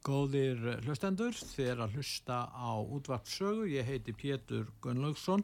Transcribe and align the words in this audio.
Góðir 0.00 0.62
hlustendur, 0.86 1.34
þér 1.36 1.82
að 1.84 1.98
hlusta 1.98 2.46
á 2.48 2.72
útvarpsögu. 2.80 3.66
Ég 3.68 3.84
heiti 3.84 4.14
Pétur 4.16 4.70
Gunnlaugsson 4.80 5.42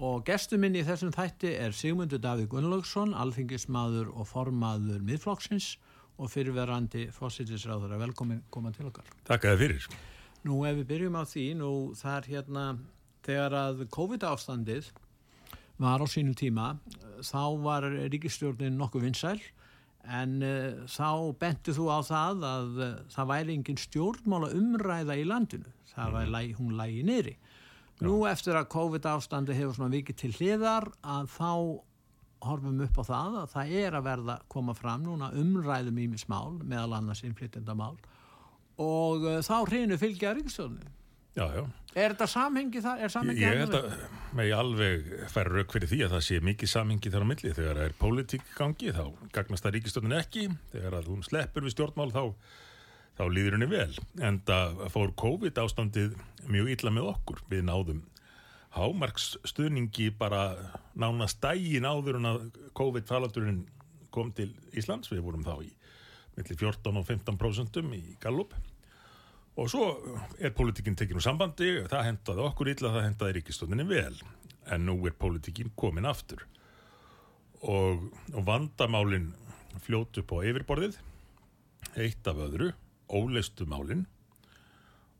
og 0.00 0.22
gestur 0.24 0.60
minn 0.62 0.78
í 0.78 0.84
þessum 0.86 1.12
þætti 1.12 1.50
er 1.60 1.76
Sigmundur 1.76 2.22
Davíð 2.24 2.48
Gunnlaugsson, 2.54 3.12
alþingismadur 3.12 4.08
og 4.14 4.24
formaður 4.30 5.04
miðflokksins 5.04 5.74
og 6.16 6.32
fyrirverandi 6.32 7.10
fósittisráður 7.12 7.92
að 7.98 8.06
velkomin 8.06 8.40
koma 8.48 8.72
til 8.72 8.88
okkar. 8.88 9.04
Takk 9.28 9.44
að 9.44 9.52
þið 9.52 9.62
fyrir. 9.66 10.00
Nú 10.48 10.62
ef 10.64 10.80
við 10.80 10.88
byrjum 10.94 11.20
á 11.20 11.24
því, 11.28 11.46
nú 11.60 11.70
það 12.00 12.16
er 12.16 12.32
hérna 12.32 12.66
þegar 13.28 13.56
að 13.66 13.86
COVID-ástandið 13.92 14.92
var 15.80 16.00
á 16.00 16.06
sínum 16.08 16.36
tíma, 16.36 16.72
þá 17.20 17.42
var 17.60 17.88
ríkistjórnin 18.08 18.80
nokkuð 18.80 19.10
vinsæl 19.10 19.40
en 20.08 20.36
uh, 20.42 20.86
þá 20.88 21.10
bentu 21.40 21.74
þú 21.76 21.90
á 21.92 21.98
það 22.06 22.46
að 22.48 22.80
uh, 22.80 22.90
það 23.12 23.30
væri 23.32 23.56
engin 23.58 23.80
stjórnmála 23.80 24.50
umræða 24.56 25.16
í 25.20 25.26
landinu, 25.28 25.72
það 25.92 26.16
var 26.16 26.34
læg, 26.36 26.54
hún 26.58 26.76
lægi 26.78 27.04
niðri. 27.06 27.36
Nú 28.00 28.22
eftir 28.24 28.56
að 28.56 28.70
COVID 28.72 29.06
ástandi 29.10 29.56
hefur 29.58 29.76
svona 29.76 29.92
vikið 29.92 30.16
til 30.22 30.32
hliðar 30.38 30.86
að 31.04 31.26
þá 31.34 31.50
horfum 32.48 32.80
upp 32.86 32.96
á 32.96 33.04
það 33.04 33.34
að 33.42 33.50
það 33.52 33.74
er 33.82 33.96
að 33.98 34.06
verða 34.06 34.36
koma 34.48 34.74
fram 34.76 35.04
núna 35.04 35.28
umræðum 35.36 35.98
ímismál 36.00 36.54
meðal 36.62 36.96
annars 36.96 37.20
innflytjandamál 37.28 37.98
og 38.80 39.26
uh, 39.28 39.42
þá 39.44 39.56
hreinu 39.68 40.00
fylgja 40.00 40.32
ríkistjórnum. 40.38 40.96
Já, 41.36 41.44
já. 41.52 41.62
Er 41.90 42.12
þetta 42.12 42.26
samhengi 42.30 42.80
það? 42.84 43.00
Samhengi 43.10 43.42
Ég 43.42 43.60
held 43.64 43.74
að 43.74 43.94
með 44.38 44.52
alveg 44.54 45.08
færa 45.32 45.54
rauk 45.56 45.72
fyrir 45.74 45.90
því 45.90 46.00
að 46.06 46.12
það 46.14 46.20
sé 46.28 46.36
mikið 46.46 46.70
samhengi 46.70 47.10
þar 47.10 47.24
á 47.26 47.30
milli. 47.30 47.50
Þegar 47.56 47.80
það 47.80 47.88
er 47.88 47.96
pólitík 47.98 48.52
gangi 48.54 48.92
þá 48.94 49.04
gagnast 49.34 49.66
það 49.66 49.74
ríkistöndin 49.76 50.18
ekki. 50.20 50.44
Þegar 50.70 50.98
að 51.00 51.10
hún 51.10 51.24
sleppur 51.26 51.66
við 51.66 51.74
stjórnmál 51.74 52.12
þá, 52.14 52.22
þá 53.18 53.24
líður 53.34 53.58
henni 53.58 53.70
vel. 53.72 53.98
En 54.22 54.38
það 54.46 54.84
fór 54.94 55.16
COVID 55.24 55.60
ástandið 55.64 56.14
mjög 56.46 56.72
illa 56.76 56.94
með 56.94 57.10
okkur. 57.16 57.42
Við 57.50 57.66
náðum 57.66 58.06
hámarksstuðningi 58.78 60.12
bara 60.14 60.44
nánast 60.94 61.42
dægin 61.42 61.90
áður 61.90 62.20
en 62.20 62.30
að 62.30 62.42
COVID-falandurinn 62.78 63.64
kom 64.14 64.30
til 64.30 64.52
Íslands. 64.78 65.10
Við 65.10 65.26
vorum 65.26 65.42
þá 65.42 65.56
í 65.66 65.72
milli 66.38 66.54
14 66.54 67.02
og 67.02 67.10
15% 67.10 67.82
í 67.98 68.04
Gallup. 68.22 68.54
Og 69.58 69.66
svo 69.70 69.86
er 70.38 70.54
pólitíkinn 70.54 70.96
tekinn 70.98 71.18
úr 71.18 71.24
sambandi, 71.24 71.72
það 71.90 72.06
hendaði 72.06 72.44
okkur 72.46 72.70
illa, 72.70 72.92
það 72.94 73.06
hendaði 73.08 73.36
ríkistöndinni 73.36 73.86
vel, 73.88 74.14
en 74.70 74.86
nú 74.86 74.94
er 75.08 75.16
pólitíkinn 75.18 75.72
komin 75.78 76.06
aftur. 76.06 76.44
Og, 77.60 78.06
og 78.32 78.46
vandamálinn 78.46 79.32
fljótu 79.82 80.22
upp 80.22 80.36
á 80.38 80.46
yfirborðið, 80.46 80.96
eitt 81.98 82.30
af 82.30 82.38
öðru, 82.46 82.70
óleistu 83.10 83.66
málinn, 83.68 84.06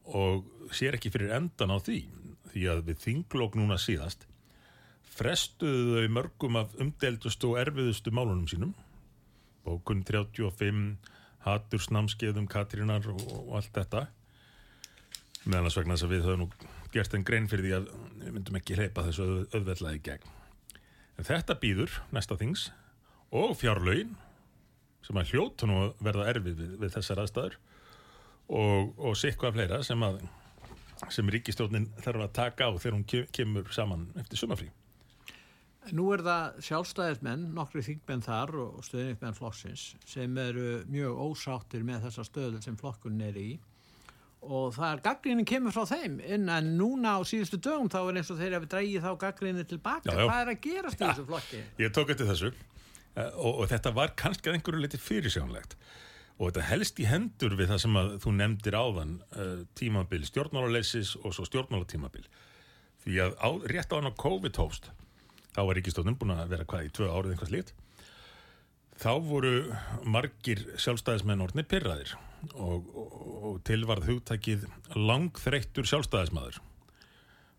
og 0.07 0.47
sér 0.75 0.97
ekki 0.97 1.11
fyrir 1.13 1.35
endan 1.37 1.75
á 1.75 1.79
því, 1.83 2.05
því 2.53 2.67
að 2.71 2.85
við 2.87 3.03
þinglók 3.05 3.59
núna 3.59 3.77
síðast, 3.83 4.25
frestuðu 5.11 5.99
þau 5.99 6.15
mörgum 6.17 6.61
af 6.63 6.73
umdeldustu 6.81 7.51
og 7.51 7.61
erfiðustu 7.65 8.15
málunum 8.15 8.47
sínum, 8.51 8.73
bókun 9.67 10.05
35, 10.07 10.97
hatursnamskeiðum 11.45 12.49
Katrínar 12.51 13.05
og, 13.11 13.21
og 13.43 13.59
allt 13.59 13.75
þetta, 13.77 14.07
meðan 15.45 15.69
að 15.69 15.75
svegna 15.75 15.97
þess 15.97 16.07
að 16.07 16.15
við 16.15 16.27
höfum 16.29 16.43
nú 16.45 16.49
gert 16.95 17.15
en 17.17 17.25
grein 17.27 17.49
fyrir 17.51 17.67
því 17.67 17.77
að 17.79 17.91
við 18.21 18.35
myndum 18.35 18.59
ekki 18.61 18.77
hleypa 18.79 19.07
þessu 19.07 19.29
auðvellaði 19.55 20.03
gegn. 20.09 20.35
En 21.21 21.29
þetta 21.29 21.57
býður 21.61 22.01
næsta 22.15 22.37
þings 22.41 22.67
og 23.37 23.55
fjárlaugin 23.61 24.17
sem 25.07 25.21
að 25.21 25.33
hljóta 25.33 25.69
nú 25.69 25.79
verða 26.03 26.29
erfið 26.33 26.59
við, 26.59 26.75
við 26.83 26.93
þessar 26.97 27.23
aðstæður 27.23 27.57
og, 28.51 28.93
og 28.99 29.17
sikvað 29.19 29.57
fleira 29.57 29.81
sem 29.87 30.05
að 30.05 30.21
sem 31.09 31.31
ríkistjórnin 31.33 31.89
þarf 32.05 32.27
að 32.27 32.37
taka 32.37 32.69
á 32.69 32.71
þegar 32.77 32.99
hún 32.99 33.29
kemur 33.33 33.73
saman 33.73 34.11
eftir 34.21 34.41
sumafrí. 34.43 34.69
Nú 35.97 36.11
er 36.13 36.21
það 36.21 36.59
sjálfstæðismenn, 36.67 37.47
nokkri 37.57 37.83
þingmenn 37.87 38.23
þar 38.27 38.53
og 38.67 38.83
stöðnismenn 38.85 39.37
flokksins 39.39 39.85
sem 40.05 40.37
eru 40.43 40.83
mjög 40.93 41.23
ósáttir 41.25 41.87
með 41.89 42.05
þessa 42.05 42.27
stöðu 42.29 42.61
sem 42.61 42.77
flokkun 42.77 43.23
er 43.25 43.39
í 43.41 43.49
og 44.41 44.73
það 44.75 44.93
er 44.95 45.03
gaggrínin 45.05 45.49
kemur 45.49 45.75
frá 45.75 45.85
þeim. 45.91 46.19
En 46.25 46.49
núna 46.79 47.17
á 47.17 47.21
síðustu 47.29 47.61
dögum 47.61 47.91
þá 47.93 48.01
er 48.03 48.21
eins 48.21 48.31
og 48.33 48.41
þeir 48.41 48.57
hafi 48.57 48.69
drægið 48.73 49.07
þá 49.07 49.11
gaggrínin 49.25 49.69
tilbaka 49.69 50.09
Já, 50.09 50.17
já. 50.17 50.27
hvað 50.27 50.43
er 50.43 50.53
að 50.53 50.61
gerast 50.67 51.01
í 51.01 51.07
þessu 51.07 51.27
flokki? 51.29 51.63
Ég 51.85 51.97
tók 51.97 52.13
eftir 52.15 52.31
þessu. 52.31 52.53
Eh, 53.17 53.33
og, 53.37 53.61
og 53.65 53.71
þetta 53.73 53.93
var 53.97 54.15
kannski 54.19 54.51
að 54.51 54.59
einhverju 54.59 54.85
liti 54.85 55.01
fyrirsjónlegt 55.03 55.77
og 56.41 56.49
þetta 56.49 56.69
helst 56.71 57.01
í 57.03 57.05
hendur 57.05 57.53
við 57.59 57.69
það 57.75 57.83
sem 57.83 57.99
að 58.01 58.13
þú 58.23 58.31
nefndir 58.39 58.77
áðan 58.79 59.11
uh, 59.37 59.59
tímabil 59.77 60.23
stjórnmálarleysis 60.25 61.11
og 61.21 61.35
svo 61.37 61.45
stjórnmálatímabil. 61.45 62.25
Því 63.05 63.19
að 63.27 63.35
á, 63.37 63.49
rétt 63.69 63.93
á 63.93 63.99
hann 63.99 64.09
á 64.09 64.21
COVID 64.25 64.57
hófst 64.63 64.89
þá 65.53 65.61
var 65.67 65.77
ríkistofnun 65.77 66.17
búin 66.17 66.33
að 66.33 66.55
vera 66.55 66.65
hvað 66.71 66.87
í 66.87 66.93
tvö 66.97 67.11
árið 67.13 67.35
einhvers 67.35 67.53
lit 67.53 67.75
þá 69.01 69.13
voru 69.25 69.53
margir 70.05 70.61
sjálfstæðismenn 70.81 71.41
orðni 71.41 71.65
pyrraðir 71.69 72.13
og, 72.53 72.89
og, 72.93 73.15
og 73.49 73.61
tilvarð 73.65 74.11
hugtækið 74.11 74.67
langþreyttur 74.97 75.89
sjálfstæðismadur 75.89 76.61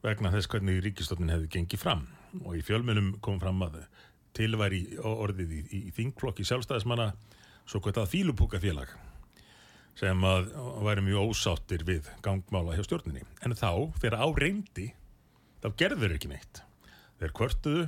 vegna 0.06 0.32
þess 0.34 0.50
hvernig 0.52 0.82
ríkistofnin 0.86 1.32
hefði 1.34 1.50
gengið 1.56 1.82
fram. 1.82 2.08
Og 2.46 2.58
í 2.58 2.64
fjölmjölum 2.66 3.16
kom 3.26 3.40
fram 3.42 3.62
að 3.66 3.82
tilværi 4.38 4.84
orðið 5.02 5.54
í, 5.58 5.62
í, 5.78 5.80
þingklokki 5.98 6.46
sjálfstæðismanna 6.48 7.12
svo 7.70 7.82
kvitað 7.84 8.12
fílupúkafélag 8.14 8.94
sem 10.00 10.22
að 10.26 10.54
væri 10.86 11.04
mjög 11.06 11.34
ósáttir 11.34 11.84
við 11.86 12.08
gangmála 12.26 12.78
hjá 12.78 12.86
stjórninni. 12.88 13.26
En 13.44 13.58
þá, 13.58 13.92
þegar 14.00 14.24
á 14.24 14.28
reyndi 14.38 14.88
þá 15.62 15.68
gerður 15.82 16.16
ekki 16.16 16.32
neitt. 16.32 16.62
Þeir 17.20 17.36
kvörtuðu 17.38 17.84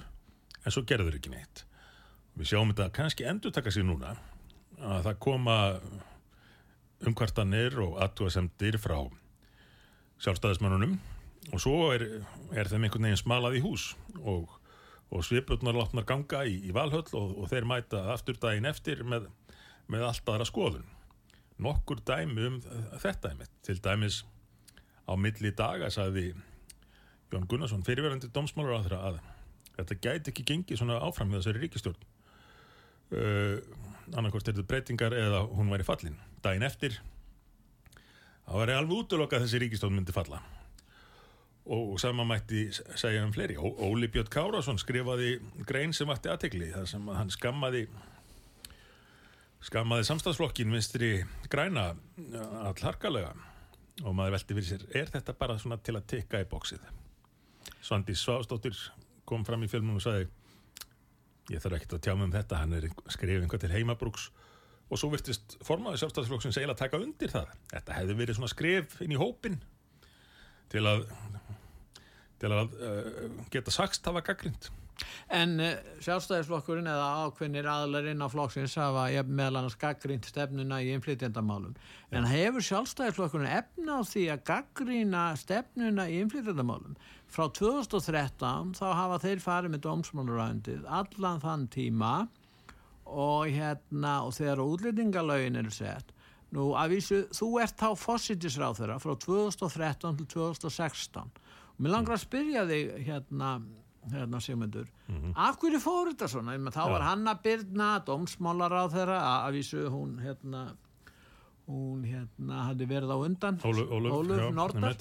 en 0.64 0.76
svo 0.76 0.84
gerður 0.90 1.18
ekki 1.18 1.32
neitt 1.34 1.64
við 2.38 2.50
sjáum 2.50 2.72
þetta 2.74 2.90
kannski 2.96 3.28
endur 3.30 3.54
taka 3.54 3.72
sér 3.74 3.86
núna 3.88 4.16
að 4.82 5.06
það 5.08 5.20
koma 5.24 5.58
umkvartanir 7.08 7.76
og 7.84 8.00
aðtúasemdir 8.04 8.80
frá 8.82 8.98
sjálfstæðismannunum 10.24 10.98
og 11.52 11.62
svo 11.62 11.92
er, 11.94 12.06
er 12.56 12.70
þeim 12.72 12.88
einhvern 12.88 13.10
veginn 13.10 13.20
smalað 13.20 13.58
í 13.60 13.64
hús 13.64 13.90
og, 14.24 14.52
og 15.12 15.26
svipurnar 15.28 15.76
látnar 15.78 16.08
ganga 16.08 16.44
í, 16.48 16.60
í 16.70 16.76
valhöll 16.76 17.06
og, 17.20 17.36
og 17.44 17.50
þeir 17.52 17.68
mæta 17.70 18.06
aftur 18.14 18.40
daginn 18.40 18.70
eftir 18.70 19.04
með, 19.08 19.28
með 19.92 20.08
allt 20.08 20.32
aðra 20.34 20.48
skoðun 20.48 20.88
nokkur 21.64 22.02
dæmi 22.08 22.48
um 22.48 22.62
þetta 23.02 23.34
einmitt. 23.34 23.52
til 23.62 23.78
dæmis 23.84 24.24
á 25.06 25.14
milli 25.20 25.52
daga 25.52 25.92
sagði 25.94 26.32
Jón 27.34 27.48
Gunnarsson 27.50 27.86
fyrirverandi 27.86 28.30
dómsmálur 28.34 28.78
á 28.78 28.84
þeirra 28.86 29.04
að 29.10 29.22
þetta 29.78 30.00
gæti 30.06 30.32
ekki 30.32 30.48
gengið 30.50 30.80
svona 30.80 31.00
áfram 31.02 31.32
með 31.32 31.42
þessari 31.42 31.64
ríkistjórn 31.66 32.10
uh, 33.14 34.18
annarkort 34.18 34.48
er 34.48 34.58
þetta 34.58 34.70
breytingar 34.70 35.16
eða 35.18 35.44
hún 35.54 35.72
væri 35.74 35.88
fallin. 35.88 36.18
Daginn 36.44 36.66
eftir 36.68 37.00
þá 38.44 38.58
væri 38.60 38.76
alveg 38.78 39.04
útlokað 39.04 39.46
þessi 39.46 39.64
ríkistjórn 39.64 39.96
myndi 39.98 40.16
falla. 40.16 40.42
Og, 41.64 41.94
og 41.94 42.00
sama 42.02 42.26
mætti 42.28 42.66
segja 42.76 43.24
um 43.24 43.32
fleiri. 43.32 43.56
Ó, 43.56 43.64
Óli 43.88 44.10
Björn 44.12 44.32
Kárásson 44.32 44.82
skrifaði 44.82 45.38
grein 45.64 45.96
sem 45.96 46.10
vatti 46.10 46.32
aðtegli 46.32 46.74
þar 46.74 46.90
sem 46.92 47.14
hann 47.16 47.32
skammaði 47.32 47.86
skammaði 49.64 50.08
samstagsflokkin 50.10 50.74
vinstri 50.74 51.14
græna 51.52 51.94
all 52.66 52.76
harkalega 52.84 53.32
og 54.04 54.16
maður 54.18 54.36
veldi 54.36 54.58
fyrir 54.58 54.68
sér 54.68 54.86
er 55.04 55.12
þetta 55.14 55.36
bara 55.40 55.56
svona 55.62 55.78
til 55.80 55.96
að 55.96 56.08
tekka 56.16 56.42
í 56.44 56.48
bóksið 56.52 56.84
Svandi 57.84 58.16
Svástóttir 58.18 58.76
kom 59.28 59.46
fram 59.48 59.64
í 59.64 59.70
filmum 59.72 60.00
og 60.00 60.04
sagði 60.04 60.28
ég 61.52 61.64
þarf 61.64 61.78
ekkert 61.78 61.98
að 61.98 62.04
tjá 62.06 62.14
mig 62.16 62.28
um 62.28 62.36
þetta 62.36 62.62
hann 62.62 62.78
er 62.78 62.90
skrifið 63.12 63.44
einhvað 63.44 63.66
til 63.66 63.74
heimabrúks 63.74 64.30
og 64.90 65.00
svo 65.00 65.10
virtist 65.12 65.58
formaði 65.66 66.02
sjálfstæðsflokksins 66.02 66.60
eiginlega 66.60 66.84
taka 66.84 67.02
undir 67.02 67.34
það 67.34 67.52
þetta 67.74 67.98
hefði 67.98 68.20
verið 68.20 68.40
svona 68.40 68.52
skrif 68.54 68.96
inn 69.04 69.16
í 69.16 69.20
hópin 69.20 69.60
til 70.74 70.86
að 70.90 71.08
til 72.44 72.52
að 72.52 72.74
uh, 72.76 73.28
geta 73.52 73.72
sagst 73.74 74.08
hafa 74.08 74.24
gaggrind 74.26 74.72
En 75.34 75.56
uh, 75.60 75.72
sjálfstæðisflokkurinn 76.04 76.90
eða 76.90 77.08
ákveðnir 77.26 77.68
aðlarinn 77.70 78.22
á 78.22 78.28
flokksins 78.30 78.76
hafa 78.80 79.08
meðal 79.26 79.62
annars 79.62 79.78
gaggrínt 79.82 80.28
stefnuna 80.30 80.82
í 80.84 80.92
innflytjandamálum. 80.94 81.74
En 82.14 82.28
hefur 82.30 82.66
sjálfstæðisflokkurinn 82.68 83.50
efna 83.50 84.00
á 84.00 84.02
því 84.06 84.26
að 84.36 84.44
gaggrína 84.52 85.24
stefnuna 85.40 86.08
í 86.12 86.20
innflytjandamálum? 86.22 86.98
Frá 87.34 87.48
2013 87.50 88.76
þá 88.78 88.88
hafa 88.94 89.20
þeir 89.24 89.40
farið 89.42 89.74
með 89.74 89.86
dómsmálarændið 89.88 90.84
allan 90.86 91.40
þann 91.42 91.68
tíma 91.74 92.12
og 93.10 93.48
hérna 93.50 94.20
og 94.28 94.36
þegar 94.38 94.62
útlýtingalögin 94.62 95.58
eru 95.64 95.74
sett 95.74 96.12
nú 96.54 96.72
að 96.78 96.94
vísu, 96.94 97.24
þú 97.34 97.48
ert 97.64 97.80
þá 97.80 97.90
fósittisráð 97.98 98.84
þeirra 98.84 99.00
frá 99.02 99.16
2013 99.26 100.20
til 100.20 100.28
2016 100.36 101.24
og 101.24 101.82
mér 101.82 101.96
langar 101.96 102.20
að 102.20 102.26
spyrja 102.28 102.68
þig 102.70 102.92
hérna 103.08 103.56
hérna 104.12 104.40
Sigmundur, 104.44 104.88
mm 105.08 105.16
-hmm. 105.16 105.34
af 105.36 105.58
hverju 105.58 105.80
fór 105.80 106.12
þetta 106.12 106.28
svona, 106.28 106.58
þá 106.58 106.86
Já. 106.86 106.92
var 106.92 107.02
Hanna 107.02 107.34
Byrna 107.34 108.00
dómsmálar 108.06 108.72
á 108.72 108.84
þeirra 108.92 109.20
að 109.48 109.52
vísu 109.54 109.90
hún 109.90 110.20
hérna 110.20 110.76
hún 111.68 112.04
hérna 112.04 112.68
hafði 112.68 112.86
verið 112.86 113.10
á 113.10 113.18
undan. 113.18 113.60
Óluf 113.64 114.54
Nordal. 114.54 114.96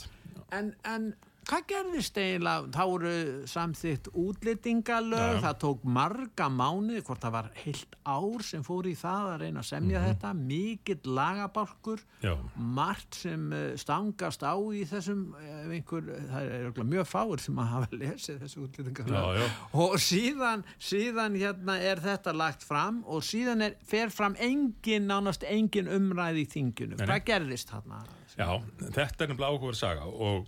en, 0.52 0.74
en 0.84 1.14
hvað 1.48 1.64
gerðist 1.70 2.18
eiginlega, 2.20 2.68
þá 2.74 2.82
voru 2.86 3.12
samþitt 3.50 4.08
útlýtingalög, 4.22 5.40
það 5.42 5.56
tók 5.64 5.86
marga 5.96 6.46
mánu, 6.52 7.00
hvort 7.02 7.22
það 7.24 7.34
var 7.34 7.48
heilt 7.62 7.96
ár 8.06 8.44
sem 8.46 8.62
fór 8.66 8.88
í 8.90 8.94
það 8.98 9.30
að 9.32 9.42
reyna 9.42 9.62
að 9.62 9.68
semja 9.68 9.98
mm 9.98 10.04
-hmm. 10.04 10.12
þetta, 10.12 10.32
mikill 10.52 11.14
lagabálkur 11.18 12.04
Já. 12.22 12.34
margt 12.54 13.18
sem 13.22 13.52
eh, 13.52 13.76
stangast 13.76 14.42
á 14.46 14.54
í 14.54 14.84
þessum 14.86 15.34
eh, 15.40 15.74
einhver, 15.78 16.12
það 16.30 16.52
er 16.60 16.84
mjög 16.94 17.06
fáur 17.10 17.40
sem 17.40 17.58
að 17.58 17.70
hafa 17.74 17.88
lesið 17.90 18.40
þessu 18.44 18.64
útlýtingalög 18.66 19.50
og 19.72 19.98
síðan, 19.98 20.64
síðan 20.78 21.36
hérna 21.36 21.78
er 21.78 22.00
þetta 22.00 22.32
lagt 22.32 22.62
fram 22.62 23.02
og 23.06 23.22
síðan 23.22 23.62
er, 23.62 23.76
fer 23.84 24.10
fram 24.10 24.36
engin, 24.38 25.06
nánast 25.10 25.42
engin 25.42 25.88
umræði 25.88 26.46
í 26.46 26.50
þinginu, 26.54 26.96
hvað 27.02 27.24
gerðist 27.24 27.70
þarna? 27.70 28.04
Já, 28.32 28.62
þetta 28.78 29.24
er 29.24 29.28
nefnilega 29.28 29.50
áhugaður 29.52 29.76
saga 29.76 30.06
og 30.08 30.46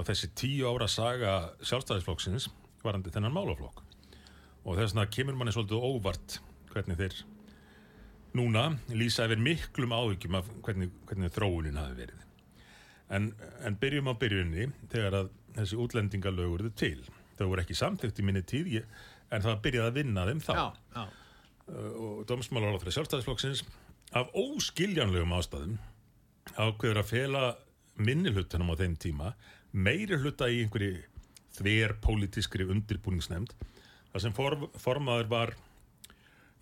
og 0.00 0.06
þessi 0.08 0.30
tíu 0.38 0.68
ára 0.70 0.88
saga 0.88 1.34
sjálfstæðisflokksins 1.60 2.48
varandi 2.80 3.12
þennan 3.12 3.34
málaflokk. 3.36 3.82
Og 4.64 4.78
þess 4.78 4.94
vegna 4.94 5.10
kemur 5.12 5.36
manni 5.36 5.52
svolítið 5.52 5.84
óvart 5.84 6.38
hvernig 6.72 6.98
þeir 7.00 7.18
núna 8.38 8.64
lýsa 8.94 9.26
yfir 9.28 9.42
miklum 9.42 9.92
áhyggjum 9.92 10.38
af 10.38 10.48
hvernig, 10.64 10.92
hvernig 11.08 11.34
þróunin 11.34 11.80
hafi 11.80 11.98
verið. 11.98 12.26
En, 13.10 13.32
en 13.66 13.78
byrjum 13.80 14.08
á 14.08 14.14
byrjunni 14.16 14.68
þegar 14.92 15.18
að 15.20 15.30
þessi 15.58 15.80
útlendingalögur 15.84 16.64
eru 16.64 16.72
til. 16.78 16.98
Þau 17.36 17.46
voru 17.50 17.64
ekki 17.64 17.76
samþygt 17.76 18.20
í 18.22 18.26
minni 18.26 18.44
tíð 18.46 18.76
en 19.30 19.44
það 19.44 19.62
byrjaði 19.66 19.90
að 19.90 19.98
vinna 19.98 20.26
þeim 20.28 20.44
þá. 20.44 20.52
Já, 20.56 20.66
já. 20.96 21.04
Uh, 21.70 21.90
og 22.02 22.22
þeirra 22.26 22.94
sjálfstæðisflokksins 22.96 23.64
af 24.18 24.30
óskiljanlegum 24.34 25.34
ástæðum 25.36 25.76
ákveður 26.56 27.02
að 27.02 27.10
fela 27.12 27.42
minnilhutunum 28.00 28.72
á 28.72 28.80
þeim 28.80 28.96
tíma 28.98 29.34
meiri 29.72 30.18
hluta 30.20 30.48
í 30.50 30.62
einhverju 30.64 31.00
þver 31.56 31.96
pólitískri 32.02 32.66
undirbúningsnemnd 32.70 33.52
þar 34.10 34.24
sem 34.24 34.34
form, 34.34 34.66
formaður 34.80 35.30
var 35.30 35.54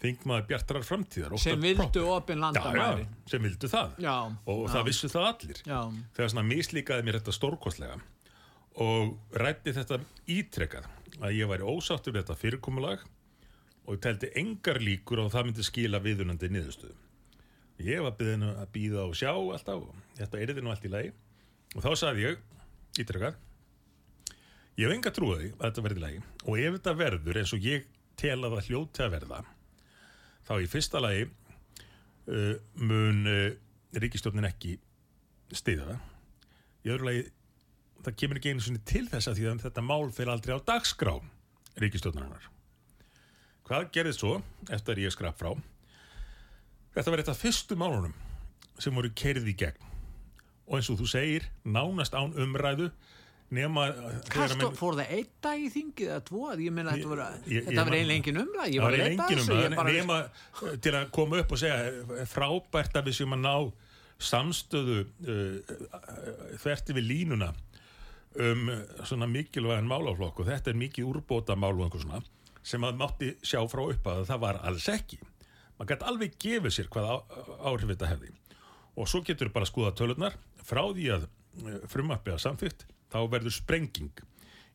þingmaður 0.02 0.46
bjartarar 0.50 0.86
framtíðar 0.86 1.34
sem 1.42 1.58
vildu 1.62 2.04
opinn 2.12 2.42
landamæri. 2.42 3.08
sem 3.26 3.42
vildu 3.42 3.70
það. 3.70 3.96
Já, 4.04 4.14
og 4.46 4.62
já. 4.62 4.72
það 4.76 4.86
vissu 4.90 5.10
það 5.10 5.28
allir. 5.32 5.62
Já. 5.66 5.80
þegar 6.14 6.32
svona 6.34 6.46
mislíkaði 6.52 7.06
mér 7.06 7.18
þetta 7.18 7.34
stórkostlega 7.34 7.98
og 8.78 9.40
rætti 9.42 9.74
þetta 9.74 9.98
ítrekkað 10.30 10.86
að 11.18 11.34
ég 11.34 11.50
væri 11.50 11.66
ósáttur 11.66 12.14
við 12.14 12.22
þetta 12.22 12.38
fyrirkomulag 12.38 13.02
og 13.88 13.96
ég 13.96 14.02
teldi 14.04 14.30
engar 14.38 14.78
líkur 14.84 15.24
og 15.24 15.32
það 15.34 15.48
myndi 15.48 15.66
skila 15.66 16.02
viðunandi 16.04 16.50
niðurstöðum 16.52 17.04
ég 17.82 18.02
var 18.02 18.14
byggðin 18.18 18.46
að 18.50 18.70
býða 18.74 19.06
og 19.06 19.16
sjá 19.18 19.30
alltaf 19.32 19.82
og 19.86 19.98
þetta 20.18 20.38
er 20.38 20.52
þetta 20.52 20.64
nú 20.64 20.72
allt 20.72 20.86
í 20.86 20.92
lagi. 20.92 21.10
Og 21.76 21.84
þá 21.84 21.90
sagði 22.00 22.24
ég 22.24 22.40
ítrykkað 23.04 23.38
ég 24.78 24.86
hef 24.86 24.94
enga 24.94 25.14
trúið 25.14 25.46
að 25.56 25.64
þetta 25.64 25.84
verði 25.86 26.02
lagi. 26.04 26.20
Og 26.46 26.60
ef 26.62 26.76
þetta 26.78 26.94
verður 26.98 27.40
eins 27.40 27.54
og 27.54 27.64
ég 27.66 27.88
tel 28.18 28.38
að 28.38 28.56
það 28.56 28.68
hljóti 28.68 29.04
að 29.04 29.14
verða 29.16 29.40
þá 30.48 30.52
í 30.58 30.68
fyrsta 30.74 31.02
lagi 31.02 31.24
uh, 31.26 32.54
mun 32.82 33.24
uh, 33.28 33.48
ríkistjórnin 33.98 34.48
ekki 34.48 34.76
stiða 35.54 35.90
það. 35.90 36.06
Í 36.84 36.92
öðru 36.94 37.10
lagi 37.10 37.26
það 38.04 38.20
kemur 38.22 38.40
ekki 38.40 38.54
einu 38.54 38.84
til 38.86 39.08
þess 39.10 39.30
að 39.30 39.40
því 39.40 39.50
að 39.50 39.66
þetta 39.66 39.88
mál 39.88 40.06
fyrir 40.14 40.32
aldrei 40.32 40.54
á 40.54 40.66
dagskrá 40.70 41.18
ríkistjórnarinnar 41.82 42.46
hvað 43.68 43.90
gerðið 43.92 44.16
svo 44.16 44.38
eftir 44.72 44.96
að 44.96 45.04
ég 45.04 45.12
skrap 45.12 45.36
frá? 45.40 45.50
Þetta 46.94 47.12
var 47.12 47.22
eitt 47.22 47.30
af 47.32 47.42
fyrstu 47.42 47.76
málunum 47.78 48.14
sem 48.80 48.94
voru 48.94 49.10
kerið 49.18 49.50
í 49.52 49.56
gegn 49.60 49.87
og 50.68 50.78
eins 50.78 50.90
og 50.92 51.00
þú 51.00 51.08
segir, 51.10 51.48
nánast 51.64 52.16
án 52.16 52.34
umræðu 52.36 52.90
nema 53.54 53.86
Kasto, 54.28 54.68
fór 54.76 54.98
það 54.98 55.12
einn 55.16 55.28
dag 55.44 55.62
í 55.64 55.68
þingið 55.72 56.10
eða 56.12 56.24
tvo? 56.28 56.42
Ég 56.60 56.74
meina 56.76 56.92
þetta 56.92 57.12
var, 57.14 57.22
þetta 57.48 57.84
var 57.88 57.96
eiginlega 57.96 58.18
engin 58.20 58.40
umræð 58.42 58.74
ég 58.74 58.84
var 58.84 58.96
leita 59.00 59.28
þessu 59.32 59.60
bara... 59.72 59.94
nema 59.96 60.18
til 60.84 60.92
að 60.98 61.06
koma 61.16 61.40
upp 61.42 61.54
og 61.56 61.62
segja 61.62 62.26
frábært 62.28 62.98
að 63.00 63.08
við 63.08 63.20
séum 63.20 63.38
að 63.38 63.46
ná 63.46 63.54
samstöðu 64.28 64.98
þverti 66.58 66.96
við 66.98 67.08
línuna 67.12 67.52
um 68.38 68.68
svona 69.06 69.28
mikilvægan 69.30 69.88
málaflokk. 69.88 70.42
Og 70.42 70.50
þetta 70.50 70.72
er 70.72 70.78
mikið 70.78 71.08
úrbóta 71.08 71.56
mál 71.56 71.72
og 71.72 71.86
einhver 71.86 72.04
svona 72.04 72.22
sem 72.68 72.84
að 72.84 72.98
mátti 73.00 73.30
sjá 73.46 73.62
frá 73.70 73.84
upp 73.86 74.08
að 74.10 74.26
það 74.28 74.42
var 74.42 74.58
alls 74.68 74.88
ekki. 74.92 75.20
Maður 75.78 75.90
gæti 75.92 76.08
alveg 76.10 76.36
gefið 76.42 76.74
sér 76.74 76.90
hvað 76.92 77.08
áhrif 77.64 77.92
þetta 77.94 78.10
hefði 78.12 78.34
og 78.98 79.10
svo 79.10 79.22
getur 79.26 79.52
bara 79.54 79.66
að 79.66 79.72
skoða 79.72 79.94
tölurnar 79.98 80.38
frá 80.66 80.82
því 80.86 81.10
að 81.14 81.28
eh, 81.28 81.82
frumappið 81.90 82.34
að 82.34 82.44
samþygt 82.46 82.86
þá 83.12 83.20
verður 83.30 83.54
sprenging 83.54 84.24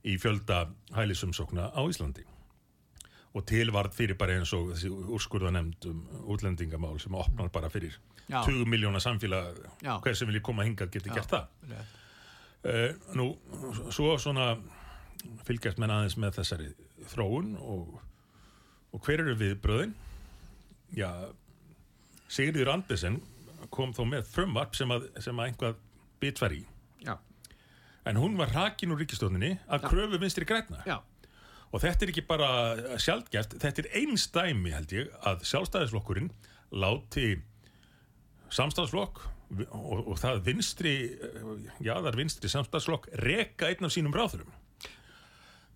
í 0.03 0.15
fjölda 0.19 0.65
hælisumsókna 0.95 1.69
á 1.71 1.81
Íslandi 1.83 2.25
og 3.33 3.45
tilvart 3.49 3.95
fyrir 3.97 4.17
bara 4.19 4.37
eins 4.37 4.53
og 4.53 4.73
þessi 4.73 4.91
úrskurða 4.91 5.53
nefnd 5.55 5.87
um 5.89 6.01
útlendingamál 6.33 6.99
sem 7.01 7.15
opnar 7.17 7.49
bara 7.53 7.71
fyrir 7.73 7.95
20 8.29 8.67
miljóna 8.69 9.01
samfélag 9.03 9.57
Já. 9.81 9.97
hver 10.01 10.15
sem 10.15 10.29
vilji 10.29 10.43
koma 10.45 10.65
hingað 10.67 10.93
geti 10.93 11.09
Já. 11.09 11.17
gert 11.17 11.33
það 11.33 11.47
uh, 12.63 12.89
nú, 13.17 13.33
svo 13.91 14.15
svona 14.21 14.53
fylgjast 15.47 15.79
menn 15.81 15.93
aðeins 15.93 16.17
með 16.19 16.39
þessari 16.39 16.69
þróun 17.13 17.55
og, 17.59 17.97
og 18.93 19.05
hver 19.05 19.25
eru 19.25 19.35
við 19.39 19.57
bröðin? 19.63 19.95
Já 20.93 21.09
Sigriður 22.33 22.73
Andesen 22.73 23.19
kom 23.71 23.93
þó 23.95 24.03
með 24.09 24.27
frumvarp 24.33 24.75
sem 24.75 24.91
að, 24.91 25.07
sem 25.23 25.39
að 25.39 25.51
einhvað 25.51 25.81
bitvar 26.23 26.55
í. 26.55 26.63
Já. 27.03 27.17
en 28.07 28.19
hún 28.19 28.37
var 28.39 28.51
rakin 28.55 28.91
úr 28.95 29.01
ríkistofninni 29.03 29.57
að 29.67 29.87
kröfu 29.89 30.19
vinstri 30.19 30.47
græna 30.47 30.83
Já. 30.87 30.97
og 31.71 31.81
þetta 31.83 32.05
er 32.05 32.11
ekki 32.13 32.23
bara 32.27 32.49
sjálfgeft, 32.99 33.57
þetta 33.59 33.83
er 33.83 33.89
einstæmi 34.01 34.71
held 34.71 34.95
ég 34.95 35.11
að 35.27 35.43
sjálfstæðisflokkurinn 35.51 36.31
láti 36.71 37.41
samstæðisflokk 38.53 39.21
og, 39.69 39.99
og 40.13 40.17
það 40.21 40.43
vinstri 40.47 40.93
já 41.83 41.93
það 41.93 42.09
er 42.11 42.19
vinstri 42.19 42.51
samstæðisflokk 42.51 43.09
reka 43.23 43.69
einn 43.69 43.87
af 43.87 43.93
sínum 43.95 44.15
ráðurum 44.15 44.53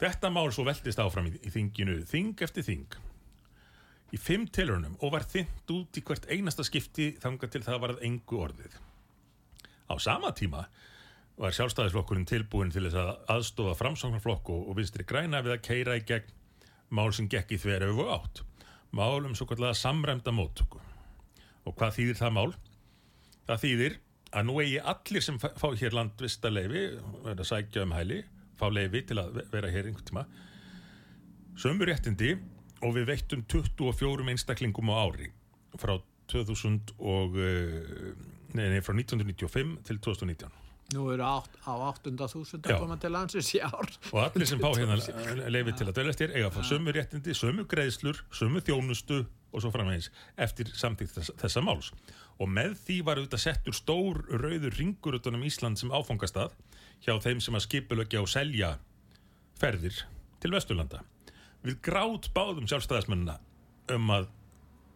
þetta 0.02 0.32
mál 0.34 0.50
svo 0.54 0.66
veldist 0.68 1.02
áfram 1.02 1.30
í, 1.32 1.36
í 1.44 1.54
þinginu 1.54 2.00
þing 2.10 2.44
eftir 2.46 2.66
þing 2.66 2.98
í 4.14 4.20
fimm 4.22 4.48
tilhörnum 4.54 4.96
og 5.04 5.14
var 5.16 5.26
þynt 5.28 5.74
út 5.74 6.00
í 6.00 6.04
hvert 6.08 6.28
einasta 6.32 6.66
skipti 6.66 7.12
þanga 7.22 7.50
til 7.52 7.64
það 7.66 7.82
varð 7.84 8.06
engu 8.08 8.40
orðið. 8.46 8.78
Á 9.88 9.96
sama 10.04 10.32
tíma 10.36 10.66
var 11.38 11.54
sjálfstæðisflokkurinn 11.54 12.28
tilbúin 12.28 12.72
til 12.74 12.88
þess 12.88 12.98
að 13.02 13.12
aðstofa 13.36 13.76
framsáknarflokku 13.78 14.56
og 14.64 14.80
vinstri 14.80 15.06
græna 15.08 15.44
við 15.46 15.58
að 15.58 15.64
keira 15.68 15.98
í 16.00 16.06
gegn 16.08 16.34
mál 16.90 17.12
sem 17.14 17.28
gekk 17.30 17.54
í 17.54 17.62
þverju 17.62 18.00
og 18.06 18.12
átt. 18.16 18.44
Mál 18.96 19.28
um 19.28 19.36
svo 19.36 19.46
kallega 19.50 19.76
samræmda 19.78 20.34
móttöku. 20.34 20.80
Og 21.68 21.76
hvað 21.76 21.98
þýðir 22.00 22.20
það 22.22 22.36
mál? 22.40 22.52
Það 23.48 23.64
þýðir 23.64 23.98
að 24.32 24.48
nú 24.48 24.58
eigi 24.64 24.80
allir 24.94 25.24
sem 25.24 25.40
fá 25.40 25.68
hér 25.80 25.96
landvista 25.96 26.52
leifi, 26.52 26.84
verða 27.24 27.44
að 27.44 27.50
sækja 27.52 27.84
um 27.84 27.96
hæli, 27.96 28.22
fá 28.60 28.68
leifi 28.72 29.04
til 29.08 29.20
að 29.22 29.42
vera 29.52 29.72
hér 29.72 29.90
einhvern 29.90 30.08
tíma, 30.08 30.24
sömur 31.60 31.92
réttindi 31.92 32.36
og 32.84 32.94
við 32.98 33.10
veittum 33.12 33.44
24 33.50 34.30
einstaklingum 34.34 34.94
á 34.94 34.96
ári. 35.08 35.32
Frá 35.78 35.98
2000 36.32 36.96
og 37.00 37.38
eh, 37.40 38.14
nei, 38.58 38.70
nei, 38.74 38.80
frá 38.84 38.96
1995 38.96 39.78
til 39.88 40.02
2019 40.04 40.64
Nú 40.96 41.10
eru 41.12 41.24
átt, 41.28 41.52
á 41.68 41.76
800.000 41.76 42.62
að 42.64 42.78
koma 42.80 42.96
til 42.96 43.10
landsins 43.12 43.50
í 43.58 43.60
ár. 43.60 43.90
Og 44.14 44.22
allir 44.24 44.48
sem 44.48 44.62
pá 44.62 44.70
hérna 44.72 44.96
leifir 45.54 45.76
til 45.76 45.88
að 45.90 45.98
dölast 45.98 46.22
þér 46.22 46.36
eiga 46.38 46.48
að 46.48 46.56
fá 46.56 46.62
sömu 46.70 46.94
réttindi, 46.96 47.36
sömu 47.36 47.66
greiðslur 47.68 48.22
sömu 48.32 48.62
þjónustu 48.64 49.18
og 49.52 49.64
svo 49.64 49.72
framvegis 49.74 50.08
eftir 50.40 50.72
samtíkt 50.80 51.18
þess, 51.18 51.34
þessa 51.44 51.64
máls. 51.68 51.92
Og 52.40 52.48
með 52.48 52.78
því 52.86 53.02
var 53.04 53.20
auðvitað 53.20 53.44
settur 53.44 53.76
stór 53.76 54.22
rauður 54.32 54.80
ringur 54.80 55.20
utanum 55.20 55.44
Ísland 55.50 55.82
sem 55.82 55.92
áfangastað 55.92 56.56
hjá 57.04 57.18
þeim 57.20 57.44
sem 57.44 57.60
að 57.60 57.68
skipulögja 57.68 58.24
og 58.24 58.32
selja 58.32 58.78
ferðir 59.60 60.06
til 60.40 60.56
Vesturlanda 60.56 61.04
við 61.72 61.82
grátt 61.88 62.30
báðum 62.36 62.68
sjálfstæðismennina 62.70 63.38
um 63.96 64.14
að 64.14 64.30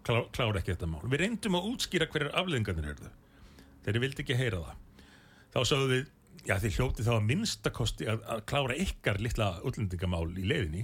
klá, 0.05 0.21
klára 0.33 0.61
ekki 0.61 0.75
þetta 0.75 0.89
mál. 0.89 1.03
Við 1.05 1.23
reyndum 1.23 1.57
að 1.59 1.67
útskýra 1.71 2.07
hverjar 2.11 2.33
afleðingarnir 2.41 2.89
eru 2.93 3.09
þau. 3.09 3.19
Þeir 3.85 4.01
vildi 4.03 4.25
ekki 4.25 4.39
heyra 4.39 4.63
það. 4.65 5.05
Þá 5.51 5.59
sagðu 5.67 5.91
við, 5.91 6.09
já 6.47 6.55
þið 6.63 6.75
hljóti 6.77 7.05
þá 7.05 7.13
að 7.15 7.29
minnstakosti 7.29 8.09
að, 8.11 8.25
að 8.35 8.43
klára 8.51 8.81
ykkar 8.85 9.21
litla 9.23 9.53
útlendingamál 9.67 10.27
í 10.37 10.47
leiðinni. 10.47 10.83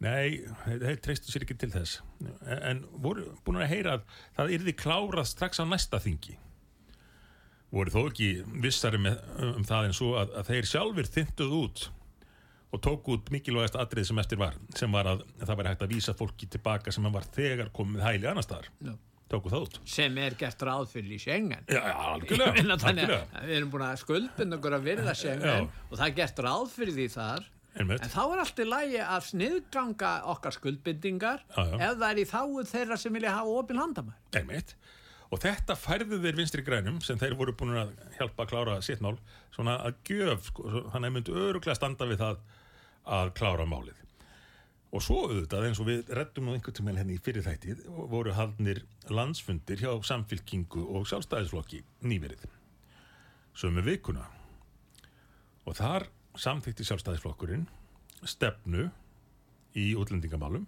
Nei, 0.00 0.40
þeir 0.64 1.00
treystu 1.04 1.28
sér 1.28 1.44
ekki 1.44 1.58
til 1.60 1.72
þess. 1.74 1.98
En, 2.24 2.60
en 2.70 2.84
voru 3.04 3.26
búin 3.44 3.60
að 3.60 3.72
heyra 3.74 3.98
að 3.98 4.06
það 4.38 4.54
yrði 4.56 4.76
klárað 4.80 5.28
strax 5.28 5.60
á 5.60 5.64
næsta 5.68 6.00
þingi. 6.00 6.38
Voru 7.70 7.92
þó 7.92 8.00
ekki 8.08 8.30
vissari 8.64 8.98
með, 9.02 9.20
um 9.44 9.66
það 9.66 9.90
en 9.90 9.98
svo 10.00 10.14
að, 10.18 10.32
að 10.40 10.48
þeir 10.48 10.70
sjálfur 10.70 11.10
þynduð 11.18 11.52
út 11.60 11.82
og 12.70 12.80
tók 12.86 13.08
út 13.10 13.30
mikilvægast 13.34 13.76
atrið 13.82 14.06
sem 14.10 14.18
eftir 14.22 14.38
var 14.38 14.54
sem 14.78 14.92
var 14.94 15.08
að 15.14 15.22
það 15.42 15.56
væri 15.60 15.70
hægt 15.72 15.86
að 15.86 15.94
vísa 15.96 16.14
fólki 16.18 16.46
tilbaka 16.54 16.92
sem 16.94 17.08
var 17.12 17.24
þegar 17.34 17.70
komið 17.74 18.04
hæli 18.06 18.28
annar 18.30 18.46
staðar 18.46 18.68
Já. 18.86 18.92
tóku 19.30 19.50
það 19.50 19.64
út 19.66 19.78
sem 19.90 20.18
er 20.22 20.36
gert 20.38 20.62
ráð 20.68 20.86
fyrir 20.92 21.16
í 21.16 21.18
Schengen 21.22 21.64
Já, 21.66 21.80
já, 21.82 21.94
algjörlega, 22.14 22.52
meina, 22.60 22.76
þannig 22.78 23.08
algjörlega. 23.08 23.40
að 23.40 23.48
við 23.50 23.56
erum 23.60 23.72
búin 23.74 23.86
að 23.88 23.96
skuldin 24.04 24.56
okkur 24.58 24.76
að 24.78 24.86
virða 24.90 25.16
Schengen 25.18 25.48
Já. 25.50 25.88
og 25.90 25.96
það 25.98 26.06
er 26.08 26.14
gert 26.20 26.44
ráð 26.46 26.68
fyrir 26.76 26.96
því 27.00 27.08
þar 27.16 27.48
Einmitt. 27.80 28.02
en 28.02 28.10
þá 28.10 28.20
er 28.34 28.40
allt 28.44 28.58
í 28.62 28.64
lægi 28.66 29.02
að 29.06 29.26
sniðganga 29.32 30.12
okkar 30.32 30.56
skuldbindingar 30.56 31.44
Já, 31.50 31.60
ef 31.90 31.98
það 32.00 32.08
er 32.12 32.22
í 32.22 32.28
þáu 32.30 32.64
þeirra 32.70 32.96
sem 32.98 33.14
vilja 33.18 33.34
hafa 33.36 33.58
opin 33.60 33.78
landamær 33.78 34.38
Einmitt. 34.40 34.72
og 35.30 35.42
þetta 35.42 35.76
færðu 35.78 36.18
þeir 36.24 36.38
vinstri 36.40 36.64
grænum 36.66 36.98
sem 37.06 37.18
þeir 37.20 37.36
voru 37.38 37.54
búin 37.54 37.76
að 37.82 37.92
hjálpa 38.18 38.46
að 38.46 38.50
klára 38.54 38.78
sitt 38.82 39.02
mál 39.04 39.14
svona 39.54 39.76
að 39.86 40.00
gjöf 40.10 40.48
sko, 40.50 40.66
þannig 40.94 41.06
að 41.12 41.14
myndu 41.18 41.36
öruglega 41.46 41.78
standa 41.78 42.06
við 42.10 42.18
það 42.24 42.40
að 43.10 43.32
klára 43.38 43.66
málið. 43.68 43.98
Og 44.90 45.04
svo 45.06 45.20
auðvitað 45.28 45.68
eins 45.68 45.80
og 45.82 45.86
við 45.86 46.08
reddum 46.18 46.48
nú 46.48 46.56
einhvern 46.56 46.74
tímann 46.74 46.98
henni 46.98 47.18
í 47.18 47.22
fyrir 47.22 47.44
þættið 47.46 47.84
voru 48.10 48.34
haldnir 48.34 48.82
landsfundir 49.10 49.82
hjá 49.82 49.92
samfylkingu 50.06 50.82
og 50.96 51.06
sjálfstæðisflokki 51.10 51.84
nýverið 52.02 52.48
sömu 53.54 53.84
vikuna. 53.86 54.24
Og 55.68 55.76
þar 55.78 56.08
samþykti 56.38 56.86
sjálfstæðisflokkurinn 56.88 57.66
stefnu 58.26 58.88
í 59.78 59.92
útlendingamálum 59.98 60.66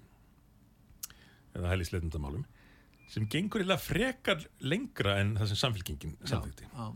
eða 1.57 1.73
hælisleitundamálum 1.73 2.45
sem 3.13 3.27
gengur 3.31 3.65
eða 3.65 3.77
frekar 3.81 4.45
lengra 4.65 5.19
en 5.21 5.35
það 5.41 5.51
sem 5.51 5.61
samfélkingin 5.63 6.15
samþykti 6.25 6.69
já, 6.71 6.87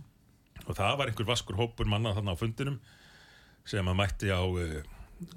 og 0.65 0.79
það 0.79 0.95
var 1.01 1.11
einhver 1.11 1.29
vaskur 1.29 1.59
hópur 1.59 1.91
manna 1.91 2.15
þarna 2.17 2.37
á 2.37 2.41
fundinum 2.41 2.79
sem 3.69 3.89
að 3.91 3.99
mætti 3.99 4.31
á, 4.33 4.41
eh, 4.63 4.87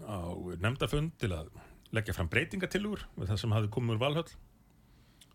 á 0.05 0.19
nefndafund 0.61 1.15
til 1.21 1.31
að 1.35 1.51
leggja 1.95 2.13
fram 2.13 2.29
breytingatilur 2.29 3.05
með 3.15 3.31
það 3.31 3.41
sem 3.41 3.53
hafði 3.55 3.73
komið 3.73 3.95
úr 3.95 4.01
valhöll. 4.03 4.31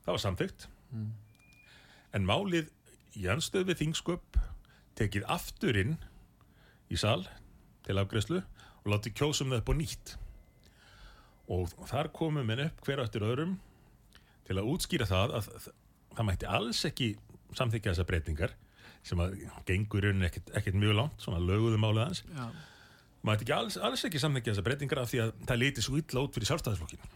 Það 0.05 0.13
var 0.13 0.23
samþygt 0.25 0.67
en 2.15 2.27
málið 2.29 2.69
í 3.19 3.29
anstöð 3.31 3.71
við 3.71 3.81
þingsköp 3.83 4.39
tekið 4.99 5.27
aftur 5.31 5.79
inn 5.79 5.97
í 6.93 6.99
sal 7.01 7.25
til 7.87 7.97
afgreðslu 7.99 8.43
og 8.85 8.91
látið 8.93 9.17
kjósum 9.19 9.53
það 9.53 9.63
upp 9.63 9.73
á 9.73 9.75
nýtt. 9.79 10.17
Og 11.55 11.73
þar 11.91 12.11
komum 12.15 12.51
við 12.51 12.67
upp 12.69 12.85
hver 12.87 13.03
eftir 13.05 13.27
öðrum 13.27 13.57
til 14.45 14.59
að 14.61 14.69
útskýra 14.75 15.09
það 15.09 15.39
að 15.41 15.49
það, 15.55 16.25
mætti 16.29 16.49
alls 16.49 16.85
ekki 16.89 17.09
samþykja 17.57 17.93
þessar 17.93 18.09
breytingar 18.09 18.55
sem 19.05 19.21
að 19.21 19.37
gengur 19.69 20.05
í 20.05 20.09
rauninni 20.09 20.31
ekkert, 20.31 20.77
mjög 20.79 20.97
langt, 20.97 21.19
svona 21.21 21.43
löguðu 21.43 21.81
málið 21.81 22.07
hans 22.07 22.23
já, 22.25 22.47
mætti 23.25 23.47
ekki 23.47 23.57
alls, 23.57 23.77
alls 23.81 24.05
ekki 24.07 24.21
samþykja 24.21 24.53
þessar 24.53 24.67
breytingar 24.67 25.03
af 25.03 25.13
því 25.13 25.23
að 25.25 25.37
það 25.49 25.63
liti 25.63 25.85
svo 25.85 26.01
illa 26.01 26.25
út 26.27 26.37
fyrir 26.37 26.51
sjálfstæðisflokkin 26.51 27.07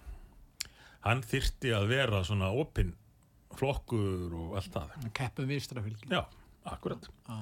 hann 1.06 1.22
þyrti 1.24 1.72
að 1.76 1.88
vera 1.92 2.22
svona 2.26 2.50
opinn 2.54 2.94
flokkur 3.58 4.34
og 4.38 4.56
allt 4.58 4.74
það. 4.74 4.94
Keppum 5.16 5.50
vistrafylgi 5.50 6.10
já, 6.12 6.22
akkurat. 6.68 7.08
Já, 7.26 7.38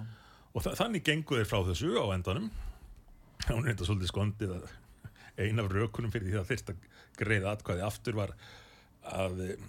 og 0.52 0.64
þa 0.64 0.74
þannig 0.80 1.06
gengu 1.06 1.40
þeir 1.40 1.48
frá 1.50 1.58
þessu 1.70 1.96
á 2.00 2.04
endanum. 2.14 2.50
Hún 3.46 3.66
er 3.66 3.74
þetta 3.74 3.88
svolítið 3.88 4.12
skondið 4.12 4.54
að 4.56 4.68
ein 5.44 5.60
af 5.60 5.72
rökunum 5.72 6.12
fyrir 6.12 6.30
því 6.30 6.38
að 6.40 6.52
þyrst 6.52 6.70
að 6.72 6.86
greiða 7.18 7.52
atkvæði 7.52 7.84
aftur 7.84 8.16
var 8.16 8.32
að 9.16 9.42
eh, 9.44 9.66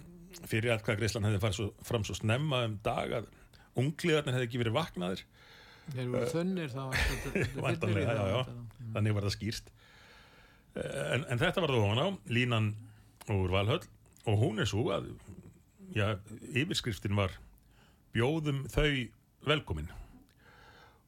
fyrir 0.48 0.72
atkvæði 0.72 1.02
greiðslan 1.02 1.28
hefði 1.28 1.42
farið 1.42 1.58
svo, 1.58 1.68
fram 1.84 2.06
svo 2.06 2.16
snemma 2.16 2.62
um 2.68 2.78
dag 2.84 3.18
að 3.20 3.28
ungliðarnir 3.78 4.38
hefði 4.38 4.48
ekki 4.48 4.62
verið 4.62 4.78
vaknaðir 4.78 5.24
þeir 5.94 6.12
voru 6.12 6.30
þunnir 6.32 6.72
þá 6.74 6.82
Væntanlega, 7.64 8.14
í 8.14 8.18
já, 8.18 8.24
já. 8.32 8.40
það. 8.48 8.88
þannig 8.96 9.16
var 9.16 9.28
það 9.28 9.36
skýrst 9.38 9.72
en, 10.78 11.24
en 11.28 11.40
þetta 11.40 11.62
var 11.62 11.72
það 11.72 11.84
ofan 11.84 12.02
á 12.02 12.08
línan 12.32 12.68
úr 13.34 13.52
Valhöll. 13.52 13.84
Og 14.28 14.40
hún 14.40 14.60
er 14.60 14.68
svo 14.68 14.88
að 14.92 15.10
já, 15.96 16.18
yfirskriftin 16.52 17.16
var 17.18 17.32
bjóðum 18.16 18.64
þau 18.72 19.08
velkomin. 19.48 19.90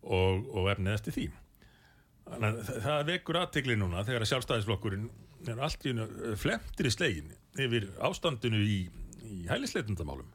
Og, 0.01 0.47
og 0.57 0.71
efnið 0.73 0.97
eftir 0.97 1.17
því. 1.17 1.27
Þannig 2.31 2.47
að 2.49 2.61
það, 2.65 2.81
það 2.87 3.07
vekur 3.11 3.41
aðtegli 3.41 3.77
núna 3.77 4.05
þegar 4.07 4.25
að 4.25 4.31
sjálfstæðisflokkurinn 4.33 5.09
er 5.51 5.63
allt 5.65 5.85
í 5.85 5.93
hennu 5.93 6.37
flemtir 6.41 6.89
í 6.89 6.93
slegin 6.95 7.33
yfir 7.61 7.89
ástandinu 8.07 8.61
í, 8.61 8.81
í 9.25 9.39
hælisleitundamálum 9.49 10.29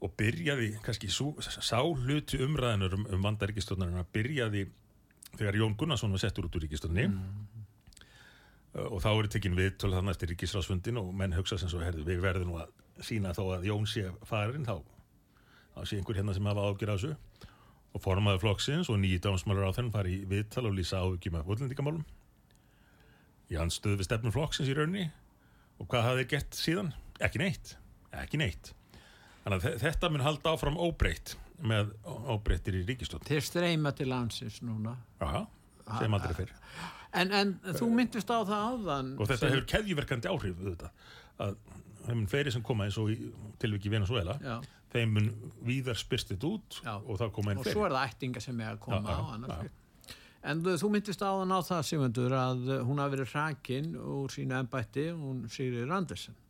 og 0.00 0.12
byrjaði 0.16 0.74
kannski 0.84 1.10
sá 1.12 1.80
hluti 1.80 2.40
umræðinur 2.40 2.96
um, 2.96 3.06
um 3.12 3.24
vanda 3.24 3.48
ríkistofnarinn 3.48 4.00
að 4.00 4.12
byrjaði 4.14 4.62
þegar 5.36 5.58
Jón 5.60 5.76
Gunnarsson 5.78 6.14
var 6.14 6.22
settur 6.22 6.48
út 6.48 6.56
úr 6.56 6.64
ríkistofni 6.64 7.06
og 8.80 9.00
þá 9.02 9.10
eru 9.10 9.30
tekin 9.30 9.58
við 9.58 9.74
til 9.82 9.90
þannig 9.92 10.14
eftir 10.14 10.32
ríkisráðsfundin 10.32 11.00
og 11.00 11.10
menn 11.16 11.34
hugsa 11.34 11.58
sem 11.58 11.70
svo 11.70 11.82
herðu 11.82 12.06
við 12.06 12.22
verðum 12.22 12.52
nú 12.52 12.60
að 12.62 12.70
sína 13.04 13.34
þó 13.34 13.42
að 13.56 13.66
Jón 13.70 13.86
sé 13.90 14.06
farin 14.28 14.66
þá, 14.68 14.78
þá 15.74 15.80
sé 15.84 15.98
einhver 15.98 16.20
hérna 16.20 16.36
sem 16.36 16.46
hafa 16.46 16.66
ágjur 16.68 16.92
á 16.92 16.96
þessu. 16.96 17.12
Og 17.90 18.02
formaður 18.04 18.44
flokksins 18.44 18.90
og 18.92 19.00
nýji 19.02 19.18
dámsmálur 19.24 19.66
á 19.66 19.74
þenn 19.74 19.90
fari 19.90 20.20
viðtal 20.30 20.68
og 20.68 20.76
lýsa 20.76 21.00
áhugjum 21.02 21.40
af 21.40 21.50
útlendingamálum. 21.50 22.04
Í 23.50 23.58
hans 23.58 23.80
stöð 23.80 23.98
við 23.98 24.06
stefnum 24.06 24.34
flokksins 24.36 24.70
í 24.70 24.76
raunni 24.78 25.08
og 25.82 25.90
hvað 25.90 26.06
hafði 26.06 26.28
gert 26.30 26.54
síðan? 26.54 26.92
Ekki 27.18 27.42
neitt, 27.42 27.74
ekki 28.14 28.38
neitt 28.38 28.70
þannig 29.50 29.60
að 29.60 29.66
þe- 29.66 29.82
þetta 29.84 30.10
mun 30.14 30.24
halda 30.24 30.54
áfram 30.56 30.78
óbreytt 30.80 31.34
með 31.60 31.90
óbreyttir 32.32 32.78
í 32.80 32.84
ríkistofn 32.88 33.26
þeir 33.28 33.44
streyma 33.44 33.92
til 33.98 34.08
landsins 34.08 34.60
núna 34.64 34.94
Já, 35.20 35.46
sem 35.98 36.14
aldrei 36.16 36.34
fyrr 36.38 36.54
en, 37.20 37.32
en 37.34 37.54
þú 37.76 37.88
myndist 37.98 38.30
á 38.30 38.38
það 38.46 38.66
áðan 38.70 39.08
og 39.18 39.26
þetta 39.28 39.40
sem- 39.42 39.52
hefur 39.56 39.66
keðjuverkandi 39.74 40.30
áhrif 40.30 40.60
auðvitað, 40.62 40.90
að 41.42 41.56
þeim 42.06 42.16
mun 42.22 42.28
fleiri 42.30 42.52
sem 42.54 42.62
koma 42.64 42.86
eins 42.86 42.96
og 43.02 43.10
í 43.12 43.18
tilviki 43.60 43.90
Venezuela 43.92 44.38
Já. 44.40 44.54
þeim 44.94 45.12
mun 45.18 45.28
víðar 45.66 45.98
spyrst 46.00 46.30
þetta 46.32 46.48
út 46.54 46.80
Já. 46.86 46.94
og 46.96 47.18
það 47.20 47.32
koma 47.36 47.52
einn 47.52 47.60
og 47.64 47.68
svo 47.68 47.84
er 47.86 47.92
það 47.98 48.08
ættinga 48.14 48.40
sem 48.46 48.60
er 48.64 48.72
að 48.76 48.80
koma 48.86 49.02
Já, 49.04 49.18
á 49.18 49.24
annars 49.34 49.58
slíkt. 49.60 50.16
en 50.42 50.62
þú, 50.64 50.88
myndist 50.94 51.20
áðan 51.26 51.52
á 51.52 51.60
það 51.66 51.82
Sigmundur 51.90 52.32
að 52.38 52.62
hún 52.88 53.02
hafi 53.02 53.16
verið 53.18 53.34
hrakin 53.34 53.90
úr 54.00 54.32
sínu 54.32 54.56
embætti, 54.62 55.10
hún 55.12 55.42
Sigrid 55.52 55.90
Andersen 55.92 56.34
Já, 56.34 56.49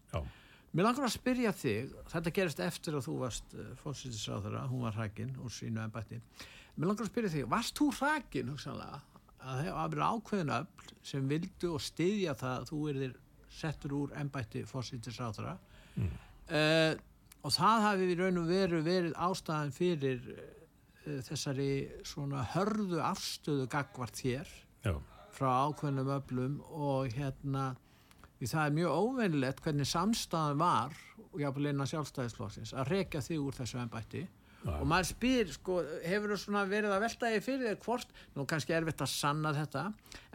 Mér 0.70 0.86
langar 0.86 1.08
að 1.08 1.16
spyrja 1.16 1.50
þig, 1.56 1.94
þetta 2.12 2.32
gerist 2.34 2.60
eftir 2.62 2.94
að 2.94 3.06
þú 3.08 3.14
varst 3.24 3.54
uh, 3.56 3.70
fórsýttisráðara, 3.80 4.66
hún 4.70 4.84
var 4.86 4.94
hrakin 4.94 5.32
úr 5.42 5.50
sínu 5.50 5.82
embætti. 5.82 6.20
Mér 6.76 6.92
langar 6.92 7.08
að 7.08 7.10
spyrja 7.10 7.32
þig, 7.32 7.48
varst 7.50 7.80
þú 7.80 7.88
hrakin, 7.98 8.52
hugsanlega, 8.54 9.00
að 9.40 9.64
það 9.66 9.90
verið 9.94 10.04
ákveðin 10.06 10.54
öll 10.54 10.94
sem 11.10 11.28
vildu 11.30 11.72
og 11.74 11.82
styðja 11.82 12.36
það 12.38 12.56
að 12.56 12.70
þú 12.70 12.80
erðir 12.92 13.18
settur 13.50 13.96
úr 13.96 14.14
embætti 14.20 14.62
fórsýttisráðara 14.68 15.56
mm. 15.96 16.10
og 17.42 17.54
það 17.56 17.84
hafi 17.86 18.08
í 18.12 18.16
raun 18.20 18.40
og 18.42 18.50
veru 18.50 18.82
verið 18.86 19.16
ástæðan 19.18 19.74
fyrir 19.74 20.20
uh, 20.30 21.20
þessari 21.26 21.70
svona 22.06 22.44
hörðu 22.54 23.00
afstöðu 23.04 23.66
gagvart 23.72 24.20
þér 24.20 24.52
já, 24.84 24.94
frá 25.34 25.48
ákveðnum 25.66 26.12
öflum 26.18 26.58
og 26.68 27.10
hérna 27.16 27.72
því 28.40 28.50
það 28.50 28.66
er 28.66 28.76
mjög 28.78 28.98
óveinilegt 29.04 29.64
hvernig 29.64 29.88
samstæðan 29.88 30.60
var 30.60 31.00
og 31.30 31.40
jáfnvel 31.42 31.70
innan 31.70 31.88
sjálfstæðisflokksins 31.90 32.74
að 32.74 32.92
rekja 32.94 33.22
þig 33.24 33.42
úr 33.44 33.58
þessu 33.58 33.80
ennbætti 33.82 34.22
Já. 34.60 34.72
og 34.76 34.86
maður 34.88 35.08
spyr, 35.08 35.52
sko, 35.54 35.76
hefur 36.04 36.34
þú 36.34 36.38
svona 36.42 36.66
verið 36.68 36.92
að 36.92 37.04
velta 37.06 37.30
þig 37.32 37.44
fyrir 37.46 37.68
þér 37.70 37.78
hvort 37.84 38.10
nú 38.36 38.44
kannski 38.48 38.74
erfitt 38.76 39.04
að 39.04 39.12
sanna 39.12 39.52
þetta 39.56 39.84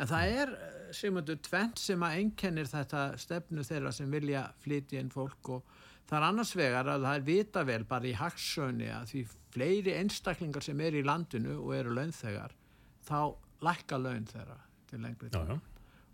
en 0.01 0.09
það 0.09 0.37
er, 0.39 0.53
segjumöndu, 0.97 1.35
tvent 1.45 1.81
sem 1.81 2.05
að 2.07 2.19
einkennir 2.21 2.69
þetta 2.71 3.03
stefnu 3.21 3.65
þeirra 3.67 3.93
sem 3.93 4.15
vilja 4.17 4.47
flytja 4.63 5.01
inn 5.03 5.13
fólk 5.13 5.51
og 5.57 5.75
það 6.09 6.17
er 6.19 6.27
annars 6.29 6.55
vegar 6.57 6.89
að 6.95 7.05
það 7.05 7.19
er 7.19 7.27
vita 7.29 7.65
vel 7.69 7.81
bara 7.89 8.09
í 8.09 8.15
hagsöni 8.17 8.89
að 8.93 9.13
því 9.13 9.23
fleiri 9.55 9.95
einstaklingar 9.99 10.65
sem 10.65 10.81
er 10.81 10.97
í 10.97 11.05
landinu 11.05 11.59
og 11.61 11.75
eru 11.77 11.93
launþegar 11.97 12.57
þá 13.05 13.19
lækka 13.65 14.01
laun 14.01 14.25
þeirra 14.29 14.57
til 14.89 15.01
lengri 15.05 15.29
tíma 15.33 15.59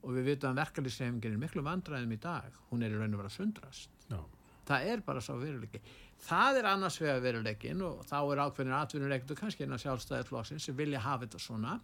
og 0.02 0.14
við 0.18 0.32
vitum 0.32 0.52
að 0.52 0.62
verkalýsreifingin 0.64 1.36
er 1.36 1.42
miklu 1.42 1.66
vandræðum 1.66 2.16
í 2.16 2.22
dag 2.22 2.62
hún 2.70 2.86
er 2.86 2.94
í 2.94 3.02
raun 3.02 3.18
og 3.18 3.24
vera 3.24 3.34
sundrast 3.34 4.08
já. 4.10 4.20
það 4.70 4.88
er 4.94 5.04
bara 5.06 5.24
sá 5.24 5.34
veruleiki 5.34 5.82
það 6.22 6.62
er 6.62 6.72
annars 6.72 7.02
vegar 7.02 7.22
veruleikin 7.24 7.84
og 7.86 8.06
þá 8.10 8.18
er 8.22 8.44
ákveðin 8.46 8.78
atvinnureikendur 8.78 9.40
kannski 9.40 9.66
innan 9.66 9.82
sjálfstæðisflokksins 9.82 10.70
sem 10.70 10.78
vilja 10.78 11.02
hafa 11.04 11.26
þetta 11.26 11.42
svona 11.42 11.78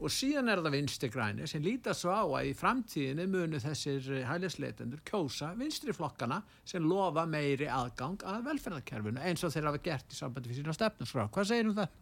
og 0.00 0.12
síðan 0.12 0.48
er 0.48 0.62
það 0.64 0.74
vinstri 0.76 1.10
græni 1.12 1.46
sem 1.50 1.62
lítar 1.64 1.96
svo 1.96 2.14
á 2.14 2.24
að 2.24 2.48
í 2.48 2.52
framtíðinu 2.56 3.26
munu 3.28 3.60
þessir 3.60 4.06
hælisleitendur 4.28 5.02
kjósa 5.08 5.50
vinstri 5.58 5.92
flokkana 5.96 6.40
sem 6.64 6.86
lofa 6.88 7.26
meiri 7.28 7.68
aðgang 7.68 8.24
að 8.24 8.46
velferðarkerfinu 8.48 9.20
eins 9.20 9.44
og 9.44 9.52
þeir 9.52 9.68
hafa 9.68 9.82
gert 9.84 10.14
í 10.14 10.16
sambandi 10.16 10.50
fyrir 10.50 10.62
sína 10.62 10.76
stefnusfrá. 10.76 11.26
Hvað 11.34 11.50
segir 11.50 11.68
um 11.68 11.76
það? 11.76 11.98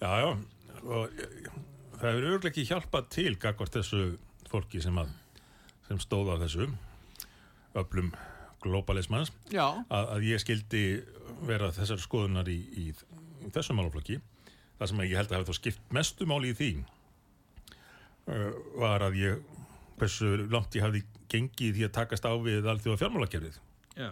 Já, 0.00 0.12
já, 0.22 0.30
og 0.84 1.18
eh, 1.24 1.50
það 1.96 2.06
hefur 2.06 2.28
örglega 2.30 2.52
ekki 2.52 2.68
hjálpað 2.70 3.10
til 3.16 3.32
gagvart 3.42 3.80
þessu 3.80 4.04
fólki 4.50 4.82
sem, 4.82 4.96
að, 4.98 5.12
sem 5.88 6.00
stóða 6.02 6.38
þessu 6.42 6.68
öflum 7.78 8.12
globalismans 8.60 9.32
að, 9.54 10.06
að 10.16 10.26
ég 10.28 10.42
skildi 10.42 10.84
vera 11.48 11.70
þessar 11.74 12.02
skoðunar 12.02 12.50
í, 12.50 12.58
í, 12.76 12.86
í 13.46 13.52
þessum 13.54 13.80
málaflokki. 13.80 14.18
Það 14.80 14.90
sem 14.90 15.04
ég 15.06 15.16
held 15.20 15.30
að 15.30 15.38
hafa 15.38 15.52
þá 15.52 15.60
skipt 15.60 15.94
mestu 15.94 16.26
máli 16.28 16.52
í 16.52 16.56
því 16.56 16.70
uh, 18.30 18.50
var 18.80 19.04
að 19.06 19.18
ég 19.20 19.56
hversu 20.00 20.32
langt 20.48 20.76
ég 20.76 20.84
hafði 20.84 21.04
gengið 21.30 21.76
því 21.76 21.86
að 21.86 21.94
takast 21.98 22.26
á 22.26 22.32
við 22.40 22.68
alþjóða 22.72 23.00
fjármálakerfið 23.02 23.58
já, 24.00 24.10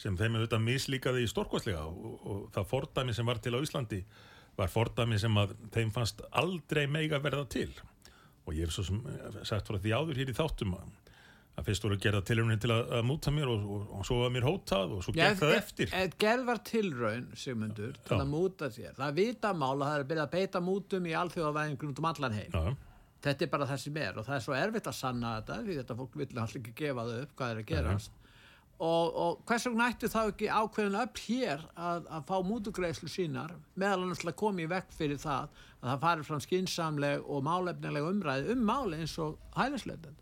sem 0.00 0.16
þeim 0.18 0.38
auðvitað 0.38 0.64
mislíkaði 0.66 1.24
í 1.26 1.30
stórkvæslega 1.30 1.84
og, 1.84 2.14
og 2.24 2.44
það 2.54 2.68
fordæmi 2.72 3.16
sem 3.16 3.28
var 3.28 3.40
til 3.44 3.54
á 3.54 3.60
Íslandi 3.60 4.00
var 4.56 4.72
fordæmi 4.72 5.20
sem 5.20 5.36
að 5.40 5.54
þeim 5.74 5.92
fannst 5.94 6.24
aldrei 6.30 6.86
meiga 6.90 7.20
verða 7.22 7.44
til 7.52 7.70
og 8.46 8.54
ég 8.56 8.66
hef 8.66 8.74
svo 8.74 8.84
sem 8.88 9.00
eh, 9.12 9.40
sagt 9.48 9.68
frá 9.70 9.78
því 9.78 9.94
áður 9.96 10.20
hér 10.22 10.30
í 10.32 10.36
þáttum 10.36 10.76
að, 10.78 10.86
að 11.60 11.66
fyrst 11.68 11.84
voru 11.86 11.98
að 11.98 12.04
gera 12.06 12.22
tilhörunni 12.26 12.58
til 12.62 12.70
að, 12.74 12.82
að 12.98 13.04
múta 13.10 13.32
mér 13.34 13.50
og, 13.52 13.66
og, 13.76 13.82
og 13.98 14.06
svo 14.08 14.20
var 14.22 14.32
mér 14.34 14.46
hótað 14.48 14.94
og 14.96 15.02
svo 15.06 15.14
gekk 15.16 15.40
það 15.42 15.56
eftir 15.58 15.92
ef 15.98 16.16
gerð 16.24 16.46
var 16.48 16.62
tilraun, 16.70 17.26
Sigmundur, 17.38 17.98
til 18.02 18.16
Já. 18.16 18.22
að 18.24 18.32
múta 18.32 18.70
þér. 18.72 18.96
Það 18.98 19.06
er 19.10 19.18
vita 19.20 19.52
mál 19.54 19.74
að 19.76 19.84
það 19.86 19.98
er 19.98 20.06
að 20.06 20.08
byrja 20.14 20.24
að 20.28 20.32
beita 20.38 20.64
mútum 20.64 21.06
í 21.06 21.14
alþjóðavæðingur 21.22 21.92
út 21.92 22.02
um 22.02 22.10
allan 22.12 22.38
heim. 22.40 22.56
Já, 22.56 22.74
Þetta 23.22 23.44
er 23.46 23.50
bara 23.52 23.66
það 23.70 23.78
sem 23.84 23.98
er 24.02 24.16
og 24.18 24.24
það 24.26 24.34
er 24.34 24.42
svo 24.42 24.54
erfitt 24.58 24.88
að 24.90 24.94
sanna 24.98 25.28
þetta 25.36 25.56
því 25.62 25.74
þetta 25.78 25.96
fólk 26.00 26.16
vill 26.18 26.26
alltaf 26.32 26.56
ekki 26.58 26.72
gefa 26.80 27.04
það 27.06 27.20
upp 27.22 27.34
hvað 27.38 27.52
er 27.52 27.60
að 27.60 27.68
gerast. 27.68 28.16
Og, 28.82 29.14
og 29.14 29.42
hvers 29.46 29.68
vegna 29.68 29.86
ættu 29.92 30.08
þá 30.10 30.20
ekki 30.24 30.48
ákveðin 30.50 30.98
upp 30.98 31.20
hér 31.22 31.60
að, 31.78 32.08
að 32.10 32.24
fá 32.26 32.34
mútugreislu 32.42 33.10
sínar 33.12 33.52
meðal 33.78 34.00
annars 34.02 34.24
að 34.26 34.34
koma 34.40 34.64
í 34.64 34.66
vekk 34.72 34.96
fyrir 34.96 35.20
það 35.22 35.52
að 35.82 35.86
það 35.86 36.00
fari 36.02 36.26
fram 36.26 36.42
skinsamleg 36.42 37.28
og 37.30 37.44
málefnileg 37.46 38.08
umræði 38.08 38.56
um 38.56 38.64
máli 38.66 38.98
eins 39.04 39.14
og 39.22 39.36
hælisleitin. 39.54 40.18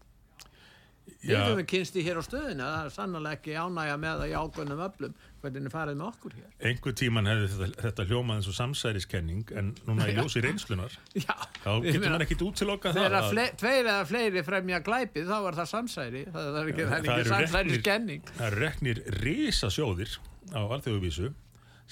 Við 1.20 1.30
Já. 1.34 1.40
höfum 1.48 1.66
kynsti 1.70 2.02
hér 2.06 2.18
á 2.20 2.22
stöðinu 2.24 2.64
það 2.64 2.84
er 2.86 2.92
sannlega 2.94 3.36
ekki 3.36 3.54
ánægja 3.60 3.96
með 4.02 4.20
það 4.22 4.30
í 4.30 4.36
ákveðnum 4.40 4.82
öflum. 4.86 5.14
Hvernig 5.40 5.66
er 5.68 5.72
farið 5.72 5.96
með 5.96 6.06
okkur 6.10 6.34
hér. 6.36 6.48
einhver 6.68 6.94
tíman 7.00 7.28
hefði 7.30 7.46
þetta, 7.54 7.82
þetta 7.86 8.04
hljómað 8.10 8.36
eins 8.40 8.48
og 8.50 8.56
samsæriskenning 8.58 9.52
en 9.56 9.70
núna 9.88 10.08
í 10.10 10.16
ljósi 10.18 10.42
reynslunar 10.44 10.96
Já, 11.24 11.32
þá 11.64 11.70
getur 11.86 12.04
maður 12.04 12.24
ekkit 12.26 12.44
útiloka 12.44 12.92
það 12.92 12.98
Þegar 13.00 13.16
að- 13.20 13.30
fle 13.32 13.46
tveir 13.62 13.88
eða 13.94 14.04
fleiri 14.10 14.42
fremja 14.50 14.80
glæpið 14.84 15.30
þá 15.32 15.36
er 15.48 15.58
það 15.60 15.70
samsæri. 15.72 16.22
Það, 16.28 16.50
það 16.50 16.60
er 16.60 16.72
ekki, 16.74 16.84
það 16.84 16.90
Það 16.90 16.98
ekki 17.00 17.14
eru 17.24 17.32
samsæri 17.32 17.70
reknir- 17.70 17.80
skenning 17.84 18.32
það 18.36 18.46
eru 18.50 18.60
reknir 18.66 19.02
risa 19.24 19.70
sjóðir 19.72 20.16
á 20.52 20.60
alþjóðuvísu 20.60 21.32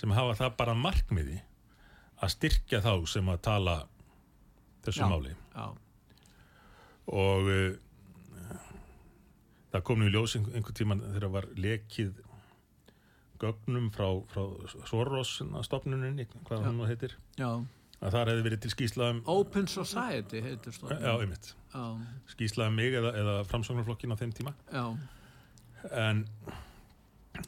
sem 0.03 0.13
hafa 0.19 0.37
það 0.45 0.57
bara 0.61 0.77
markmiði 0.85 1.41
að 2.21 2.35
styrkja 2.37 2.83
þá 2.85 2.93
sem 3.09 3.29
að 3.33 3.41
tala 3.49 3.79
þessu 4.85 5.09
máli. 5.09 5.33
Já, 5.57 5.67
og 7.09 7.49
uh, 7.49 7.77
það 9.73 9.83
kom 9.85 9.99
nú 10.01 10.09
í 10.09 10.13
ljós 10.15 10.37
ein- 10.39 10.49
einhvern 10.55 10.75
tíman 10.79 11.01
þegar 11.15 11.31
var 11.31 11.47
lekið 11.57 12.15
gögnum 13.39 13.91
frá, 13.95 14.09
frá 14.33 14.43
Soros 14.89 15.37
stopnuninni, 15.63 16.27
hvað 16.49 16.65
hann 16.65 16.77
nú 16.81 16.87
heitir. 16.91 17.13
Já. 17.39 17.51
að 18.03 18.13
það 18.15 18.29
hefði 18.31 18.43
verið 18.47 18.61
til 18.63 18.71
skýsla 18.71 19.11
um 19.11 19.21
Open 19.27 19.67
Society 19.67 20.41
heitir 20.41 20.73
stofnun. 20.73 21.01
já, 21.03 21.13
einmitt, 21.21 21.55
já, 21.75 21.85
skýsla 22.35 22.67
um 22.69 22.75
mig 22.79 22.93
eða, 22.95 23.11
eða 23.19 23.37
framsóknarflokkin 23.51 24.13
á 24.15 24.17
þeim 24.21 24.33
tíma. 24.35 24.53
Já, 24.73 24.85
en 25.93 26.25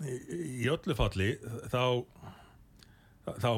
í, 0.03 0.67
öllu 0.71 0.95
falli 0.99 1.33
þá 1.71 2.05
þá 3.41 3.51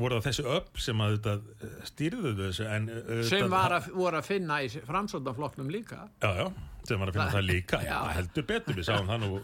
voru 0.00 0.18
það 0.20 0.26
þessi 0.28 0.44
upp 0.56 0.78
sem 0.84 1.00
að 1.02 1.16
þetta 1.16 1.64
stýrðu 1.88 2.32
þessu 2.38 2.66
en 2.70 2.88
auðvitað- 2.92 3.28
sem 3.32 3.56
að, 3.58 3.88
voru 3.96 4.20
að 4.20 4.28
finna 4.28 4.60
í 4.62 4.68
framsóknarflokknum 4.86 5.70
líka. 5.72 6.08
Já, 6.22 6.30
já, 6.44 6.46
sem 6.90 7.00
var 7.00 7.12
að 7.12 7.18
finna 7.18 7.36
það, 7.36 7.46
líka. 7.48 7.80
Já, 7.86 7.98
heldur 8.18 8.48
betur, 8.50 8.76
við 8.76 8.88
sáum 8.90 9.08
það 9.08 9.24
nú. 9.24 9.38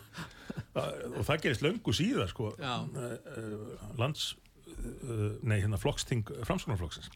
Og 0.77 1.23
það 1.25 1.47
gerist 1.47 1.65
löngu 1.65 1.95
síðar 1.97 2.29
sko, 2.33 2.51
eh, 2.61 3.07
eh, 3.33 3.89
lands 4.01 4.29
eh, 4.67 5.33
nei, 5.47 5.59
hérna 5.63 5.81
flokksting 5.81 6.29
framskonarflokksins 6.45 7.11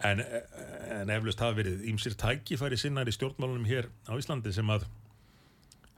en, 0.00 0.20
eh, 0.20 1.00
en 1.00 1.10
eflust 1.10 1.40
hafa 1.42 1.58
verið 1.58 1.82
ímsir 1.90 2.14
tækifæri 2.18 2.78
sinnar 2.78 3.08
í 3.08 3.14
stjórnmálunum 3.14 3.66
hér 3.68 3.88
á 4.06 4.14
Íslandi 4.18 4.52
sem 4.54 4.70
að 4.70 4.86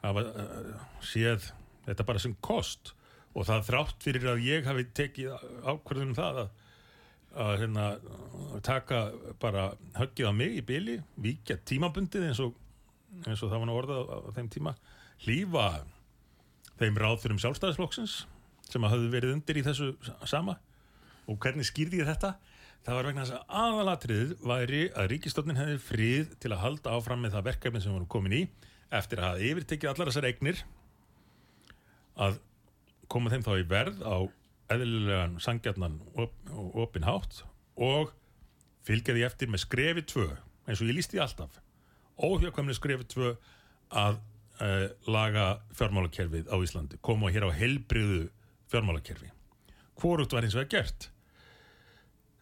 hafa 0.00 0.24
uh, 0.24 0.86
séð 1.04 1.50
þetta 1.84 2.06
bara 2.08 2.22
sem 2.22 2.36
kost. 2.40 2.94
Og 3.36 3.44
það 3.46 3.66
þrátt 3.68 4.06
fyrir 4.06 4.30
að 4.32 4.46
ég 4.46 4.64
hafi 4.66 4.86
tekið 4.96 5.34
ákvörðunum 5.68 6.16
það 6.16 6.38
að, 6.40 6.48
að 7.44 7.52
hérna, 7.60 7.84
taka 8.66 9.02
bara 9.42 9.66
höggið 9.98 10.30
á 10.30 10.32
mig 10.34 10.56
í 10.56 10.64
byli, 10.66 10.96
víkja 11.20 11.60
tímabundið 11.68 12.26
eins 12.30 12.40
og, 12.42 12.56
eins 13.26 13.42
og 13.42 13.50
það 13.50 13.58
var 13.58 13.68
nú 13.68 13.76
orðað 13.78 14.00
á, 14.06 14.16
á 14.16 14.30
þeim 14.36 14.50
tíma, 14.52 14.74
hlýfa 15.24 15.66
þeim 16.80 17.00
ráð 17.00 17.18
fyrir 17.22 17.36
um 17.36 17.42
sjálfstæðisflokksins 17.44 18.16
sem 18.70 18.86
að 18.86 18.94
hafði 18.94 19.12
verið 19.12 19.34
undir 19.36 19.60
í 19.60 19.64
þessu 19.66 19.90
sama. 20.28 20.56
Og 21.30 21.38
hvernig 21.42 21.68
skýrði 21.68 22.00
ég 22.00 22.08
þetta? 22.08 22.34
Það 22.86 22.96
var 22.96 23.08
vegna 23.10 23.24
þess 23.26 23.36
að 23.36 23.56
aðalatriðið 23.60 24.30
væri 24.50 24.82
að 24.96 25.08
ríkistofnin 25.12 25.58
hefði 25.60 25.80
frið 25.84 26.30
til 26.40 26.52
að 26.54 26.62
halda 26.62 26.94
áfram 26.96 27.24
með 27.24 27.34
það 27.36 27.48
verkefni 27.50 27.82
sem 27.82 27.90
við 27.90 27.98
vorum 27.98 28.12
komin 28.14 28.36
í 28.38 28.42
eftir 29.00 29.20
að 29.20 29.26
hafa 29.28 29.48
yfirtekið 29.50 29.90
allar 29.90 30.10
þessar 30.10 30.28
eignir 30.30 30.62
að 32.24 32.38
koma 33.12 33.32
þeim 33.32 33.44
þá 33.44 33.52
í 33.58 33.66
verð 33.68 34.00
á 34.00 34.16
eðlilegan, 34.70 35.36
sangjarnan 35.42 35.98
og, 36.14 36.32
og 36.54 36.78
opin 36.86 37.04
hátt 37.04 37.42
og 37.76 38.14
fylgja 38.86 39.16
því 39.16 39.26
eftir 39.28 39.52
með 39.52 39.64
skrefi 39.66 40.06
tvö 40.08 40.28
eins 40.66 40.80
og 40.80 40.88
ég 40.88 40.96
lísti 40.96 41.20
alltaf 41.20 41.60
óhjákvæmni 42.20 42.76
skrefi 42.76 43.06
tvö 43.10 43.32
að 43.90 44.20
uh, 44.60 44.86
laga 45.10 45.46
fjármálakerfið 45.76 46.50
á 46.52 46.56
Íslandi. 46.60 47.00
Koma 47.04 47.30
hér 47.32 47.48
á 47.48 47.50
helbriðu 47.54 48.28
fjármálakerfi. 48.72 49.30
Hvorugt 50.00 50.34
var 50.34 50.46
eins 50.46 50.56
og 50.56 50.64
það 50.64 50.72
gert. 50.76 51.08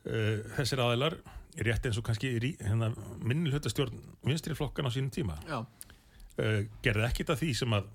Uh, 0.09 0.41
þessir 0.59 0.83
aðilar 0.85 1.19
rétt 1.59 1.89
eins 1.89 1.99
og 1.99 2.07
kannski 2.07 2.35
hérna, 2.39 2.93
minni 3.19 3.51
hlutastjórn 3.51 3.99
vinstri 4.27 4.55
flokkan 4.55 4.87
á 4.87 4.95
sínum 4.95 5.11
tíma 5.11 5.35
já, 5.43 5.59
uh, 5.59 6.61
gerði 6.85 7.07
ekkit 7.09 7.33
af 7.35 7.41
því 7.41 7.49
sem 7.59 7.75
að 7.75 7.89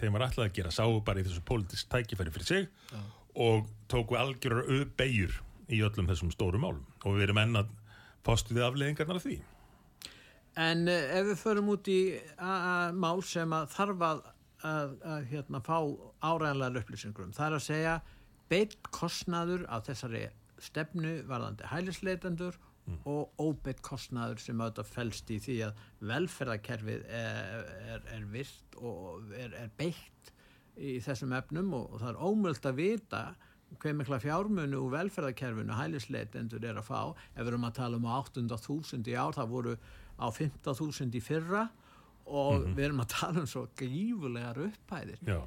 þeim 0.00 0.16
var 0.16 0.24
ætlað 0.30 0.48
að 0.48 0.56
gera, 0.56 0.72
sáu 0.72 1.02
bara 1.04 1.20
í 1.20 1.26
þessu 1.26 1.44
pólitísk 1.46 1.90
tækifæri 1.92 2.32
fyrir 2.34 2.48
sig 2.48 2.96
og 3.38 3.68
tóku 3.92 4.16
algjörar 4.18 4.66
auðbeigur 4.66 5.36
í 5.72 5.82
öllum 5.84 6.08
þessum 6.08 6.32
stórum 6.34 6.64
málum. 6.64 6.82
Og 7.04 7.16
við 7.16 7.28
erum 7.28 7.40
enn 7.44 7.60
að 7.60 7.70
postu 8.26 8.56
við 8.56 8.66
afleðingarnar 8.66 9.20
af 9.20 9.26
því 9.28 9.38
en 10.60 10.88
uh, 10.88 11.16
ef 11.18 11.30
við 11.30 11.38
förum 11.42 11.72
út 11.72 11.88
í 11.88 12.00
mál 12.98 13.22
sem 13.24 13.52
að 13.56 13.70
þarf 13.76 14.04
að, 14.08 14.24
að, 14.68 14.96
að 15.14 15.30
hérna, 15.32 15.62
fá 15.64 15.78
áræðanlega 16.20 16.82
upplýsingum, 16.82 17.32
það 17.36 17.46
er 17.46 17.56
að 17.58 17.66
segja 17.68 17.94
beitt 18.52 18.90
kostnaður 18.92 19.64
af 19.72 19.86
þessari 19.88 20.26
stefnu 20.62 21.22
varðandi 21.26 21.70
hælisleitendur 21.72 22.58
og 23.06 23.30
óbeitt 23.38 23.80
kostnaður 23.84 24.40
sem 24.42 24.60
auðvitað 24.60 24.90
felst 24.90 25.30
í 25.30 25.38
því 25.42 25.56
að 25.68 25.82
velferðarkerfið 26.10 27.04
er, 27.14 27.70
er, 27.94 28.04
er 28.16 28.26
virt 28.32 28.76
og 28.80 29.32
er, 29.38 29.54
er 29.54 29.70
beitt 29.78 30.32
í 30.76 30.98
þessum 31.04 31.34
efnum 31.36 31.72
og, 31.78 31.92
og 31.92 32.02
það 32.02 32.10
er 32.10 32.22
ómöld 32.26 32.68
að 32.68 32.78
vita 32.80 33.22
hver 33.80 33.96
mikla 33.96 34.18
fjármunu 34.20 34.82
úr 34.82 34.94
velferðarkerfinu 34.96 35.76
hælisleitendur 35.78 36.64
er 36.68 36.80
að 36.80 36.88
fá. 36.90 37.00
Ef 37.32 37.40
við 37.40 37.52
erum 37.52 37.68
að 37.68 37.78
tala 37.78 38.00
um 38.00 38.08
á 38.10 38.12
800.000 38.18 39.08
í 39.08 39.16
ár 39.16 39.38
það 39.38 39.54
voru 39.54 39.76
á 40.22 40.26
15.000 40.30 41.18
í 41.18 41.22
fyrra 41.24 41.66
og 42.32 42.68
við 42.76 42.86
erum 42.86 43.02
að 43.02 43.10
tala 43.16 43.42
um 43.42 43.48
svo 43.50 43.64
grífulegar 43.76 44.60
upphæðir. 44.62 45.18
Já, 45.26 45.40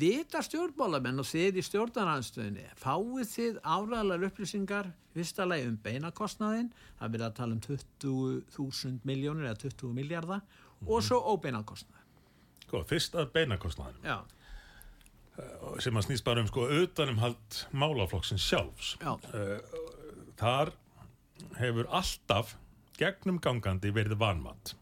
vita 0.00 0.40
stjórnmálamenn 0.46 1.20
og 1.20 1.26
þið 1.26 1.58
í 1.60 1.64
stjórnaranstöðinni 1.66 2.66
fáið 2.78 3.32
þið 3.32 3.58
áræðalar 3.62 4.26
upplýsingar 4.28 4.92
fyrsta 5.16 5.46
lagi 5.48 5.66
um 5.66 5.76
beinakostnaðin 5.82 6.70
það 7.00 7.12
vil 7.14 7.22
að 7.26 7.36
tala 7.40 7.56
um 7.56 7.62
20.000 7.66 9.08
miljónir 9.08 9.50
eða 9.50 9.60
20 9.66 9.96
miljardar 9.96 10.62
og 10.86 11.02
svo 11.02 11.18
óbeinakostnað. 11.34 12.02
Sko, 12.66 12.82
fyrst 12.86 13.16
að 13.18 13.32
beinakostnaðin 13.34 14.06
já, 14.06 14.18
sem 15.82 15.98
að 15.98 16.08
snýst 16.08 16.26
bara 16.26 16.42
um 16.44 16.50
sko 16.50 16.68
utanumhald 16.82 17.60
málaflokksins 17.76 18.46
sjálfs. 18.46 18.94
Já, 19.02 19.16
þar 20.38 20.72
hefur 21.58 21.90
alltaf 21.90 22.54
gegnum 23.00 23.40
gangandi 23.42 23.92
verið 23.94 24.18
vanmat 24.20 24.74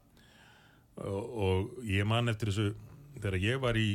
og, 1.02 1.22
og 1.46 1.86
ég 1.88 2.06
man 2.06 2.30
eftir 2.32 2.52
þessu 2.52 2.74
þegar 3.18 3.40
ég 3.42 3.62
var 3.62 3.78
í 3.78 3.88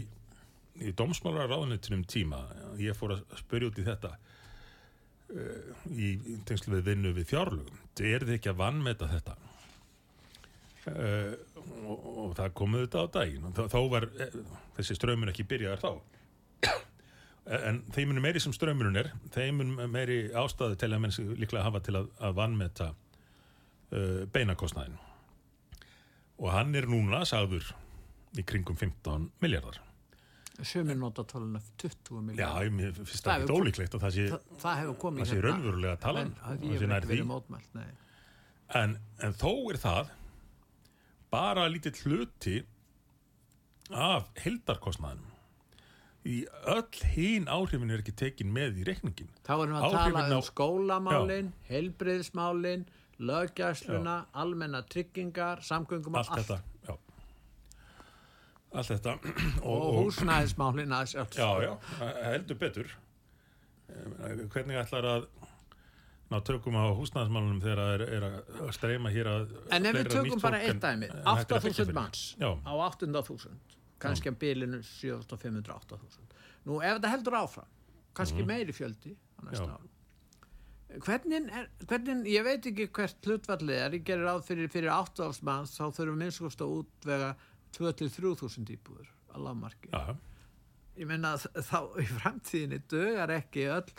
í 0.79 0.93
dómsmálaráðunitunum 0.95 2.05
tíma, 2.07 2.41
ég 2.79 2.97
fór 2.97 3.17
að 3.17 3.39
spyrja 3.41 3.69
út 3.71 3.79
í 3.81 3.85
þetta 3.87 4.13
uh, 4.15 5.85
í 5.91 6.11
tengslu 6.47 6.77
við 6.77 6.91
vinnu 6.91 7.13
við 7.17 7.29
fjárlugum. 7.33 7.81
Er 7.99 8.23
þið 8.25 8.37
ekki 8.37 8.51
að 8.53 8.61
vannmeta 8.61 9.09
þetta? 9.11 9.35
Uh, 10.89 11.33
og, 11.83 12.05
og 12.23 12.37
það 12.37 12.53
komuð 12.57 12.85
þetta 12.85 13.03
á 13.03 13.07
daginn 13.17 13.49
og 13.49 13.57
þá, 13.57 13.65
þá 13.73 13.79
var 13.91 14.07
uh, 14.07 14.37
þessi 14.77 14.95
strömmun 14.97 15.33
ekki 15.33 15.45
byrjaðar 15.49 15.83
þá 15.83 15.91
en 17.67 17.81
þeim 17.91 18.13
er 18.13 18.23
meiri 18.23 18.41
sem 18.41 18.53
strömmunum 18.55 18.95
er 19.01 19.09
þeim 19.33 19.59
er 19.65 19.91
meiri 19.91 20.17
ástæðu 20.37 20.77
til 20.79 20.89
að 20.93 21.03
menn 21.03 21.13
sig 21.13 21.27
líklega 21.35 21.65
hafa 21.65 21.81
til 21.83 21.97
að, 21.99 22.07
að 22.23 22.35
vannmeta 22.39 22.89
beinakostnæðin 24.33 24.97
og 26.39 26.49
hann 26.53 26.75
er 26.79 26.85
núna 26.87 27.23
sagður 27.27 27.65
í 28.37 28.43
kringum 28.47 28.77
15 28.77 29.29
miljardar 29.41 29.79
Sumir 30.59 30.97
nota 30.99 31.23
töluna 31.23 31.61
20 31.79 31.95
Já, 32.11 32.21
miljardar. 32.21 32.65
ég 32.67 32.73
mér 32.75 32.91
finnst 32.97 33.23
Það 33.23 33.41
hefur- 33.45 33.55
ólíklegt 33.63 33.93
og 33.95 34.01
það 34.03 34.11
sé, 34.17 34.25
Þa, 34.29 34.39
það 34.99 35.29
sé 35.29 35.41
raunverulega 35.45 35.99
talan 36.03 36.25
En 36.27 36.33
það 36.35 36.63
sé 36.65 36.71
hef 36.73 36.89
nær 36.91 37.07
því. 37.07 37.19
mótmælt, 37.29 37.77
en, 38.75 38.97
en 39.23 39.33
þó 39.39 39.51
er 39.73 39.77
það 39.81 40.09
bara 41.31 41.67
lítill 41.71 41.95
hluti 42.03 42.57
af 43.89 44.27
heldarkostnaðinum 44.43 45.25
í 46.29 46.41
öll 46.67 47.05
hín 47.15 47.47
áhrifin 47.49 47.89
er 47.95 48.03
ekki 48.03 48.13
tekin 48.19 48.51
með 48.53 48.81
í 48.81 48.85
reikningin 48.89 49.29
Þá 49.47 49.53
erum 49.63 49.75
við 49.77 49.85
að 49.87 49.95
tala 49.95 50.23
um 50.35 50.43
skólamálin, 50.45 51.53
heilbriðismálin, 51.69 52.83
löggæsluna, 53.19 54.25
almenna 54.33 54.81
tryggingar, 54.87 55.59
samgöngum 55.65 56.15
allt 56.15 56.31
þetta 56.39 56.59
já. 56.87 56.95
allt 58.71 58.91
þetta 58.93 59.13
og, 59.69 59.85
húsnæðismálin 60.05 60.93
að 60.95 61.05
sjálfs. 61.13 61.37
já, 61.37 61.49
já, 61.65 61.73
heldur 62.31 62.59
betur 62.65 62.95
Eh, 63.89 64.41
hvernig 64.53 64.77
ætlar 64.77 65.05
að 65.09 65.23
ná 66.29 66.35
tökum 66.45 66.75
á 66.77 66.93
húsnæðismálunum 66.93 67.57
þegar 67.63 67.79
það 67.81 67.93
er, 67.95 68.01
er 68.19 68.25
að 68.27 68.67
streyma 68.77 69.09
hér 69.09 69.29
að 69.31 69.47
En 69.73 69.87
ef 69.89 69.95
við 69.97 70.09
tökum 70.13 70.43
bara 70.43 70.59
eitt 70.61 70.77
dæmi, 70.83 71.07
en 71.09 71.23
hægt 71.25 71.49
er 71.49 71.57
að 71.57 71.63
byggja 71.65 71.71
8000 71.71 71.87
fyrir. 71.89 71.95
manns 71.97 72.21
já, 72.37 72.49
á 72.53 72.71
800.000, 72.85 73.55
kannski 74.05 74.29
að 74.29 74.37
bilinu 74.43 74.81
7500, 74.85 75.73
8000. 75.73 76.37
Nú 76.69 76.77
ef 76.85 76.99
þetta 76.99 77.11
heldur 77.15 77.37
áfram, 77.41 77.71
kannski 78.13 78.45
meiri 78.45 78.75
fjöldi 78.77 79.15
á 79.17 79.39
næsta 79.49 79.65
Mhm. 79.65 79.89
Hvernig, 80.89 81.43
er, 81.53 81.67
hvernig, 81.85 82.23
ég 82.33 82.45
veit 82.47 82.65
ekki 82.65 82.87
hvert 82.97 83.27
hlutvallið 83.27 83.75
er, 83.75 83.95
ég 83.99 84.05
gerir 84.07 84.25
ráð 84.25 84.47
fyrir, 84.47 84.69
fyrir 84.73 84.89
8000 84.89 85.45
manns, 85.45 85.75
þá 85.77 85.91
þurfum 85.93 86.17
minnst 86.23 86.63
að 86.65 86.73
útvega 86.79 87.29
2-3.000 87.77 88.73
íbúður 88.73 89.11
að 89.29 89.43
lafmarki. 89.45 89.91
já, 89.93 90.15
ég 90.97 91.09
meina 91.11 91.35
að 91.37 91.61
þá 91.69 91.79
í 92.01 92.07
framtíðinni 92.15 92.81
dögar 92.89 93.35
ekki 93.37 93.67
öll, 93.69 93.93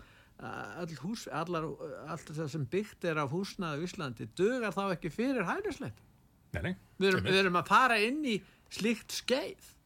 öll 0.83 0.99
hús, 1.05 1.29
allar, 1.31 1.69
allt 2.11 2.35
það 2.35 2.53
sem 2.57 2.67
byggt 2.75 3.07
er 3.07 3.23
af 3.23 3.31
húsnaðu 3.37 3.87
í 3.87 3.91
Íslandi, 3.91 4.27
dögar 4.35 4.75
þá 4.75 4.85
ekki 4.89 5.15
fyrir 5.15 5.47
hælisleitt. 5.47 6.03
nei, 6.57 6.63
nei 6.63 6.75
Við 6.99 7.13
erum, 7.13 7.27
við 7.31 7.43
erum 7.45 7.61
að 7.63 7.71
fara 7.71 8.01
inn 8.03 8.25
í 8.27 8.41
slíkt 8.75 9.15
skeið. 9.15 9.77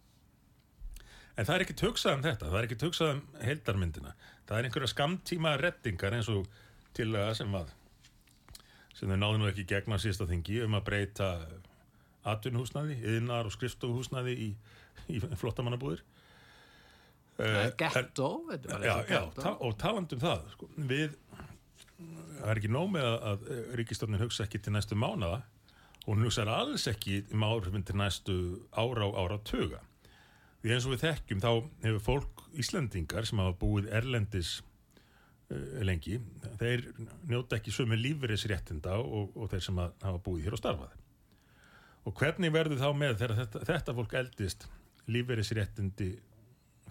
En 1.37 1.45
það 1.45 1.55
er 1.55 1.63
ekki 1.65 1.81
tugsað 1.85 2.17
um 2.17 2.25
þetta, 2.25 2.49
það 2.49 2.59
er 2.59 2.67
ekki 2.69 2.81
tugsað 2.81 3.13
um 3.13 3.23
heildarmyndina. 3.43 4.13
Það 4.49 4.59
er 4.59 4.67
einhverja 4.69 4.91
skamtíma 4.93 5.57
reddingar 5.61 6.15
eins 6.15 6.29
og 6.31 6.47
til 6.97 7.11
að 7.19 7.33
sem 7.41 7.59
að 7.59 7.73
sem 8.95 9.11
þau 9.11 9.19
náðu 9.19 9.41
nú 9.41 9.51
ekki 9.51 9.67
gegna 9.69 9.99
síðasta 9.99 10.29
þingi 10.31 10.61
um 10.65 10.77
að 10.79 10.85
breyta 10.89 11.31
atvinnhúsnaði, 12.31 13.01
yðnar 13.03 13.49
og 13.49 13.53
skrifstofuhúsnaði 13.53 14.35
í, 14.47 14.51
í 15.13 15.21
flottamannabúðir. 15.41 16.05
Það 17.35 17.57
er 17.59 17.73
Eh, 17.75 17.81
er 18.55 18.69
bara 18.71 18.87
Já, 18.87 18.95
já, 19.11 19.23
ta 19.35 19.57
og 19.59 19.75
talandum 19.79 20.21
það, 20.23 20.45
sko, 20.53 20.69
við, 20.77 21.17
það 22.39 22.53
er 22.53 22.61
ekki 22.61 22.71
nóg 22.71 22.93
með 22.95 23.09
að, 23.11 23.49
ríkistofnin 23.81 24.23
hugsa 24.23 24.47
ekki 24.47 24.61
til 24.63 24.75
næstu 24.77 24.99
mánada, 24.99 25.41
hún 26.05 26.23
hugsa 26.23 26.45
alls 26.47 26.87
ekki 26.91 27.25
um 27.35 27.43
áhrifin 27.49 27.87
til 27.87 27.99
næstu 27.99 28.37
ára 28.71 29.09
og 29.09 29.19
ára 29.19 29.41
tuga. 29.43 29.83
Því 30.63 30.77
eins 30.77 30.87
og 30.87 30.95
við 30.95 31.03
þekkjum, 31.09 31.43
þá 31.43 31.51
hefur 31.83 32.05
fólk 32.07 32.45
Íslendingar 32.63 33.27
sem 33.27 33.43
hafa 33.43 33.57
búið 33.59 33.91
erlendis 33.93 34.61
lengi, 35.85 36.19
þeir 36.61 36.87
njóta 37.29 37.59
ekki 37.59 37.73
sömu 37.75 37.99
lífeyrisréttinda 38.01 38.97
og, 39.01 39.35
og 39.37 39.51
þeir 39.53 39.67
sem 39.67 39.81
að 39.83 40.07
hafa 40.07 40.23
búið 40.25 40.47
hér 40.47 40.57
og 40.57 40.63
starfað. 40.63 40.95
Og 42.05 42.17
hvernig 42.21 42.53
verður 42.53 42.81
þá 42.81 42.89
með 42.97 43.19
þegar 43.21 43.37
þetta, 43.43 43.63
þetta 43.69 43.95
fólk 43.99 44.17
eldist 44.21 44.67
lífeyrisréttindi 45.13 46.11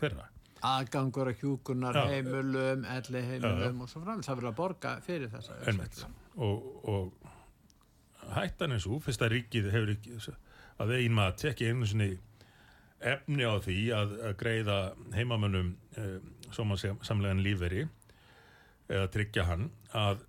þeirra? 0.01 0.29
Aðgangur 0.63 1.33
að 1.33 1.41
hjúkunar 1.41 1.97
Já. 1.97 2.05
heimulum, 2.13 2.85
elli 2.87 3.23
heimulum 3.27 3.83
og 3.83 3.89
svo 3.91 4.03
framins. 4.05 4.29
Það 4.29 4.39
verður 4.39 4.51
að 4.51 4.59
borga 4.61 4.93
fyrir 5.03 5.31
þessa. 5.33 5.57
Einmitt. 5.67 6.03
Og, 6.39 6.69
og 6.93 8.31
hættan 8.37 8.71
er 8.71 8.83
svo, 8.83 9.01
fyrst 9.03 9.25
að 9.25 9.35
ríkið 9.37 9.67
hefur 9.73 9.91
ekki, 9.97 10.35
að 10.81 10.95
eigin 10.95 11.17
maður 11.17 11.41
tekja 11.43 11.73
einu 11.73 11.89
sinni 11.89 12.13
efni 13.03 13.43
á 13.43 13.59
því 13.59 13.77
að, 13.97 14.15
að 14.29 14.37
greiða 14.39 14.77
heimamönnum 15.17 15.73
eh, 15.99 16.15
samlegan 16.55 17.43
lífveri 17.43 17.83
eða 18.89 19.07
tryggja 19.13 19.45
hann 19.47 19.69
að, 19.95 20.23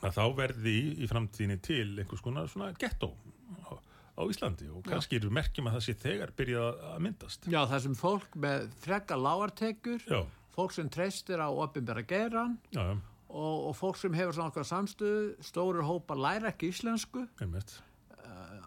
að 0.00 0.14
þá 0.16 0.24
verði 0.38 0.74
í, 0.78 0.88
í 1.02 1.08
framtíðinni 1.10 1.58
til 1.66 1.86
einhvers 1.98 2.22
konar 2.24 2.48
svona 2.52 2.72
gettó 2.78 3.12
á, 3.66 3.74
á 4.18 4.22
Íslandi 4.30 4.68
og 4.70 4.84
kannski 4.86 5.18
eru 5.18 5.30
merkjum 5.34 5.66
að 5.70 5.78
það 5.78 5.86
sé 5.88 5.94
þegar 6.04 6.32
byrjað 6.38 6.82
að- 6.92 7.00
myndast. 7.06 7.48
Já, 7.50 7.60
það 7.66 7.84
sem 7.86 7.94
fólk 7.98 8.36
með 8.46 8.68
frekka 8.84 9.18
lágartekjur, 9.18 10.06
Já, 10.06 10.20
fólk 10.54 10.72
sem 10.76 10.88
treystir 10.92 11.40
á 11.42 11.48
já, 11.50 12.54
já, 12.76 12.86
og, 13.30 13.68
og 13.70 13.76
fólk 13.78 13.96
sem 14.00 14.14
hefur 14.14 14.34
svona 14.34 14.50
okkar 14.50 14.66
samstöðu, 14.66 15.36
stórir 15.46 15.86
hópar 15.86 16.18
læra 16.18 16.50
ekki 16.50 16.70
íslensku 16.72 17.26
einmitt. 17.40 17.76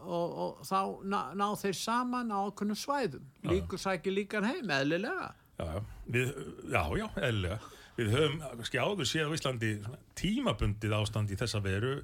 og, 0.04 0.34
og 0.44 0.64
þá 0.68 0.80
ná, 1.08 1.20
ná 1.36 1.48
þeir 1.60 1.76
saman 1.80 2.32
á 2.32 2.40
okkunnum 2.50 2.76
svæðum. 2.76 3.24
Líkur 3.48 3.80
sækir 3.80 4.12
líkan 4.16 4.44
heim, 4.48 4.68
eðlilega. 4.68 5.30
Já, 5.60 5.84
já, 6.12 6.84
já, 7.00 7.08
eðlilega. 7.24 7.60
Við 7.98 8.10
höfum 8.16 8.40
kannski 8.42 8.80
áður 8.82 9.06
séð 9.10 9.30
á 9.30 9.36
Íslandi 9.38 9.72
tímabundið 10.18 10.96
ástand 10.98 11.30
í 11.34 11.38
þessa 11.38 11.60
veru 11.62 12.00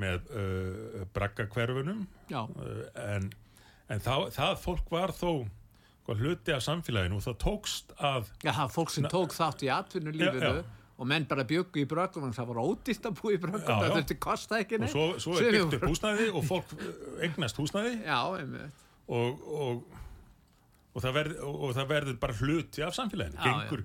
með 0.00 0.26
uh, 0.34 1.04
braggakverfunum 1.14 2.04
uh, 2.30 2.82
en, 3.04 3.30
en 3.90 4.02
þá, 4.02 4.14
það 4.34 4.56
fólk 4.64 4.90
var 4.94 5.12
þó 5.14 5.30
sko, 6.02 6.16
hluti 6.18 6.54
af 6.54 6.62
samfélaginu 6.66 7.18
og 7.20 7.24
það 7.26 7.38
tókst 7.44 7.94
að 7.98 8.28
já 8.46 8.52
það 8.56 8.74
fólk 8.76 8.92
sem 8.94 9.08
tók 9.10 9.34
þátt 9.36 9.64
í 9.66 9.70
atvinnulífinu 9.74 10.42
Já, 10.50 10.60
já. 10.60 10.76
og 11.00 11.08
menn 11.10 11.26
bara 11.30 11.46
bjöggu 11.48 11.82
í 11.82 11.86
bröggum 11.90 12.34
það 12.36 12.50
var 12.52 12.60
ódýrt 12.66 13.08
að 13.10 13.16
búa 13.20 13.34
í 13.34 13.40
bröggum 13.42 13.66
það 13.70 13.94
þurfti 13.96 14.18
kosta 14.26 14.60
ekki 14.62 14.78
og 14.78 14.84
neitt. 14.84 14.94
svo, 14.94 15.06
svo 15.22 15.38
er 15.38 15.56
byggt 15.56 15.64
upp 15.66 15.74
voru- 15.84 15.90
húsnæði 15.94 16.28
og 16.34 16.46
fólk 16.50 16.74
uh, 16.78 16.92
eignast 17.26 17.58
húsnæði. 17.62 17.96
Og, 19.10 19.42
og, 19.50 19.82
og, 20.94 21.02
það 21.02 21.16
verð, 21.18 21.38
og, 21.46 21.56
og 21.66 21.74
það 21.78 21.88
verður 21.96 22.18
bara 22.22 22.38
hluti 22.42 22.84
af 22.86 22.94
samfélaginu. 22.94 23.40
Gengur, 23.42 23.82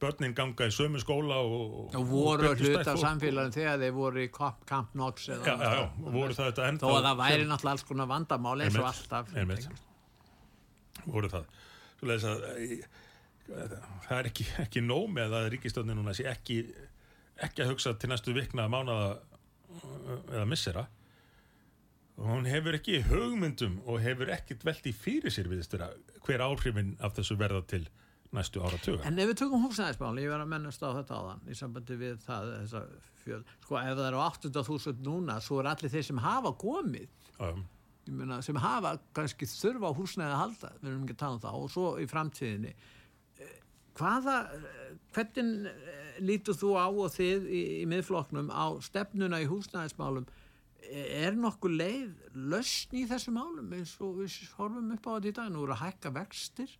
börnin 0.00 0.34
ganga 0.36 0.68
í 0.68 0.74
sömu 0.74 1.00
skóla 1.02 1.40
og, 1.44 1.94
og 1.96 2.06
voru 2.08 2.48
betur 2.48 2.64
hlut 2.64 2.76
stætt 2.76 2.88
af 2.88 2.96
fólk. 2.96 3.04
samfélaginu 3.04 3.56
þegar 3.56 3.82
þeir 3.82 3.94
voru 3.96 4.22
í 4.24 4.28
Camp, 4.34 4.62
Camp 4.68 4.94
Knox 4.96 5.28
já, 5.28 5.36
já, 5.44 5.54
já, 5.60 5.82
og 5.88 6.14
voru 6.14 6.36
það 6.36 6.50
þetta 6.50 6.62
þó 6.62 6.70
ennþá 6.70 6.92
að 6.94 7.08
það 7.08 7.20
væri 7.22 7.48
náttúrulega 7.50 7.74
alls 7.76 7.86
konar 7.88 8.10
vandamál 8.10 8.56
eins 8.64 8.78
og 8.80 8.88
alltaf. 8.90 9.34
voru 11.04 11.32
það. 11.32 11.50
Að 12.00 12.46
eh, 12.56 12.86
það 14.06 14.16
er 14.18 14.30
ekki, 14.30 14.46
ekki 14.64 14.84
nóg 14.84 15.10
með 15.12 15.36
að 15.40 15.50
ríkistöndin 15.56 16.00
núna 16.00 16.16
sé 16.16 16.28
ekki 16.30 16.62
ekki 17.40 17.64
að 17.64 17.74
hugsa 17.74 17.94
til 17.98 18.10
næstu 18.12 18.34
vikna 18.36 18.68
mánada 18.72 19.12
eh, 19.16 20.16
eða 20.36 20.46
missera. 20.48 20.86
Og 22.20 22.28
hún 22.28 22.48
hefur 22.48 22.76
ekki 22.76 23.00
hugmyndum 23.08 23.78
og 23.88 24.02
hefur 24.04 24.32
ekkit 24.32 24.64
velt 24.68 24.86
í 24.88 24.92
fyrir 24.92 25.32
sér 25.32 25.48
við 25.48 25.64
hver 26.26 26.44
áhrifin 26.44 26.96
af 27.00 27.16
þessu 27.16 27.38
verða 27.40 27.62
til 27.68 27.86
næstu 28.34 28.62
áratuga. 28.62 29.02
En 29.08 29.18
ef 29.18 29.30
við 29.32 29.40
tökum 29.40 29.64
húsnæðismáli, 29.66 30.22
ég 30.22 30.30
var 30.30 30.44
að 30.44 30.52
mennast 30.52 30.84
á 30.86 30.90
þetta 30.94 31.18
áðan 31.18 31.50
í 31.50 31.56
sambandi 31.58 31.96
við 31.98 32.20
það, 32.22 32.50
þessa 32.60 32.82
fjöl. 33.24 33.40
Sko 33.64 33.78
ef 33.80 33.92
það 33.98 34.06
eru 34.06 34.22
800.000 34.22 35.06
núna 35.06 35.38
svo 35.42 35.60
er 35.62 35.70
allir 35.72 35.92
þeir 35.92 36.06
sem 36.06 36.20
hafa 36.22 36.52
komið. 36.60 37.08
Um, 37.42 37.64
ég 38.06 38.16
meina, 38.20 38.40
sem 38.46 38.58
hafa 38.62 38.94
kannski 39.16 39.48
þurfa 39.50 39.90
á 39.90 39.98
húsnæði 39.98 40.30
að 40.30 40.42
halda, 40.44 40.72
við 40.78 40.92
erum 40.92 41.06
ekki 41.06 41.16
að 41.16 41.22
tala 41.24 41.38
um 41.38 41.44
það. 41.44 41.58
Og 41.58 41.72
svo 41.74 41.86
í 41.98 42.06
framtíðinni 42.10 42.74
eh, 42.74 43.56
hvaða, 43.98 44.36
eh, 44.58 44.92
hvernig 45.16 45.72
eh, 45.72 46.20
lítur 46.30 46.58
þú 46.60 46.70
á 46.78 46.86
og 46.86 47.10
þið 47.16 47.48
í, 47.50 47.64
í 47.80 47.88
miðfloknum 47.90 48.52
á 48.54 48.66
stefnuna 48.86 49.42
í 49.42 49.48
húsnæðismálum? 49.50 50.28
Er 50.90 51.36
nokkuð 51.38 51.74
leið 51.76 52.38
lausn 52.50 52.94
í 52.98 53.04
þessu 53.06 53.34
málum 53.34 53.74
eins 53.76 53.92
og 54.02 54.22
við 54.22 54.38
horfum 54.56 54.94
upp 54.94 55.04
á 55.06 55.10
þetta 55.12 55.28
í 55.28 55.34
dag? 55.36 55.50
Nú 55.52 55.66
eru 55.66 55.74
að 55.76 55.84
hækka 55.84 56.14
vextir 56.16 56.72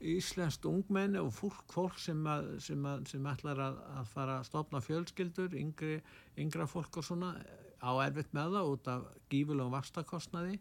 íslenskt 0.00 0.64
ungmenni 0.64 1.20
og 1.20 1.32
fólk, 1.36 1.64
fólk 1.72 1.98
sem, 2.00 2.20
að, 2.30 2.46
sem, 2.64 2.84
að, 2.88 3.02
sem 3.10 3.26
ætlar 3.28 3.58
að, 3.66 3.78
að 4.00 4.06
fara 4.14 4.38
að 4.40 4.46
stopna 4.48 4.80
fjölskyldur, 4.84 5.56
yngri, 5.60 5.98
yngra 6.40 6.66
fólk 6.70 6.96
og 7.02 7.04
svona 7.04 7.34
á 7.80 7.90
erfitt 8.04 8.32
með 8.36 8.56
það 8.56 8.70
út 8.74 8.88
af 8.92 9.06
gífulegum 9.32 9.72
vakstakostnaði 9.76 10.58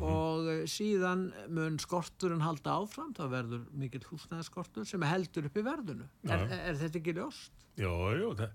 og 0.00 0.46
eh, 0.48 0.62
síðan 0.70 1.26
mun 1.52 1.74
skorturinn 1.82 2.40
halda 2.40 2.78
áfram, 2.80 3.10
það 3.16 3.32
verður 3.34 3.64
mikill 3.76 4.04
húsnæðaskortur 4.08 4.86
sem 4.88 5.02
heldur 5.04 5.48
upp 5.50 5.58
í 5.60 5.64
verðinu. 5.66 6.06
Já. 6.24 6.36
Er, 6.38 6.54
er 6.70 6.78
þetta 6.80 7.00
ekki 7.02 7.14
ljóst? 7.18 7.66
Jó, 7.76 7.90
jó, 8.16 8.30
þe- 8.38 8.52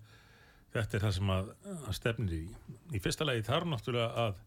þetta 0.73 0.97
er 0.97 1.03
það 1.05 1.15
sem 1.19 1.33
að, 1.35 1.51
stefnir 1.99 2.33
í. 2.39 2.43
Í 2.97 3.01
fyrsta 3.03 3.27
lagi 3.27 3.45
þarf 3.45 3.69
náttúrulega 3.69 4.25
að 4.27 4.39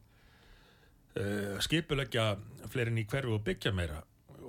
uh, 1.21 1.59
skipuleggja 1.63 2.27
fleirin 2.73 2.99
í 3.03 3.07
hverfu 3.11 3.37
og 3.39 3.45
byggja 3.47 3.73
meira 3.77 4.01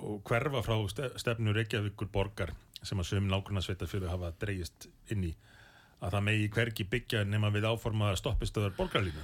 og 0.02 0.22
hverfa 0.28 0.62
frá 0.66 0.76
ste- 0.90 1.12
stefnu 1.20 1.54
Reykjavíkur 1.56 2.10
borgar 2.12 2.52
sem 2.82 2.98
að 2.98 3.08
sögum 3.12 3.28
nákvæmna 3.30 3.62
sveitafjölu 3.62 4.08
hafa 4.10 4.32
dreigist 4.42 4.88
inn 5.14 5.28
í 5.28 5.32
að 6.02 6.16
það 6.16 6.24
megi 6.26 6.48
hvergi 6.56 6.86
byggja 6.90 7.20
nema 7.30 7.50
við 7.54 7.68
áformaða 7.70 8.16
stoppistöðar 8.18 8.72
borgarlínu. 8.74 9.22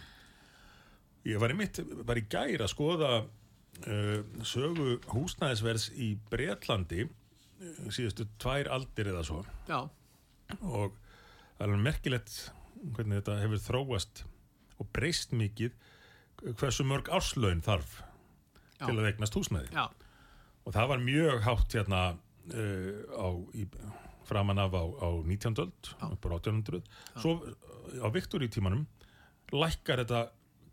Ég 1.26 1.40
var 1.42 1.50
í 1.50 1.56
mitt, 1.58 1.80
var 2.06 2.20
í 2.20 2.22
gær 2.30 2.62
að 2.62 2.70
skoða 2.70 3.08
uh, 3.24 4.20
sögu 4.46 5.00
húsnæðisverðs 5.10 5.88
í 5.98 6.12
Bretlandi 6.30 7.02
uh, 7.08 7.82
síðustu 7.90 8.28
tvær 8.38 8.70
aldir 8.78 9.10
eða 9.10 9.24
svo 9.26 9.42
Já, 9.68 9.80
og 10.62 10.94
það 11.58 11.66
er 11.74 11.82
merkilegt 11.88 12.36
hvernig 12.94 13.18
þetta 13.20 13.40
hefur 13.42 13.64
þróast 13.66 14.22
og 14.78 14.86
breyst 14.94 15.34
mikið 15.34 15.74
hversu 16.54 16.86
mörg 16.86 17.10
árslaun 17.10 17.64
þarf 17.66 17.98
Já. 18.78 18.86
til 18.86 18.94
að 18.94 19.08
eignast 19.10 19.34
húsnæði 19.34 19.72
já, 19.74 19.88
og 20.68 20.74
það 20.76 20.90
var 20.92 21.04
mjög 21.04 21.44
hátt 21.46 21.76
hérna 21.78 22.02
uh, 22.12 22.98
á, 23.16 23.28
í, 23.56 23.64
framan 24.28 24.60
af 24.60 24.76
á, 24.76 24.84
á 24.84 25.08
19. 25.24 25.56
öld 25.64 25.92
upp 26.12 26.28
á 26.28 26.36
1800 26.36 26.82
svo 27.16 27.38
á 28.04 28.08
Viktor 28.12 28.44
í 28.44 28.50
tímanum 28.52 28.84
lækkar 29.54 30.04
þetta 30.04 30.26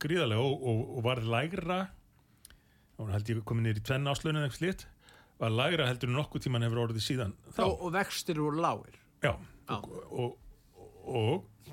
gríðarlega 0.03 0.43
og, 0.43 0.59
og, 0.59 0.81
og 0.97 1.05
var 1.05 1.23
lægra 1.23 1.79
og 2.99 3.11
held 3.11 3.31
ég 3.31 3.39
komin 3.47 3.69
nýr 3.69 3.79
í 3.79 3.85
tvenn 3.87 4.11
áslaunin 4.11 4.43
eitthvað 4.43 4.59
slitt 4.59 4.85
var 5.39 5.51
lægra 5.51 5.87
heldur 5.89 6.11
en 6.11 6.19
nokkuð 6.19 6.45
tíman 6.45 6.63
hefur 6.63 6.83
orðið 6.85 7.03
síðan 7.03 7.33
þá. 7.55 7.63
Og, 7.65 7.73
og 7.87 7.95
vextir 7.95 8.39
voru 8.39 8.61
lágir. 8.63 8.99
Já. 9.23 9.33
Og, 9.71 10.37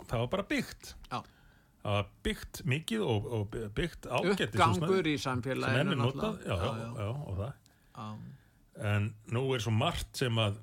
það 0.08 0.16
var 0.24 0.30
bara 0.32 0.46
byggt. 0.50 0.94
Já, 1.10 1.18
það 1.82 1.98
var 1.98 2.08
byggt 2.26 2.62
mikið 2.72 3.04
og, 3.06 3.28
og 3.38 3.58
byggt 3.76 4.08
ágættis 4.10 4.48
uppgangur 4.50 5.10
í 5.10 5.14
samfélaginu. 5.22 5.98
já, 6.42 6.56
já, 6.56 6.88
já, 6.98 7.10
og 7.10 7.36
það 7.38 7.52
já. 7.96 8.18
en 8.92 9.14
nú 9.28 9.46
er 9.54 9.64
svo 9.64 9.72
margt 9.74 10.16
sem 10.16 10.38
að 10.38 10.58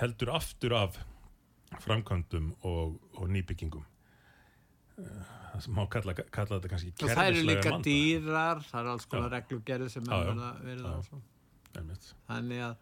heldur 0.00 0.34
aftur 0.34 0.74
af 0.74 1.00
framkvæmdum 1.84 2.54
og, 2.62 3.00
og 3.18 3.28
nýbyggingum 3.28 3.84
Eh, 4.94 5.30
það 5.50 5.62
sem 5.64 5.74
má 5.74 5.84
kalla, 5.90 6.14
kalla 6.14 6.56
þetta 6.56 6.68
kannski 6.70 6.90
Og 6.94 7.08
það 7.10 7.10
eru 7.10 7.34
kerfislega 7.34 7.48
líka 7.50 7.70
vanda. 7.72 7.86
dýrar, 7.88 8.60
það 8.68 8.80
er 8.80 8.90
alls 8.92 9.06
konar 9.10 9.32
reglugerði 9.34 9.88
sem 9.90 10.10
er 10.14 10.28
verið. 10.62 11.14
Einmitt. 11.74 12.10
þannig 12.28 12.60
að, 12.62 12.74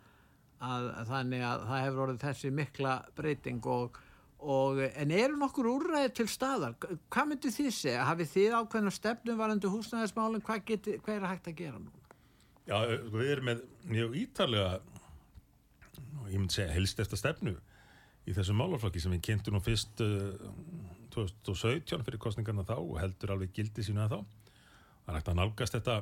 að, 0.69 0.89
þannig 1.09 1.45
að 1.49 1.63
það 1.71 1.85
hefur 1.87 2.03
orðið 2.05 2.19
þessi 2.27 2.51
mikla 2.59 2.97
breyting 3.17 3.69
og, 3.73 3.97
og 4.45 4.83
en 4.85 5.15
eru 5.17 5.39
nokkur 5.41 5.71
úrræði 5.71 6.11
til 6.19 6.27
staðar 6.29 6.77
hvað 6.83 7.31
myndi 7.31 7.55
þið 7.57 7.71
segja, 7.79 8.05
hafið 8.11 8.33
þið 8.35 8.59
ákveðna 8.59 8.93
stefnum 8.93 9.41
varandi 9.41 9.73
húsnæðismálin 9.73 10.45
hvað, 10.45 10.69
hvað 11.01 11.15
er 11.17 11.29
hægt 11.31 11.49
að 11.49 11.57
gera 11.63 11.81
núna? 11.81 12.02
Já, 12.69 12.77
sko, 12.79 13.11
við 13.19 13.31
erum 13.35 13.49
með 13.51 13.63
mjög 13.91 14.17
ítarlega 14.23 14.77
og 16.23 16.29
ég 16.31 16.39
myndi 16.39 16.55
segja 16.55 16.75
helst 16.77 17.01
eftir 17.03 17.19
stefnu 17.19 17.57
í 18.31 18.35
þessum 18.37 18.61
málaflokki 18.63 19.01
sem 19.03 19.15
við 19.17 19.25
kynntum 19.27 19.57
nú 19.57 19.61
fyrst 19.65 19.99
uh, 20.05 20.37
2017 21.15 22.05
fyrir 22.07 22.21
kostningarna 22.23 22.63
þá 22.69 22.77
og 22.79 22.95
heldur 23.03 23.33
alveg 23.35 23.51
gildi 23.57 23.83
sína 23.85 24.07
þá. 24.13 24.21
Það 25.03 25.17
hægt 25.19 25.31
að 25.33 25.39
nálgast 25.41 25.75
þetta 25.77 25.97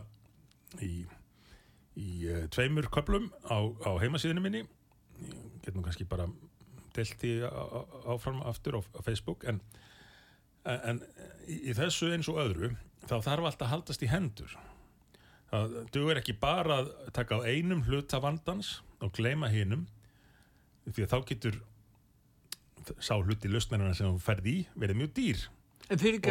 í, 0.84 0.90
í 1.96 2.08
uh, 2.28 2.44
tveimur 2.52 2.90
köplum 2.92 3.30
á, 3.48 3.56
á 3.88 3.90
heimasíðinu 4.02 4.44
minni. 4.44 4.62
Ég 5.24 5.64
get 5.64 5.74
nú 5.76 5.82
kannski 5.86 6.04
bara 6.08 6.28
delt 6.96 7.16
því 7.22 7.32
á- 7.48 7.48
á- 7.48 7.88
áfram 8.14 8.42
aftur 8.50 8.76
á, 8.76 8.80
á 8.84 9.00
Facebook 9.06 9.46
en, 9.48 9.62
en 10.68 11.00
í, 11.48 11.56
í 11.72 11.74
þessu 11.78 12.12
eins 12.12 12.28
og 12.30 12.38
öðru 12.44 12.74
þá 13.08 13.16
þarf 13.24 13.48
allt 13.48 13.64
að 13.64 13.72
haldast 13.72 14.04
í 14.04 14.10
hendur. 14.12 14.52
Það 15.50 15.72
dugur 15.90 16.20
ekki 16.20 16.36
bara 16.38 16.82
að 16.84 16.90
taka 17.16 17.40
á 17.42 17.46
einum 17.46 17.82
hluta 17.88 18.20
vandans 18.22 18.76
og 19.02 19.12
gleyma 19.16 19.50
hinum 19.50 19.86
því 20.90 21.06
að 21.06 21.14
þá 21.14 21.18
getur 21.30 21.56
sá 23.02 23.16
hluti 23.18 23.50
lausnarina 23.50 23.94
sem 23.96 24.08
þú 24.08 24.22
ferð 24.24 24.46
í 24.50 24.58
verið 24.78 25.00
mjög 25.00 25.16
dýr. 25.18 25.42
Ekki, 25.90 26.30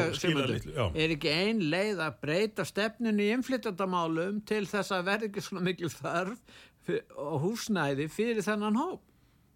er 1.04 1.14
ekki 1.18 1.32
ein 1.36 1.60
leið 1.68 2.00
að 2.06 2.20
breyta 2.24 2.64
stefnunni 2.68 3.28
í 3.28 3.34
innflytjandamálum 3.36 4.40
til 4.48 4.64
þess 4.70 4.94
að 4.96 5.10
verði 5.10 5.30
ekki 5.30 5.44
svona 5.44 5.66
mikil 5.68 5.92
fyr- 5.92 7.18
og 7.20 7.42
húsnæði 7.44 8.08
fyrir 8.12 8.46
þennan 8.46 8.80
hóp? 8.80 9.04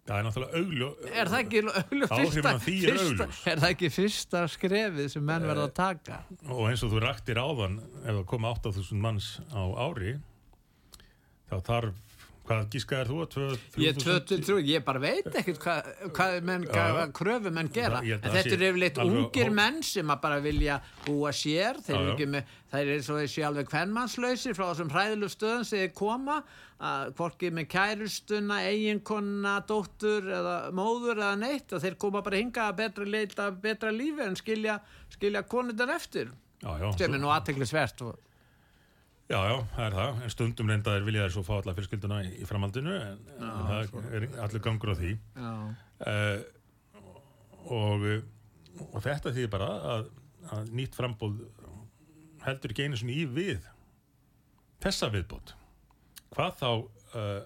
Það 0.04 0.18
er 0.18 0.26
náttúrulega 0.26 0.60
augljó... 0.60 0.88
Er 1.08 1.28
það 1.32 1.38
ekki 1.38 1.60
augljó, 1.64 2.08
fyrsta, 2.10 2.50
er 2.50 2.58
fyrsta, 2.60 3.26
er 3.48 3.60
það 3.62 3.70
ekki 3.70 3.88
fyrsta 3.94 4.42
skrefið 4.52 5.06
sem 5.14 5.24
menn 5.24 5.46
verða 5.48 5.64
að 5.70 5.74
taka? 5.78 6.18
Og 6.44 6.66
eins 6.68 6.82
og 6.84 6.92
þú 6.92 7.00
raktir 7.06 7.40
áðan, 7.40 7.78
ef 8.02 8.10
það 8.10 8.26
koma 8.34 8.50
8.000 8.52 9.00
manns 9.00 9.30
á 9.48 9.64
ári, 9.86 10.12
þá 11.48 11.56
þarf, 11.70 12.13
hvað 12.44 12.64
gískaðir 12.74 13.08
þú? 13.10 13.18
2.000? 13.34 13.80
Ég, 13.80 13.96
tvö, 14.02 14.16
tvö, 14.28 14.38
tvö, 14.44 14.56
ég 14.68 14.82
bara 14.84 15.00
veit 15.02 15.28
ekkert 15.40 15.60
hvað, 15.62 15.86
hvað 16.16 16.34
menn, 16.48 16.66
hvað 16.68 16.98
já. 17.00 17.06
kröfu 17.16 17.52
menn 17.56 17.70
gera 17.72 18.02
held 18.04 18.26
en 18.28 18.34
þetta 18.34 18.52
eru 18.58 18.66
yfirleitt 18.68 19.00
ungir 19.04 19.48
hó- 19.48 19.56
menn 19.60 19.78
sem 19.86 20.12
að 20.12 20.20
bara 20.26 20.40
vilja 20.44 20.76
búa 21.06 21.32
sér 21.32 21.80
þeir 21.86 21.96
eru 22.00 22.12
ekki 22.14 22.28
með, 22.34 22.52
þeir 22.74 22.92
eru 22.96 23.06
svo 23.06 23.16
þessi 23.22 23.46
alveg 23.48 23.70
kvennmannslausir 23.72 24.58
frá 24.58 24.66
þessum 24.72 24.92
hræðilu 24.92 25.30
stöðum 25.32 25.64
sem 25.70 25.82
þeir 25.86 25.94
koma 26.02 26.36
að 26.84 27.14
hvorki 27.16 27.48
með 27.54 27.68
kærustuna, 27.72 28.60
eiginkonna 28.68 29.54
dóttur 29.68 30.26
eða 30.28 30.56
móður 30.76 31.20
eða 31.22 31.36
neitt 31.40 31.72
og 31.72 31.80
þeir 31.84 31.96
koma 32.02 32.20
bara 32.26 32.40
hinga 32.42 32.68
að 32.68 32.76
betra 32.82 33.06
leita 33.08 33.48
betra 33.64 33.92
lífi 33.94 34.26
en 34.26 34.36
skilja, 34.36 34.80
skilja 35.16 35.44
konundar 35.48 35.94
eftir 35.96 36.32
Já, 36.64 36.70
já, 36.80 36.90
sem 36.98 37.12
er 37.14 37.20
nú 37.20 37.28
aðteklisvert 37.32 38.04
og 38.04 38.20
já, 39.30 39.38
já, 39.48 39.54
það 39.76 39.84
er 39.86 39.96
það. 39.98 40.18
En 40.26 40.32
stundum 40.34 40.70
reyndaðir 40.72 41.06
vilja 41.08 41.24
þær 41.26 41.34
svo 41.36 41.44
fá 41.46 41.54
alla 41.60 41.74
fjölskylduna 41.78 42.18
í, 42.28 42.32
framhaldinu, 42.48 42.94
en, 43.10 43.22
en 43.38 43.64
það 43.70 43.96
er 44.18 44.26
allur 44.44 44.64
gangur 44.66 44.92
á 44.92 44.96
því. 45.00 45.12
já, 45.38 45.52
uh, 46.10 46.44
og, 47.64 48.04
og 48.90 48.98
þetta 49.04 49.32
þýðir 49.32 49.52
bara 49.54 49.68
að, 49.94 50.08
að 50.52 50.72
nýtt 50.76 50.98
frambóð 50.98 51.38
heldur 52.44 52.74
ekki 52.74 52.84
einu 52.88 52.98
sinni 53.00 53.14
í 53.22 53.24
við 53.32 53.64
þessa 54.84 55.08
viðbót. 55.14 55.54
Hvað 56.34 56.58
þá 56.60 56.68
uh, 56.74 57.40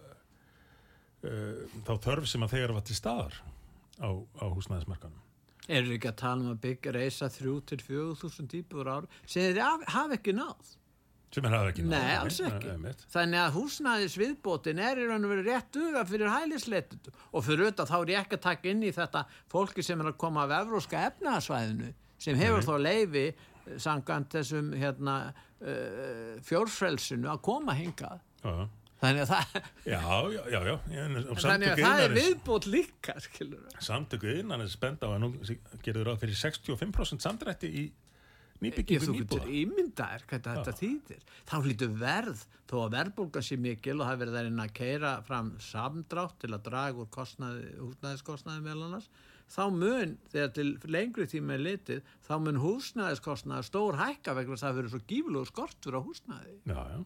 uh, 1.22 1.78
þá 1.86 1.92
þörf 2.08 2.26
sem 2.30 2.42
að 2.46 2.56
þegar 2.56 2.74
var 2.78 2.86
til 2.88 2.98
staðar 2.98 3.38
á, 4.02 4.08
á 4.42 4.44
húsnæðismarkanum 4.54 5.24
eru 5.68 5.92
ekki 5.98 6.08
að 6.08 6.14
tala 6.22 6.40
um 6.46 6.52
að 6.54 6.60
byggja 6.64 6.92
reysa 6.96 7.26
þrjú 7.28 7.54
til 7.68 7.76
fjögur 7.84 8.14
þúsund 8.16 8.54
íbúður 8.56 8.88
ár 8.94 9.08
sem 9.28 9.42
þeir 9.50 9.58
haf- 9.60 9.82
hafa 9.92 10.16
ekki 10.16 10.32
náð 10.38 10.70
sem 11.34 11.44
er 11.44 11.54
hafa 11.54 11.72
ekki 11.72 11.84
náð. 11.84 11.92
Nei, 11.92 12.14
alls 12.16 12.38
ekki. 12.48 12.70
einmitt. 12.72 13.04
Þannig 13.12 13.40
að 13.42 13.56
húsnæðis 13.58 14.16
viðbótin 14.22 14.80
er 14.80 15.00
í 15.02 15.08
raun 15.10 15.26
og 15.26 15.32
verið 15.34 15.50
rétt 15.52 15.68
duga 15.76 16.04
fyrir 16.08 16.32
hælisleitundu 16.32 17.12
og 17.32 17.44
fyrir 17.44 17.66
auðvitað 17.66 17.92
þá 17.92 17.96
er 17.98 18.12
ég 18.14 18.22
ekki 18.22 18.38
að 18.38 18.44
taka 18.46 18.72
inn 18.72 18.82
í 18.86 18.94
þetta 18.96 19.24
fólki 19.52 19.84
sem 19.84 20.00
er 20.00 20.10
að 20.12 20.18
koma 20.24 20.46
af 20.46 20.56
evróska 20.62 21.04
efnaðsvæðinu 21.10 21.92
sem 22.18 22.40
hefur 22.40 22.66
þó 22.66 22.74
leifi 22.80 23.26
sangant 23.76 24.32
þessum 24.32 24.72
hérna, 24.80 25.18
uh, 25.60 26.34
fjórfrelsinu 26.48 27.28
að 27.28 27.42
koma 27.50 27.76
hingað. 27.76 28.24
Já, 28.42 28.50
já. 28.62 28.66
Þannig 28.98 29.22
að 29.22 29.28
það, 29.30 29.66
Já, 29.86 30.00
já, 30.34 30.40
já, 30.50 30.58
já. 30.66 30.74
En, 31.04 31.18
og 31.22 31.38
þannig 31.38 31.70
að 31.70 31.82
það 31.84 32.00
er 32.02 32.14
viðbót 32.16 32.66
líka. 32.66 33.14
Samtöku 33.84 34.32
innan 34.40 34.64
er 34.64 34.72
spenda 34.72 35.06
á 35.06 35.14
að 35.14 35.20
nú 35.22 35.28
gerður 35.84 36.08
ráð 36.10 36.24
fyrir 36.24 36.40
65% 36.40 37.22
samdrætti 37.22 37.70
í 37.70 37.84
Ég, 38.58 38.74
nýbyggingum 38.74 39.14
íbúða. 39.14 39.48
ímyndaðir 39.54 40.24
hvað 40.26 40.46
þetta 40.48 40.72
þýðir. 40.80 41.26
Þá 41.46 41.56
hlýtur 41.62 41.90
verð, 42.00 42.40
þó 42.66 42.76
að 42.82 42.94
verðbólgan 42.96 43.44
sé 43.46 43.58
mikil 43.62 44.00
og 44.00 44.08
það 44.08 44.22
verið 44.24 44.38
að 44.50 44.72
keira 44.74 45.12
fram 45.22 45.52
samdrátt 45.62 46.38
til 46.42 46.50
að 46.50 46.64
draga 46.66 46.98
úr 46.98 47.10
kostnaði, 47.14 47.68
húsnæðiskostnaði 47.78 48.64
meðal 48.64 48.88
annars, 48.88 49.06
þá 49.48 49.62
mun, 49.70 50.16
þegar 50.32 50.50
til 50.56 50.66
lengri 50.90 51.28
tíma 51.30 51.54
er 51.54 51.62
litið, 51.68 52.02
þá 52.26 52.34
mun 52.42 52.58
húsnæðiskostnaði 52.64 53.68
stór 53.68 54.00
hækka 54.00 54.34
vegna 54.34 54.56
þess 54.56 54.66
að 54.66 54.68
það 54.68 54.80
verið 54.80 54.96
svo 54.96 55.00
gíflugur 55.12 55.52
skortur 55.52 55.98
á 55.98 56.00
húsnæði. 56.02 56.58
Já, 56.66 56.80
já. 56.82 56.98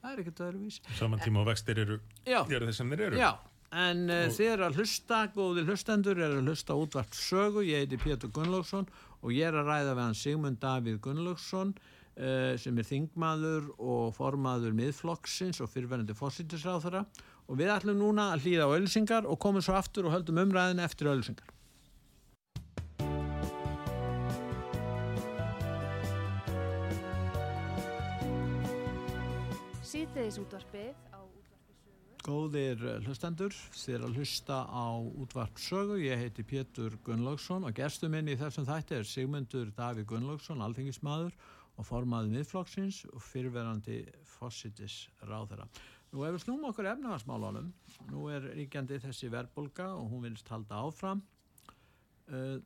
Það 0.00 0.10
er 0.10 0.20
ekkert 0.24 0.42
öðruvísi. 0.48 0.82
Saman 0.96 1.22
tíma 1.22 1.42
og 1.42 1.48
vextir 1.50 1.78
eru, 1.78 2.00
eru 2.26 2.66
þeir 2.66 2.76
sem 2.76 2.92
þeir 2.92 3.06
eru. 3.10 3.20
Já, 3.20 3.30
en 3.76 4.06
uh, 4.08 4.26
þið 4.32 4.52
eru 4.54 4.66
að 4.66 4.78
hlusta, 4.80 5.18
góðir 5.34 5.68
hlustendur, 5.68 6.20
eru 6.24 6.40
að 6.40 6.48
hlusta 6.48 6.72
á 6.72 6.80
útvart 6.80 7.18
sögu, 7.20 7.64
ég 7.68 7.84
heiti 7.84 8.00
Pétur 8.00 8.32
Gunnlaugsson 8.32 8.88
og 9.20 9.34
ég 9.36 9.48
er 9.48 9.58
að 9.60 9.68
ræða 9.70 9.94
við 9.94 10.02
hann 10.04 10.18
Sigmund 10.18 10.60
Davíð 10.62 10.98
Gunnlaugsson 11.04 11.74
uh, 11.76 12.56
sem 12.60 12.80
er 12.80 12.88
þingmaður 12.88 13.70
og 13.76 14.14
formaður 14.16 14.76
miðflokksins 14.80 15.60
og 15.60 15.70
fyrirverandi 15.72 16.16
fósittisráþara 16.16 17.04
og 17.50 17.58
við 17.58 17.72
ætlum 17.74 18.00
núna 18.00 18.30
að 18.34 18.46
hlýða 18.46 18.68
á 18.70 18.76
ölsingar 18.78 19.28
og 19.28 19.40
komum 19.42 19.64
svo 19.64 19.76
aftur 19.78 20.08
og 20.08 20.14
höldum 20.16 20.44
umræðin 20.44 20.84
eftir 20.84 21.10
ölsingar. 21.10 21.48
Útvarpi 30.30 30.94
sögu. 30.94 31.09
Góðir 32.20 32.82
eh, 32.84 32.98
hlustendur, 33.06 33.54
þér 33.72 34.02
að 34.04 34.18
hlusta 34.18 34.58
á 34.68 35.00
útvarp 35.00 35.60
sögu. 35.60 35.96
Ég 36.02 36.20
heiti 36.20 36.44
Pétur 36.44 36.98
Gunnlaugsson 37.06 37.64
og 37.64 37.72
gestur 37.76 38.12
minn 38.12 38.28
í 38.28 38.36
þessum 38.36 38.66
þætti 38.68 38.98
er 38.98 39.08
Sigmundur 39.08 39.70
Daví 39.76 40.04
Gunnlaugsson, 40.08 40.60
alþingismadur 40.60 41.32
og 41.80 41.88
formaðið 41.88 42.34
miðflokksins 42.34 42.98
og 43.14 43.24
fyrirverandi 43.24 44.02
fossitis 44.28 45.06
ráðherra. 45.24 45.64
Nú 46.12 46.26
ef 46.26 46.36
við 46.36 46.44
snúum 46.44 46.68
okkur 46.68 46.90
efnahagsmálunum, 46.90 47.72
nú 48.10 48.26
er 48.34 48.50
ríkjandi 48.58 49.00
þessi 49.00 49.30
verðbólka 49.32 49.88
og 49.94 50.12
hún 50.12 50.26
vilst 50.26 50.52
halda 50.52 50.82
áfram. 50.84 51.24
Uh, 52.28 52.58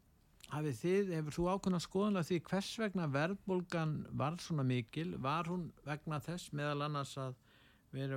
hafið 0.50 0.80
þið, 0.80 1.14
hefur 1.20 1.38
þú 1.38 1.48
ákveðna 1.52 1.82
skoðanlega 1.84 2.30
því 2.32 2.42
hvers 2.50 2.74
vegna 2.82 3.06
verðbólgan 3.12 3.96
var 4.18 4.40
svona 4.42 4.66
mikil? 4.66 5.12
Var 5.22 5.52
hún 5.52 5.68
vegna 5.86 6.18
þess 6.24 6.50
meðal 6.56 6.88
annars 6.88 7.14
að 7.20 7.38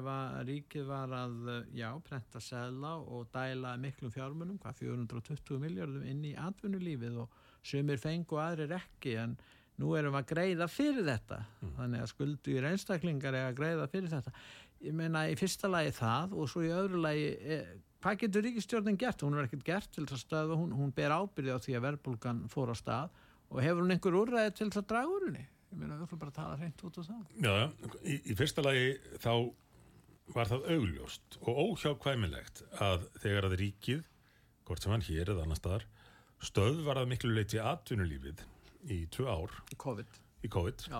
var, 0.04 0.40
ríkið 0.48 0.88
var 0.88 1.14
að, 1.14 1.36
já, 1.76 1.90
prenta 2.06 2.42
segla 2.42 2.96
og 2.98 3.28
dæla 3.34 3.76
miklum 3.82 4.12
fjármunum, 4.14 4.58
hvað 4.62 4.82
420 4.82 5.62
miljardum 5.62 6.06
inn 6.08 6.24
í 6.26 6.34
atvinnulífið 6.38 7.20
og 7.24 7.36
sömur 7.68 8.00
fengu 8.02 8.40
aðrir 8.42 8.74
ekki 8.78 9.18
en 9.22 9.36
nú 9.78 9.94
erum 9.98 10.16
við 10.16 10.24
að 10.24 10.30
greiða 10.32 10.68
fyrir 10.72 11.06
þetta 11.06 11.42
mm. 11.44 11.74
þannig 11.78 12.04
að 12.04 12.14
skuldu 12.14 12.54
í 12.56 12.64
reynstaklingar 12.64 13.38
er 13.38 13.52
að 13.52 13.60
greiða 13.60 13.90
fyrir 13.92 14.10
þetta. 14.14 14.34
Ég 14.88 14.96
meina 14.98 15.26
í 15.30 15.36
fyrsta 15.38 15.70
lagi 15.70 15.94
það 15.98 16.34
og 16.38 16.50
svo 16.50 16.64
í 16.66 16.72
öðru 16.74 17.02
lagi 17.02 17.28
eh, 17.38 17.70
hvað 18.02 18.20
getur 18.24 18.46
ríkistjórnin 18.46 18.98
gert? 19.00 19.22
Hún 19.26 19.38
er 19.38 19.46
ekkert 19.46 19.66
gert 19.68 19.92
til 19.94 20.06
þess 20.06 20.18
að 20.20 20.24
stöða, 20.24 20.58
hún, 20.58 20.74
hún 20.78 20.94
ber 20.96 21.14
ábyrði 21.14 21.54
á 21.54 21.60
því 21.62 21.78
að 21.78 21.86
verbulgan 21.88 22.42
fór 22.54 22.74
á 22.74 22.76
stað 22.78 23.22
og 23.48 23.62
hefur 23.64 23.86
hún 23.86 23.94
einhver 23.96 24.20
úrræði 24.22 24.56
til 24.58 24.70
þess 24.70 24.82
að 24.82 24.90
draga 24.94 25.14
úr 25.14 25.30
henni? 25.30 25.46
Ég 25.68 25.80
meina, 25.82 25.98
við 25.98 26.06
ætlum 26.08 26.22
bara 26.22 26.32
að 26.32 26.38
tala 26.38 26.58
hreint 26.62 26.84
út 26.88 26.98
á 26.98 27.02
það. 27.04 27.24
Já, 27.44 27.54
í, 28.02 28.18
í 28.32 28.36
fyrsta 28.40 28.64
lagi 28.64 28.92
þá 29.20 29.32
var 30.36 30.50
það 30.52 30.66
augljóst 30.76 31.38
og 31.42 31.62
óhjákvæmilegt 31.64 32.64
að 32.84 33.06
þegar 33.24 33.48
að 33.50 33.56
ríkið, 33.62 34.04
hvort 34.68 34.84
sem 34.84 34.92
hann 34.92 35.06
hér 35.08 35.32
eða 35.34 35.46
annar 35.48 35.60
staðar, 35.62 35.86
stöð 36.44 36.82
var 36.86 37.00
að 37.02 37.10
miklu 37.14 37.32
leiti 37.34 37.62
atvinnulífið 37.64 38.44
í 38.94 39.00
tvö 39.14 39.26
ár 39.32 39.56
COVID, 39.80 40.20
í 40.44 40.52
COVID 40.54 40.86
já, 40.92 41.00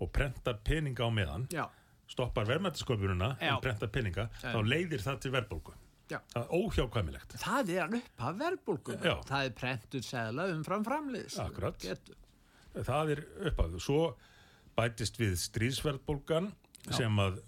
og 0.00 0.12
prentar 0.12 0.60
peninga 0.66 1.08
á 1.08 1.10
meðan, 1.10 1.48
já, 1.50 1.64
stoppar 2.06 2.46
verðmættasköpununa 2.46 3.32
Já. 3.40 3.48
en 3.56 3.62
prentar 3.64 3.90
peninga, 3.90 4.28
Já. 4.42 4.52
þá 4.54 4.60
leiðir 4.62 5.02
það 5.02 5.16
til 5.24 5.32
verðbólgu. 5.34 5.72
já. 6.06 6.20
Það 6.30 6.42
er 6.44 6.52
óhjákvæmilegt. 6.60 7.34
Það 7.42 7.70
er 7.74 7.80
hann 8.20 8.36
upp 8.36 8.44
að. 8.44 8.94
Já. 9.02 9.14
Það 9.26 9.48
er 9.48 9.56
prentur 9.58 10.04
segla 10.06 10.46
umfram 10.52 10.84
framliðs. 10.86 11.38
Akkurat. 11.42 11.88
Það 12.76 13.10
er 13.16 13.22
uppáðu. 13.50 13.80
Svo 13.82 13.98
bætist 14.76 15.18
við 15.18 15.34
stríðsverðbólgan 15.40 16.52
sem 16.94 17.20
að 17.22 17.38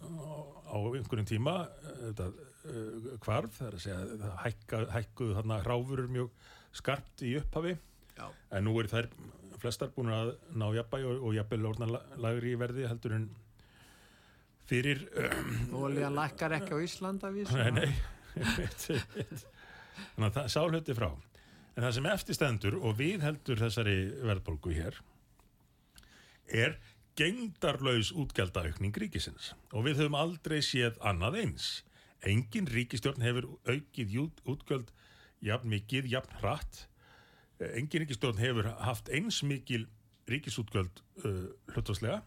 á 0.69 0.77
einhverjum 0.77 1.29
tíma 1.29 1.57
þetta, 1.89 2.29
uh, 2.29 3.11
hvarf, 3.25 3.59
það 3.59 3.69
er 3.69 3.77
að 3.79 3.85
segja 3.85 4.31
hækka, 4.45 4.81
hækkuðu 4.95 5.37
þarna 5.39 5.61
hráfurur 5.65 6.09
mjög 6.13 6.47
skarpt 6.79 7.25
í 7.27 7.35
upphafi 7.41 7.75
Já. 8.19 8.27
en 8.53 8.67
nú 8.67 8.75
er 8.83 8.91
þær 8.91 9.11
flestar 9.59 9.91
búin 9.95 10.13
að 10.15 10.35
ná 10.55 10.69
jafnbæ 10.77 10.99
og, 11.03 11.23
og 11.29 11.37
jafnbæl 11.39 11.71
orðna 11.73 12.03
lagri 12.21 12.55
í 12.55 12.59
verði 12.61 12.89
heldur 12.91 13.17
en 13.17 13.29
fyrir 14.69 15.07
Olían 15.83 16.19
lækkar 16.19 16.59
ekki 16.59 16.77
á 16.77 16.79
Íslanda. 16.85 17.33
Nei, 17.33 17.71
nei. 17.75 17.91
Þannig 20.15 20.29
að 20.29 20.37
það 20.37 20.53
sá 20.53 20.61
hluti 20.63 20.95
frá 20.95 21.09
En 21.79 21.85
það 21.85 21.93
sem 21.95 22.07
eftirstendur 22.11 22.77
og 22.83 22.97
við 22.99 23.23
heldur 23.23 23.61
þessari 23.61 23.97
verðbólgu 24.27 24.73
hér 24.75 24.97
er 26.49 26.73
gengdarlaus 27.19 28.13
útgjaldaaukning 28.15 28.95
ríkisins. 28.95 29.53
Og 29.75 29.87
við 29.89 30.05
höfum 30.05 30.19
aldrei 30.19 30.61
séð 30.65 30.99
annað 31.03 31.41
eins. 31.43 31.69
Engin 32.27 32.69
ríkistjórn 32.71 33.23
hefur 33.23 33.49
aukið 33.67 34.17
út- 34.23 34.43
útgjöld 34.47 34.93
jafn 35.45 35.71
mikið, 35.71 36.09
jafn 36.15 36.39
hratt. 36.41 36.87
Engin 37.59 38.05
ríkistjórn 38.05 38.41
hefur 38.43 38.71
haft 38.87 39.11
eins 39.11 39.43
mikil 39.47 39.87
ríkisútgjöld 40.29 41.03
uh, 41.25 41.47
hlutvarslega 41.73 42.23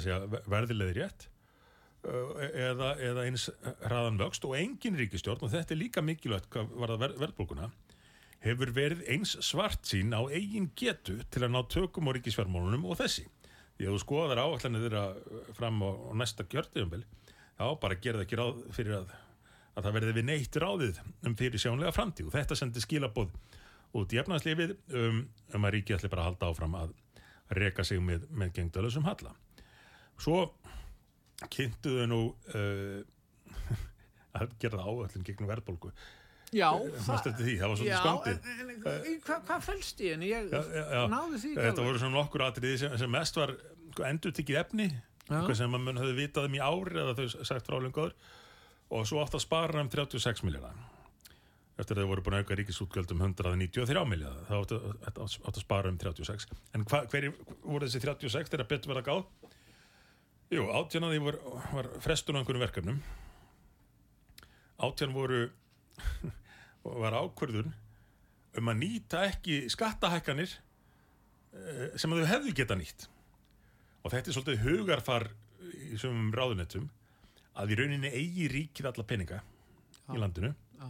er 0.00 0.24
verðilegði 0.50 0.96
rétt 1.00 1.26
uh, 2.06 2.34
eða, 2.48 2.94
eða 3.02 3.26
eins 3.26 3.48
hraðan 3.86 4.20
vöxt. 4.20 4.44
Og 4.48 4.56
engin 4.58 4.98
ríkistjórn 4.98 5.46
og 5.46 5.52
þetta 5.54 5.76
er 5.76 5.80
líka 5.80 6.04
mikilvægt 6.04 6.50
hvað 6.52 6.74
var 6.76 6.94
það 6.94 7.04
ver 7.04 7.16
verðbólguna 7.24 7.70
hefur 8.44 8.72
verið 8.72 9.04
eins 9.12 9.34
svart 9.44 9.84
sín 9.88 10.14
á 10.16 10.24
eigin 10.32 10.70
getu 10.78 11.18
til 11.28 11.44
að 11.44 11.52
ná 11.54 11.60
tökum 11.68 12.08
á 12.08 12.16
ríkisfjármálunum 12.16 12.88
og 12.88 13.00
þessi. 13.02 13.26
Að 13.86 13.96
þú 13.96 14.00
skoðar 14.02 14.42
áallanir 14.42 14.84
þeirra 14.84 15.04
fram 15.56 15.80
á, 15.80 15.90
á 15.90 16.12
næsta 16.20 16.46
kjörtiðumbil, 16.48 17.02
þá 17.56 17.64
bara 17.80 17.98
gerða 18.02 18.26
ekki 18.26 18.38
ráð 18.40 18.62
fyrir 18.76 18.98
að, 18.98 19.14
að 19.74 19.86
það 19.86 19.96
verði 19.98 20.16
við 20.18 20.26
neitt 20.28 20.58
ráðið 20.60 21.00
um 21.28 21.36
fyrir 21.38 21.62
sjónlega 21.62 21.94
framtíð. 21.96 22.28
Og 22.28 22.36
þetta 22.36 22.58
sendi 22.58 22.82
skilabóð 22.84 23.32
út 24.00 24.12
í 24.14 24.20
efnarslifið 24.22 24.74
um, 25.00 25.22
um 25.54 25.66
að 25.66 25.76
ríkið 25.76 25.96
ætli 25.98 26.12
bara 26.12 26.26
að 26.26 26.30
halda 26.30 26.50
áfram 26.50 26.76
að 26.78 26.92
reka 27.58 27.84
sig 27.86 28.02
með, 28.04 28.28
með 28.30 28.52
gengdalösum 28.58 29.08
halla. 29.08 29.32
Svo 30.20 30.44
kynntuðu 31.50 32.06
nú 32.10 32.20
uh, 32.54 33.00
að 34.38 34.56
gera 34.62 34.84
áallin 34.84 35.26
gegnum 35.26 35.50
verðbólgu 35.50 35.90
Já, 36.50 36.70
það 37.06 37.36
já, 37.86 37.98
en- 38.26 38.40
en 38.90 39.20
Hvað 39.22 39.44
hva 39.46 39.58
fælst 39.62 40.00
í 40.02 40.08
henni? 40.10 40.30
Ég 40.32 40.48
Já, 40.50 40.62
já, 40.66 41.02
náði 41.12 41.38
því 41.38 41.50
Þetta 41.54 41.70
alveg. 41.70 41.84
voru 41.86 41.98
svona 42.02 42.16
nokkur 42.18 42.42
atriði 42.48 42.78
sem, 42.82 42.96
sem 42.98 43.10
mest 43.10 43.36
var 43.38 43.52
endur 44.08 44.32
tikið 44.34 44.58
efni 44.64 44.88
eitthvað 45.30 45.56
sem 45.60 45.74
að 45.78 45.84
mun 45.86 46.00
höfðu 46.02 46.16
vitað 46.18 46.48
um 46.48 46.56
í 46.58 46.62
ári 46.64 46.98
eða 47.04 47.14
þau 47.20 47.44
sagt 47.46 47.66
frá 47.70 47.78
lengur 47.84 48.14
og 48.90 49.06
svo 49.06 49.20
átt 49.22 49.36
að 49.38 49.44
spara 49.44 49.80
um 49.84 49.88
36 49.92 50.42
miljardar 50.42 50.74
eftir 51.78 51.96
að 51.96 52.02
þau 52.02 52.08
voru 52.10 52.22
búin 52.26 52.34
að 52.34 52.42
auka 52.42 52.56
ríkisútgjöld 52.58 53.12
um 53.14 53.22
193 53.22 54.02
miljardar 54.10 54.42
þá 54.50 54.56
áttu 54.58 54.80
átt, 55.06 55.20
átt 55.22 55.54
að 55.54 55.62
spara 55.62 55.88
um 55.88 55.98
36 56.02 56.50
en 56.74 56.84
hva, 56.90 57.04
hverju 57.06 57.30
voru 57.62 57.86
þessi 57.86 58.02
36 58.02 58.50
þegar 58.50 58.66
betur 58.74 58.90
verið 58.90 59.04
að 59.04 59.08
gáð? 59.12 59.24
Jú, 60.50 60.66
átján 60.66 61.06
að 61.06 61.14
því 61.14 61.20
var, 61.28 61.36
var 61.78 61.88
frestun 62.02 62.34
á 62.34 62.38
einhverjum 62.42 62.64
verkefnum. 62.66 62.96
Átján 64.82 65.12
voru 65.14 65.44
var 67.04 67.16
ákvörðun 67.20 67.72
um 68.58 68.70
að 68.72 68.80
nýta 68.80 69.24
ekki 69.28 69.60
skattahækkanir 69.70 70.52
eh, 71.54 71.86
sem 72.00 72.12
að 72.12 72.24
þau 72.24 72.30
hefðu 72.34 72.56
geta 72.60 72.78
nýtt. 72.78 73.06
Og 74.00 74.14
þetta 74.14 74.30
er 74.32 74.36
svolítið 74.36 74.64
hugarfar 74.64 75.28
í 75.90 75.98
sumum 76.00 76.32
ráðunettum 76.34 76.88
að 77.60 77.74
í 77.74 77.78
rauninni 77.80 78.10
eigi 78.14 78.48
ríkið 78.50 78.90
alla 78.90 79.06
peninga 79.06 79.40
í 80.10 80.18
landinu. 80.18 80.54
Já. 80.80 80.86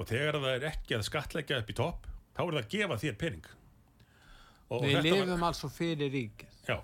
og 0.00 0.08
þegar 0.08 0.40
það 0.42 0.54
er 0.56 0.64
ekki 0.72 0.96
að 0.96 1.04
skattleggja 1.06 1.58
upp 1.62 1.68
í 1.70 1.74
topp 1.78 2.06
þá 2.34 2.40
er 2.42 2.48
það 2.48 2.62
að 2.62 2.70
gefa 2.72 2.96
þér 3.02 3.18
pening. 3.20 3.44
Og, 4.72 4.78
og 4.80 4.86
Við 4.88 5.04
lifum 5.04 5.44
altså 5.46 5.68
fyrir 5.70 6.10
ríkið. 6.12 6.54
já, 6.66 6.78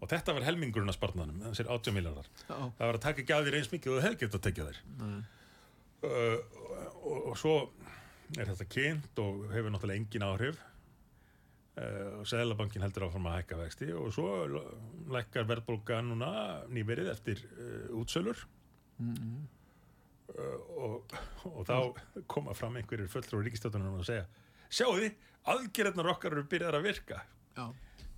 og 0.00 0.10
þetta 0.12 0.34
var 0.36 0.46
helmingurinn 0.46 0.92
af 0.92 0.98
spartnaðnum, 0.98 1.40
þessir 1.48 1.70
80 1.72 1.96
miljardar 1.96 2.28
Já. 2.44 2.58
það 2.76 2.84
var 2.84 2.98
að 2.98 3.04
taka 3.06 3.24
að 3.38 3.48
þér 3.48 3.56
eins 3.60 3.70
mikið 3.72 3.92
og 3.92 3.96
þú 3.96 4.04
hefði 4.04 4.20
getað 4.20 4.38
að 4.38 4.44
tekja 4.48 4.66
þér 4.68 4.80
uh, 6.04 6.60
og, 7.04 7.18
og 7.32 7.34
svo 7.38 7.56
er 8.38 8.48
þetta 8.50 8.68
kynnt 8.70 9.20
og 9.22 9.44
hefur 9.52 9.74
náttúrulega 9.74 10.02
engin 10.02 10.26
áhrif. 10.26 10.60
Uh, 11.74 12.20
og 12.20 12.28
Sæðlabankin 12.30 12.84
heldur 12.84 13.08
áfram 13.08 13.26
að 13.30 13.40
hækka 13.40 13.58
vexti 13.58 13.90
og 13.98 14.12
svo 14.14 14.28
lækkar 15.10 15.48
verðbólga 15.48 15.98
núna 16.06 16.30
nýverið 16.70 17.10
eftir 17.14 17.42
uh, 17.56 17.90
útsölur. 17.98 18.44
Uh, 19.00 19.42
og, 20.78 21.16
og 21.50 21.66
þá 21.68 22.22
koma 22.30 22.54
fram 22.56 22.78
einhverjir 22.78 23.10
fulltrúi 23.12 23.44
ríkistöðunum 23.48 23.98
og 24.00 24.06
segja 24.08 24.24
sjáu 24.74 24.94
því, 24.96 25.10
aðgerðnar 25.52 26.08
okkar 26.14 26.34
eru 26.34 26.46
byrjar 26.50 26.78
að 26.78 26.86
virka. 26.88 27.20
Já. 27.54 27.66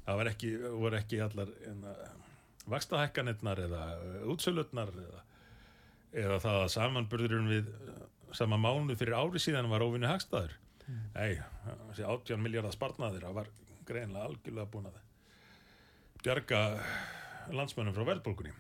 það 0.07 0.21
var 0.21 0.31
ekki, 0.31 0.53
voru 0.81 0.97
ekki 0.97 1.19
allar 1.21 1.51
vakstahækkanirnar 2.71 3.61
eða 3.67 3.83
uh, 3.97 4.21
útsölutnar 4.33 4.93
eða, 4.95 5.25
eða 6.17 6.39
það 6.43 6.61
að 6.63 6.73
samanburðurinn 6.75 7.51
við 7.51 7.73
uh, 7.73 7.97
sama 8.37 8.59
mánu 8.61 8.97
fyrir 8.99 9.17
ári 9.19 9.43
síðan 9.43 9.71
var 9.73 9.85
óvinni 9.85 10.09
hagstæður. 10.11 10.55
Nei, 10.87 11.41
þessi 11.91 12.05
18 12.07 12.43
miljardar 12.43 12.75
sparnaðir 12.75 13.27
það 13.27 13.39
var 13.41 13.49
greinlega 13.87 14.29
algjörlega 14.29 14.71
búin 14.71 14.87
að 14.91 15.01
bjarga 16.23 16.61
landsmönnum 17.55 17.95
frá 17.95 18.07
verðbólkunni 18.07 18.53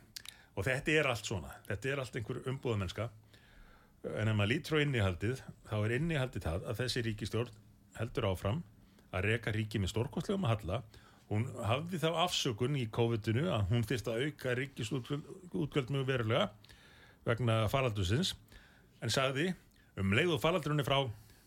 og 0.57 0.67
þetta 0.67 0.97
er 0.97 1.09
allt 1.11 1.29
svona, 1.29 1.53
þetta 1.69 1.93
er 1.93 2.03
allt 2.03 2.19
einhver 2.19 2.43
umbúðamennska. 2.51 3.09
En 4.17 4.31
ef 4.31 4.37
maður 4.39 4.53
lítur 4.53 4.79
á 4.79 4.85
innihaldið 4.85 5.43
þá 5.67 5.77
er 5.79 5.95
innihaldið 5.99 6.47
það 6.47 6.69
að 6.71 6.81
þessi 6.83 7.03
ríkistjórn 7.07 7.57
heldur 7.99 8.29
áfram 8.31 8.63
að 9.17 9.27
reka 9.31 9.53
ríki 9.55 9.81
með 9.83 9.93
stórkostlegum 9.95 10.47
að 10.47 10.55
halla. 10.55 10.81
Hún 11.31 11.49
hafði 11.67 12.01
þá 12.03 12.09
afsökun 12.23 12.79
í 12.79 12.87
COVID-inu 12.95 13.49
að 13.51 13.73
hún 13.73 13.87
þyrst 13.87 14.11
að 14.13 14.27
auka 14.27 14.55
ríkisútgjöld 14.61 15.93
mjög 15.95 16.07
verulega 16.11 16.49
vegna 17.27 17.61
faraldusins 17.73 18.35
en 19.03 19.11
sagði 19.13 19.51
um 20.01 20.13
leið 20.17 20.37
og 20.37 20.43
faraldurinn 20.43 20.85
frá 20.87 21.01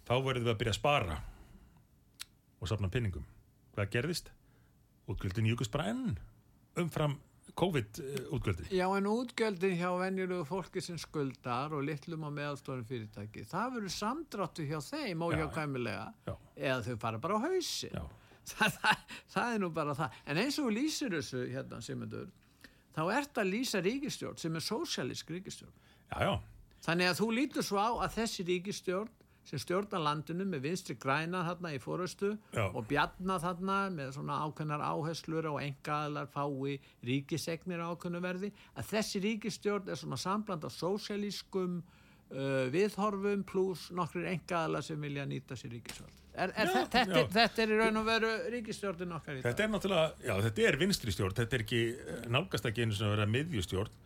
þá 0.09 0.13
verðum 0.25 0.47
við 0.49 0.53
að 0.53 0.59
byrja 0.63 0.75
að 0.75 0.79
spara 0.81 1.19
og 2.59 2.67
safna 2.71 2.89
pinningum 2.91 3.25
hvað 3.75 3.91
gerðist? 3.95 4.31
útgjöldin 5.09 5.47
júkust 5.49 5.71
bara 5.73 5.89
enn 5.89 6.17
umfram 6.77 7.15
COVID-útgjöldin. 7.57 8.67
Já, 8.77 8.85
en 8.93 9.07
útgjöldin 9.09 9.73
hjá 9.79 9.89
venjulegu 9.97 10.43
fólki 10.45 10.83
sem 10.85 10.99
skuldar 11.01 11.73
og 11.73 11.81
litlum 11.87 12.27
og 12.27 12.35
meðalstórum 12.35 12.85
fyrirtæki, 12.85 13.41
það 13.49 13.71
verður 13.73 13.93
samdráttu 13.95 14.67
hjá 14.69 14.77
þeim 14.85 15.23
og 15.25 15.33
Já, 15.33 15.39
hjá 15.39 15.45
já. 15.47 15.49
kæmilega, 15.55 16.03
Já. 16.29 16.35
eða 16.55 16.83
þau 16.85 16.99
fara 17.01 17.21
bara 17.23 17.39
á 17.41 17.45
hausi. 17.47 17.89
Já. 17.93 18.03
Það, 18.49 18.77
það, 18.81 19.01
það 19.29 19.51
er 19.53 19.59
nú 19.61 19.67
bara 19.75 19.93
það. 19.93 20.13
En 20.31 20.37
eins 20.41 20.55
og 20.61 20.69
lýsir 20.73 21.11
þessu, 21.13 21.41
hérna, 21.51 21.81
Simundur, 21.85 22.29
þá 22.99 23.03
ert 23.15 23.39
að 23.39 23.51
lýsa 23.55 23.83
ríkistjórn 23.85 24.39
sem 24.39 24.55
er 24.59 24.65
sósialísk 24.65 25.31
ríkistjórn. 25.31 25.75
Já, 26.09 26.17
já, 26.25 26.33
Þannig 26.83 27.09
að 27.11 27.17
þú 27.19 27.31
lítur 27.35 27.65
svo 27.65 27.79
á 27.79 27.89
að 28.05 28.13
þessi 28.19 28.45
ríkistjórn 28.47 29.15
sem 29.49 29.61
stjórnar 29.61 30.03
landinu 30.03 30.45
með 30.45 30.65
vinstri 30.67 30.95
græna 30.99 31.41
þarna 31.47 31.71
í 31.73 31.79
fórustu 31.81 32.35
Já. 32.53 32.67
og 32.67 32.83
bjarna 32.89 33.39
þarna 33.41 33.77
með 33.95 34.11
svona 34.19 34.37
ákveðnar 34.45 34.83
áherslur 34.85 35.47
og 35.49 35.57
engaðalar 35.63 36.29
fái 36.29 36.75
ríkisegnir 37.07 37.81
á 37.81 37.89
ákveðnu 37.89 38.21
verði 38.23 38.51
að 38.75 38.91
þessi 38.91 39.23
ríkistjórn 39.25 39.89
er 39.89 39.99
svona 39.99 40.19
sambland 40.21 40.67
af 40.67 40.75
sósialískum 40.75 41.79
uh, 41.81 42.69
viðhorfum 42.73 43.43
pluss 43.49 43.89
nokkrir 43.95 44.29
engaðalar 44.35 44.85
sem 44.85 45.01
vilja 45.01 45.25
nýta 45.25 45.57
sér 45.57 45.73
ríkisvöld. 45.79 46.18
Er, 46.39 46.53
er 46.55 46.69
Já, 46.69 46.73
þe- 46.73 46.83
þetta, 46.93 47.17
já. 47.19 47.23
þetta 47.35 47.63
er 47.65 47.71
í 47.73 47.79
raun 47.81 47.97
og 47.99 48.05
veru 48.07 48.29
ríkistjórnin 48.53 49.15
okkar 49.17 49.35
í 49.35 49.41
dag. 49.41 49.49
þetta 49.49 49.63
er 49.65 49.71
náttúrulega, 49.73 50.11
já, 50.29 50.33
þetta 50.45 50.67
er 50.69 50.77
vinstri 50.79 51.11
stjórn, 51.15 51.35
þetta 51.39 51.57
er 51.59 51.63
ekki, 51.65 51.81
nálgast 52.31 52.69
ekki 52.69 52.85
einu 52.85 52.95
sem 52.95 53.07
að 53.09 53.15
vera 53.17 53.27
miðjustjórn, 53.33 53.97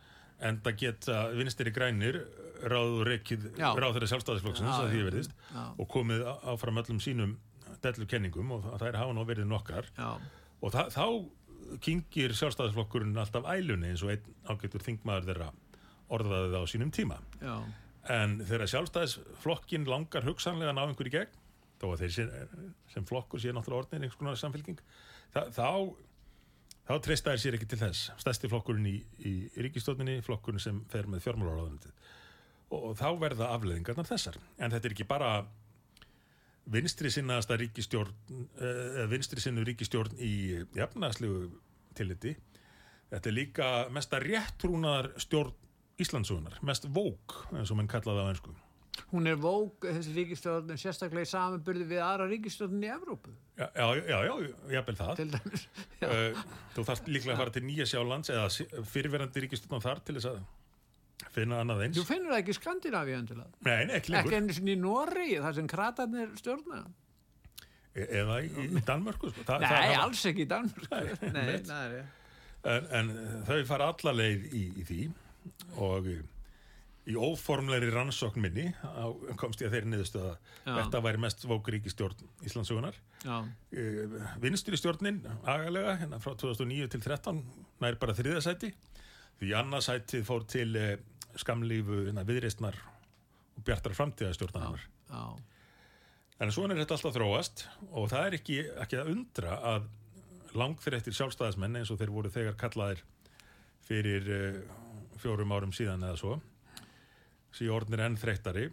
en 0.48 0.58
það 0.64 0.76
geta 0.82 1.18
vinstri 1.38 1.70
grænir 1.76 2.18
ráð 2.64 2.96
og 2.98 3.04
rekið 3.06 3.44
Já. 3.60 3.68
ráð 3.78 3.94
þeirra 3.98 4.08
sjálfstæðisflokksins 4.14 4.72
Já, 4.72 4.80
að 4.82 4.90
því 4.94 5.02
verðist 5.06 5.34
og 5.78 5.88
komið 5.94 6.24
áfram 6.54 6.80
öllum 6.82 7.00
sínum 7.04 7.36
dellukenningum 7.84 8.50
og 8.56 8.66
það 8.80 8.86
er 8.88 8.98
hafa 8.98 9.14
nú 9.14 9.24
verið 9.28 9.46
nokkar 9.50 9.88
og 10.64 10.72
það, 10.74 10.90
þá 10.96 11.78
kingir 11.84 12.34
sjálfstæðisflokkurinn 12.38 13.16
alltaf 13.20 13.46
ælunni 13.54 13.92
eins 13.92 14.02
og 14.04 14.10
einn 14.14 14.26
ágættur 14.50 14.82
þingmaður 14.84 15.28
þeirra 15.30 15.48
orðaði 16.14 16.50
það 16.54 16.64
á 16.64 16.72
sínum 16.74 16.90
tíma 16.94 17.18
já, 17.40 17.54
en 18.18 18.34
þegar 18.44 18.72
sjálfstæðisflokkin 18.74 19.86
langar 19.88 20.26
hugsanlega 20.26 20.74
ná 20.76 20.82
einhver 20.88 21.08
í 21.08 21.14
gegn 21.14 21.40
þó 21.84 21.92
að 21.92 22.04
þeir 22.04 22.14
sem, 22.16 22.34
sem 22.94 23.06
flokkur 23.08 23.42
sé 23.42 23.52
náttúrulega 23.52 23.84
orðin 23.84 24.06
einhvers 24.06 24.20
konar 24.20 24.40
samfélking 24.40 24.80
þá, 25.34 25.40
þá, 25.52 25.68
þá 26.88 26.94
treysta 27.04 27.34
þær 27.34 27.42
sér 27.42 27.58
ekki 27.58 27.68
til 27.70 27.80
þess. 27.82 28.06
Stærsti 28.22 28.50
flokkurinn 28.52 28.88
í, 28.88 28.96
í 29.24 29.34
ríkistofninni 29.66 30.22
flokkurinn 30.24 30.62
sem 30.62 30.80
fer 30.92 31.08
með 31.10 31.26
fjármálaráðanandi 31.26 31.92
og, 32.70 32.78
og 32.80 32.96
þá 33.00 33.08
verða 33.20 33.52
afleðingarnar 33.58 34.08
þessar. 34.08 34.40
En 34.58 34.72
þetta 34.74 34.90
er 34.90 34.96
ekki 34.96 35.08
bara 35.10 35.34
vinstri 36.74 37.12
sinnaðasta 37.12 37.58
ríkistjórn 37.60 38.14
uh, 38.40 39.04
vinstri 39.10 39.42
sinnu 39.44 39.66
ríkistjórn 39.68 40.16
í 40.16 40.34
jafnæðslegu 40.76 41.50
tilliti. 41.98 42.32
Þetta 43.12 43.30
er 43.30 43.36
líka 43.36 43.72
mesta 43.94 44.18
réttrúnaðar 44.22 45.12
stjórn 45.22 45.60
Íslandsugunar, 46.00 46.56
mest 46.66 46.88
vók 46.90 47.36
eins 47.54 47.70
og 47.70 47.78
mann 47.78 47.86
kallaði 47.86 48.24
á 48.26 48.30
einsku 48.32 48.50
hún 49.10 49.26
er 49.30 49.38
vók 49.42 49.84
þessi 49.88 50.12
ríkistjórnin 50.14 50.78
sérstaklega 50.80 51.26
í 51.26 51.30
samanbyrði 51.30 51.86
við 51.90 52.02
aðra 52.04 52.28
ríkistjórnin 52.30 52.84
í 52.86 52.90
Evrópu 52.94 53.32
Já, 53.54 53.68
já, 53.74 53.86
já, 54.10 54.18
já, 54.26 54.34
jafnvel 54.74 54.96
það 54.98 55.14
til 55.20 55.26
dæmis. 55.30 55.64
uh, 56.02 56.44
Þú 56.74 56.84
þarft 56.88 57.10
líklega 57.10 57.34
að 57.36 57.40
fara 57.44 57.54
til 57.54 57.62
Nýja 57.68 57.86
Sjálands 57.86 58.32
eða 58.34 58.84
fyrirverandi 58.90 59.44
ríkistjórn 59.44 59.84
þar 59.84 60.00
til 60.06 60.16
þess 60.18 60.30
að 60.32 60.40
finna 61.34 61.60
annað 61.62 61.84
eins 61.86 62.00
Þú 62.00 62.04
finnur 62.08 62.34
það 62.34 62.40
ekki 62.42 62.52
í 62.54 62.58
Skandinavíu 62.58 63.16
endilega. 63.20 63.62
Nei, 63.62 63.84
nei, 63.86 63.94
ekki 64.00 64.10
Ekki 64.10 64.14
lengur 64.16 64.36
einu 64.40 64.56
sinni 64.58 64.74
í 64.74 64.80
Nóri, 64.82 65.28
þar 65.44 65.54
sem 65.60 65.68
kratarnir 65.70 66.34
stjórna. 66.40 66.80
E- 67.94 68.08
eða 68.20 68.40
í, 68.42 68.50
í 68.66 68.82
Danmörku 68.90 69.30
sko. 69.30 69.46
Þa, 69.46 69.58
Nei, 69.62 69.70
það 69.70 70.02
alls 70.02 70.24
ekki 70.32 70.42
í 70.44 70.50
Danmörk. 70.50 70.90
Nei, 70.90 71.46
nei, 71.70 71.88
nei. 71.94 72.04
en, 72.74 72.88
en 72.98 73.14
þau 73.46 73.58
fara 73.70 73.92
alla 73.94 74.16
leið 74.18 74.48
í, 74.50 74.64
í 74.82 74.86
því 74.90 75.00
og 75.78 76.10
í, 77.04 77.12
í 77.12 77.16
óformlegri 77.18 77.92
rannsókn 77.92 78.42
minni 78.42 78.66
á, 78.82 79.04
komst 79.40 79.62
ég 79.62 79.68
að 79.68 79.76
þeirri 79.76 79.90
niðurstöða 79.92 80.34
Já. 80.64 80.74
þetta 80.78 81.02
væri 81.04 81.22
mest 81.24 81.46
vókuríkistjórn 81.48 82.28
Íslandsugunar 82.48 82.98
Já, 83.24 83.36
uh, 83.44 84.18
vinstri 84.42 84.78
stjórnin 84.80 85.22
agalega 85.42 85.96
hérna 86.02 86.20
frá 86.22 86.34
2009 86.40 86.90
til 86.94 87.02
13 87.04 87.42
nær 87.84 87.98
bara 88.00 88.16
þriðasæti 88.16 88.72
því 89.40 89.56
annarsætið 89.60 90.28
fór 90.28 90.46
til 90.50 90.70
uh, 90.78 90.94
skamlífu 91.40 92.04
hérna, 92.06 92.26
viðreistnar 92.28 92.78
og 93.54 93.66
bjartar 93.66 93.96
framtíðastjórnarinnar 93.96 94.84
já, 94.84 95.24
en 96.40 96.54
svona 96.54 96.74
er 96.74 96.84
þetta 96.84 96.98
alltaf 96.98 97.18
þróast 97.18 97.66
og 97.90 98.08
það 98.12 98.30
er 98.30 98.38
ekki, 98.40 98.62
ekki 98.86 99.00
að 99.00 99.12
undra 99.14 99.58
að 99.74 99.90
langþreyttir 100.54 101.16
sjálfstæðismenn 101.16 101.80
eins 101.80 101.90
og 101.90 101.98
þeir 101.98 102.12
voru 102.14 102.30
þegar 102.30 102.58
kallaðir 102.58 103.04
fyrir 103.84 104.28
uh, 104.30 104.58
fjórum 105.20 105.52
árum 105.54 105.72
síðan 105.74 106.04
eða 106.06 106.18
svo 106.20 106.40
síðan 107.54 107.76
orðnir 107.78 108.04
enn 108.06 108.18
þreyttari 108.20 108.68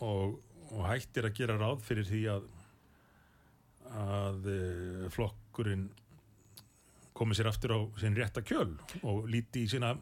og, 0.00 0.38
og 0.70 0.82
hættir 0.86 1.28
að 1.28 1.36
gera 1.40 1.58
ráð 1.60 1.84
fyrir 1.86 2.08
því 2.08 2.24
að 2.36 2.48
að 3.90 4.44
uh, 4.46 5.06
flokkurinn 5.10 5.88
komi 7.16 7.34
sér 7.34 7.50
aftur 7.50 7.74
á 7.74 7.80
sinn 8.00 8.14
rétta 8.14 8.42
kjöl 8.46 8.76
og 9.02 9.26
líti 9.28 9.64
í 9.66 9.70
sína 9.70 9.96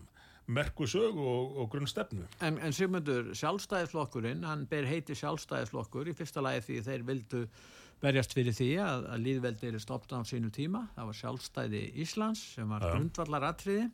merku 0.49 0.87
sög 0.89 1.17
og, 1.17 1.57
og 1.61 1.71
grunn 1.73 1.89
stefnu 1.89 2.27
En, 2.45 2.61
en 2.61 2.75
Sigmundur, 2.77 3.33
sjálfstæðisflokkurinn, 3.37 4.45
hann 4.49 4.67
ber 4.69 4.87
heiti 4.89 5.17
sjálfstæðisflokkur 5.19 6.09
í 6.09 6.17
fyrsta 6.17 6.45
lagi 6.45 6.65
því 6.67 6.79
þeir 6.87 7.07
vildu 7.09 7.43
berjast 8.03 8.37
fyrir 8.37 8.55
því 8.55 8.69
að, 8.83 9.09
að 9.13 9.25
líðveldi 9.27 9.73
er 9.73 9.81
stoppt 9.83 10.13
á 10.15 10.23
sínu 10.29 10.53
tíma. 10.55 10.85
Það 10.95 11.09
var 11.11 11.19
sjálfstæði 11.19 11.83
Íslands 12.05 12.45
sem 12.55 12.71
var 12.71 12.85
Já. 12.85 12.93
grundvallar 12.95 13.49
atriði 13.51 13.89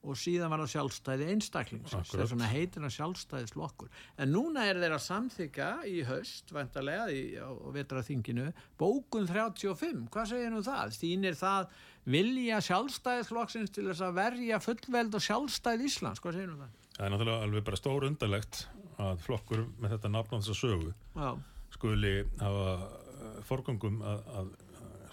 og 0.00 0.16
síðan 0.16 0.52
var 0.52 0.62
það 0.62 0.72
sjálfstæði 0.74 1.28
einstaklingsins. 1.34 2.12
Þess 2.14 2.34
vegna 2.34 2.48
heitir 2.48 2.84
hann 2.86 2.94
sjálfstæðisflokkur. 2.94 3.90
En 4.16 4.32
núna 4.32 4.64
er 4.70 4.80
þeir 4.80 4.96
að 4.96 5.04
samþykja 5.04 5.70
í 5.90 5.96
haust, 6.08 6.54
vantarlega, 6.56 7.06
í, 7.12 7.22
á, 7.36 7.50
á 7.52 7.68
vetraþinginu, 7.76 8.48
bókun 8.80 9.28
35. 9.28 10.06
Hvað 10.14 10.30
segir 10.32 10.54
nú 10.54 10.64
það? 10.64 10.96
Stýnir 10.96 11.36
það 11.36 11.72
vilja 12.10 12.62
sjálfstæðisflokksins 12.70 13.74
til 13.76 13.90
þess 13.90 14.06
að 14.08 14.20
verja 14.22 14.62
fullveld 14.64 15.20
og 15.20 15.26
sjálfstæð 15.28 15.88
Íslands? 15.90 16.24
Hvað 16.24 16.40
segir 16.40 16.54
nú 16.54 16.62
það? 16.62 16.76
það 17.00 17.06
er 17.06 17.14
náttúrulega 17.14 17.44
alveg 17.46 17.64
bara 17.64 17.78
stór 17.80 18.04
undarlegt 18.08 18.58
að 19.00 19.22
flokkur 19.24 19.62
með 19.80 19.94
þetta 19.94 20.10
nafn 20.12 20.36
á 20.36 20.38
þessa 20.42 20.56
sögu 20.58 20.90
Já. 21.16 21.30
skuli 21.72 22.12
hafa 22.42 22.74
uh, 22.76 23.38
forgöngum 23.48 24.02
að, 24.04 24.26
að 24.40 24.50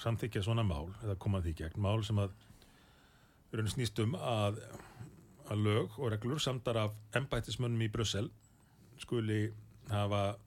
samþykja 0.04 0.44
svona 0.44 0.66
mál 0.68 0.90
eða 1.06 1.16
koma 1.24 1.40
því 1.46 1.54
gegn, 1.62 1.80
mál 1.82 2.04
sem 2.06 2.20
að 2.20 2.36
raun 3.56 3.72
snýst 3.72 4.00
um 4.04 4.16
að, 4.18 4.60
að 5.48 5.64
lög 5.64 6.00
og 6.00 6.12
reglur 6.14 6.42
samdar 6.44 6.80
af 6.82 6.98
embættismönnum 7.18 7.86
í 7.86 7.92
Brussel 7.92 8.30
skuli 9.00 9.48
hafa 9.92 10.38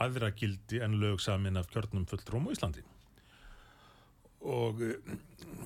aðra 0.00 0.30
gildi 0.34 0.80
en 0.82 0.96
lög 1.02 1.20
samin 1.22 1.60
af 1.60 1.68
kjörnum 1.70 2.06
fulltrúm 2.08 2.48
á 2.48 2.54
Íslandi. 2.54 2.82
Og 4.40 4.80
uh, 4.80 4.94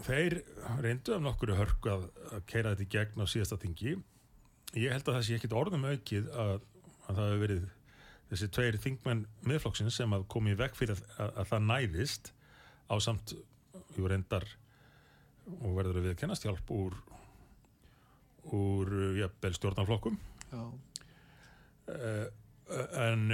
þeir 0.06 0.40
reyndu 0.82 1.14
af 1.14 1.22
nokkuru 1.22 1.56
hörku 1.56 1.92
að, 1.92 2.08
að 2.34 2.44
keira 2.50 2.74
þetta 2.74 2.86
í 2.86 2.92
gegn 2.96 3.22
á 3.22 3.26
síðasta 3.30 3.60
þingi. 3.62 3.94
Ég 4.74 4.90
held 4.90 5.06
að 5.06 5.18
það 5.18 5.26
sé 5.28 5.38
ekkit 5.38 5.54
orðum 5.54 5.86
aukið 5.86 6.30
að, 6.34 6.54
að 7.06 7.20
það 7.20 7.28
hefur 7.28 7.42
verið 7.44 7.66
þessi 8.30 8.50
tveir 8.56 8.80
þingmenn 8.82 9.26
miðflokksins 9.46 10.00
sem 10.00 10.16
að 10.16 10.26
komi 10.32 10.54
í 10.54 10.58
veg 10.58 10.74
fyrir 10.74 10.98
að, 10.98 11.30
að 11.30 11.50
það 11.52 11.66
næðist 11.68 12.32
á 12.90 12.94
samt 13.04 13.36
jú 13.94 14.08
reyndar 14.10 14.48
og 15.52 15.76
verður 15.76 16.00
að 16.00 16.08
viðkennast 16.10 16.46
hjálp 16.46 16.72
úr 16.74 16.96
úr 18.54 18.90
jafnvel 19.18 19.54
stjórnarflokkum. 19.56 20.18
Já. 20.50 20.64
uh, 21.88 22.26
en, 23.00 23.24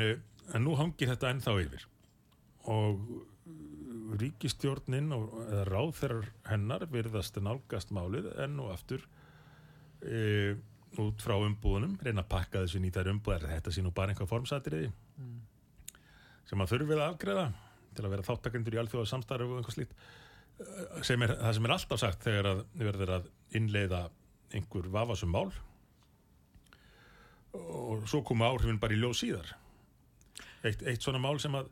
en 0.55 0.65
nú 0.65 0.77
hangir 0.79 1.11
þetta 1.11 1.33
ennþá 1.35 1.57
yfir. 1.65 1.87
Og 2.71 3.03
ríkistjórnin 4.21 5.11
og, 5.15 5.35
eða 5.49 5.65
ráðherrar 5.69 6.31
hennar 6.49 6.87
virðast 6.91 7.39
nálgast 7.43 7.93
málið 7.95 8.31
enn 8.43 8.59
og 8.63 8.73
aftur 8.75 9.07
uh, 10.07 10.55
út 11.01 11.23
frá 11.23 11.37
umbúðunum 11.39 11.99
reyna 12.03 12.25
að 12.25 12.33
pakka 12.33 12.65
þessu 12.65 12.81
nýtar 12.83 13.11
umbúðar 13.13 13.47
þetta 13.53 13.75
sé 13.75 13.83
nú 13.85 13.93
bara 13.95 14.11
einhvað 14.11 14.33
formsatriði 14.33 14.89
sem 16.51 16.63
að 16.63 16.73
þurfið 16.73 16.99
að 16.99 17.13
afgreða 17.13 17.45
til 17.95 18.05
að 18.07 18.15
vera 18.15 18.27
þáttakendur 18.27 18.77
í 18.77 18.81
alþjóða 18.83 19.11
samstarf 19.11 19.47
og 19.47 19.61
einhvað 19.61 19.77
slíkt. 19.77 19.95
Eh, 19.95 20.09
sem 21.07 21.23
er, 21.25 21.35
það 21.41 21.57
sem 21.57 21.67
er 21.69 21.75
alltaf 21.77 22.01
sagt 22.03 22.25
þegar 22.27 22.49
að 22.51 22.63
verður 22.81 23.13
að 23.19 23.29
innleiða 23.57 24.01
einhver 24.55 24.89
vafasum 24.93 25.33
mál 25.33 25.49
og 27.57 28.07
svo 28.11 28.23
koma 28.27 28.51
áhrifin 28.51 28.79
bara 28.83 28.95
í 28.95 29.01
ljós 29.01 29.23
síðar 29.25 29.55
eitt, 30.63 30.83
eitt 30.85 31.03
svona 31.03 31.21
mál 31.23 31.39
sem 31.43 31.55
að 31.59 31.71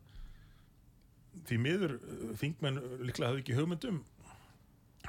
því 1.49 1.59
miður 1.63 1.97
eh, 1.99 2.23
þingmenn 2.41 2.81
líklega 3.05 3.31
hafði 3.31 3.45
ekki 3.45 3.59
hugmyndum 3.59 4.01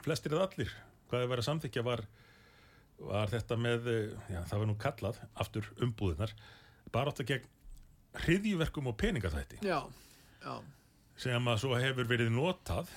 flestir 0.03 0.35
eða 0.35 0.49
allir 0.49 0.73
hvað 1.09 1.23
þau 1.23 1.29
verið 1.31 1.43
að 1.43 1.47
samþykja 1.49 1.85
var, 1.87 2.03
var 3.01 3.33
þetta 3.33 3.57
með 3.59 3.89
eh, 3.93 4.17
já, 4.35 4.41
það 4.51 4.61
var 4.61 4.69
nú 4.69 4.77
kallað 4.83 5.21
aftur 5.45 5.71
umbúðunar 5.81 6.35
bara 6.93 7.13
átt 7.13 7.23
að 7.23 7.31
gegn 7.33 7.49
hriðjverkum 8.25 8.89
og 8.89 8.97
peningaþætti 8.97 9.61
Já. 9.65 9.79
Já. 10.43 10.55
sem 11.19 11.49
að 11.51 11.61
svo 11.63 11.77
hefur 11.77 12.09
verið 12.09 12.31
notað 12.33 12.89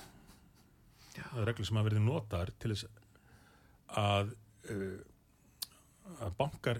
reglur 1.47 1.65
sem 1.67 1.77
hafa 1.79 1.89
verið 1.89 2.05
notaðar 2.07 2.51
til 2.59 2.73
þess 2.73 2.87
að 4.03 4.33
uh, 4.73 4.97
að 6.27 6.33
bankar 6.39 6.79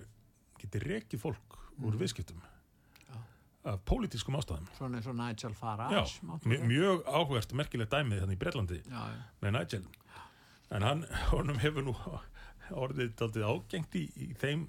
geti 0.61 0.81
rekið 0.83 1.21
fólk 1.21 1.57
úr 1.83 1.97
viðskiptum 2.01 2.41
af 3.63 3.77
pólitískum 3.87 4.35
ástæðum. 4.35 4.65
Svona 4.75 4.99
og 5.07 5.15
Nigel 5.15 5.53
Já, 5.53 5.55
Farage 5.55 6.25
máttu 6.27 6.49
mj- 6.51 6.57
segja. 6.57 6.67
mjög 6.67 7.05
áhugast 7.07 7.53
merkilegt 7.55 7.93
dæmið 7.93 8.19
þannig 8.25 8.35
í 8.35 8.39
Bretlandi 8.41 8.79
já, 8.83 9.03
já. 9.13 9.21
með 9.45 9.53
Nigel. 9.55 9.83
En 10.75 10.83
hann, 10.83 11.03
honum 11.31 11.61
hefur 11.63 11.85
nú 11.87 11.93
orðið 12.73 13.13
ágengt 13.47 13.95
í, 13.95 14.03
í 14.19 14.27
þeim 14.41 14.65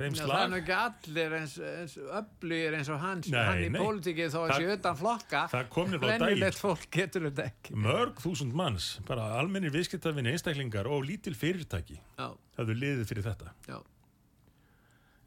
Já, 0.00 0.24
það 0.24 0.42
er 0.42 0.50
nú 0.52 0.58
ekki 0.60 0.74
allir 0.76 1.34
eins, 1.38 1.54
eins 1.70 1.94
öflugir 2.20 2.76
eins 2.78 2.90
og 2.92 3.00
hans 3.02 3.30
Nei, 3.32 3.40
hann 3.46 3.62
í 3.66 3.70
pólitíkið 3.74 4.32
þó 4.34 4.38
að 4.42 4.52
sé 4.56 4.74
utan 4.74 4.98
flokka. 5.00 5.42
Venjulegt 5.52 6.60
fólk 6.60 6.86
getur 6.94 7.26
þetta 7.28 7.46
ekki. 7.50 7.76
Mörg 7.86 8.22
þúsund 8.24 8.56
manns, 8.56 8.90
bara 9.08 9.28
almennir 9.40 9.74
viðskiptafinni 9.74 10.34
einstaklingar 10.34 10.88
og 10.90 11.04
lítil 11.08 11.36
fyrirtæki 11.38 11.98
Já, 12.00 12.28
hafðu 12.58 12.78
liðið 12.80 13.06
fyrir 13.12 13.28
þetta. 13.28 13.54
Já, 13.68 13.78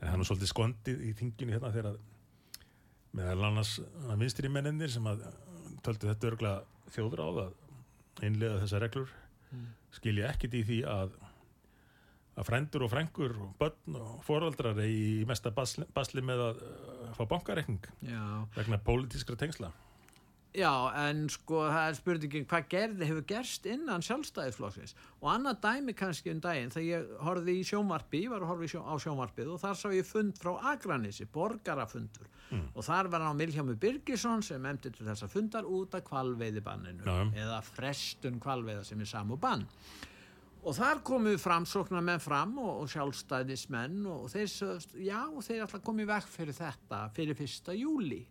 en 0.02 0.12
hann 0.12 0.24
er 0.24 0.30
svolítið 0.30 0.52
skondið 0.52 1.04
í 1.08 1.14
þinginu 1.20 1.56
hérna 1.56 1.74
þegar 1.74 1.94
að 1.94 2.00
meðal 3.14 3.50
annars 3.50 3.76
að 4.10 4.24
vinstri 4.24 4.50
mennir 4.52 4.92
sem 4.92 5.06
að 5.08 5.28
töldu 5.86 6.10
þetta 6.10 6.32
örgla 6.32 6.54
þjóður 6.96 7.22
á 7.22 7.28
að 7.30 8.26
innlega 8.26 8.62
þessar 8.64 8.84
reglur 8.88 9.14
skilja 9.94 10.32
ekkit 10.34 10.58
í 10.58 10.64
því 10.66 10.80
að 10.90 11.14
að 12.34 12.50
frændur 12.50 12.86
og 12.88 12.92
frængur 12.94 13.34
og 13.46 13.56
börn 13.60 13.98
og 14.00 14.20
foraldrar 14.26 14.80
er 14.82 14.90
í 14.90 15.24
mesta 15.30 15.54
basli, 15.54 15.86
basli 15.94 16.24
með 16.26 16.46
að 16.50 16.62
uh, 16.66 17.10
fá 17.18 17.26
bankareikning 17.30 17.90
vegna 18.56 18.82
pólitískra 18.82 19.38
tengsla. 19.40 19.72
Já, 20.54 20.70
en 21.02 21.24
sko 21.34 21.64
það 21.66 21.88
er 21.88 21.96
spurningin 21.98 22.44
hvað 22.46 22.66
gerði 22.70 23.08
hefur 23.10 23.24
gerst 23.32 23.64
innan 23.66 24.04
sjálfstæðisflokksins? 24.06 24.94
Og 25.24 25.32
annað 25.32 25.64
dæmi 25.64 25.96
kannski 25.98 26.30
um 26.30 26.42
daginn 26.44 26.70
þegar 26.74 26.86
ég 26.92 27.24
horfði 27.26 27.56
í 27.58 27.64
sjónvarpi, 27.66 28.22
ég 28.28 28.34
var 28.34 28.46
að 28.46 28.52
horfa 28.52 28.68
í 28.68 28.70
sjó, 28.70 28.84
á 28.86 28.94
sjónvarpið 29.02 29.50
og 29.56 29.64
þar 29.64 29.80
sá 29.80 29.88
ég 29.98 30.06
fund 30.06 30.38
frá 30.38 30.52
Akranissi, 30.76 31.26
borgarafundur. 31.34 32.30
Og 32.76 32.86
þar 32.86 33.10
var 33.10 33.26
hann 33.26 33.34
á 33.34 33.42
Milhjámi 33.42 33.74
Birgisson 33.82 34.46
sem 34.46 34.66
emdi 34.70 34.92
til 34.94 35.08
þessa 35.08 35.26
fundar 35.32 35.66
út 35.66 35.98
af 35.98 36.06
kvalveiðibanninu 36.06 37.18
eða 37.34 37.58
frestun 37.66 38.38
kvalveiða 38.44 38.86
sem 38.86 39.02
er 39.02 39.10
samu 39.10 39.40
bann 39.42 39.66
og 40.64 40.76
þar 40.78 41.02
komu 41.06 41.34
framsóknar 41.42 42.04
menn 42.06 42.22
fram 42.24 42.56
og, 42.62 42.84
og 42.84 42.92
sjálfstæðismenn 42.94 44.06
og 44.10 44.30
þeir 44.32 44.48
sögst, 44.52 44.96
já, 44.96 45.20
þeir 45.44 45.66
alltaf 45.66 45.84
komið 45.84 46.12
vekk 46.14 46.32
fyrir 46.38 46.58
þetta 46.58 47.02
fyrir 47.16 47.40
fyrsta 47.40 47.76
júli 47.76 48.24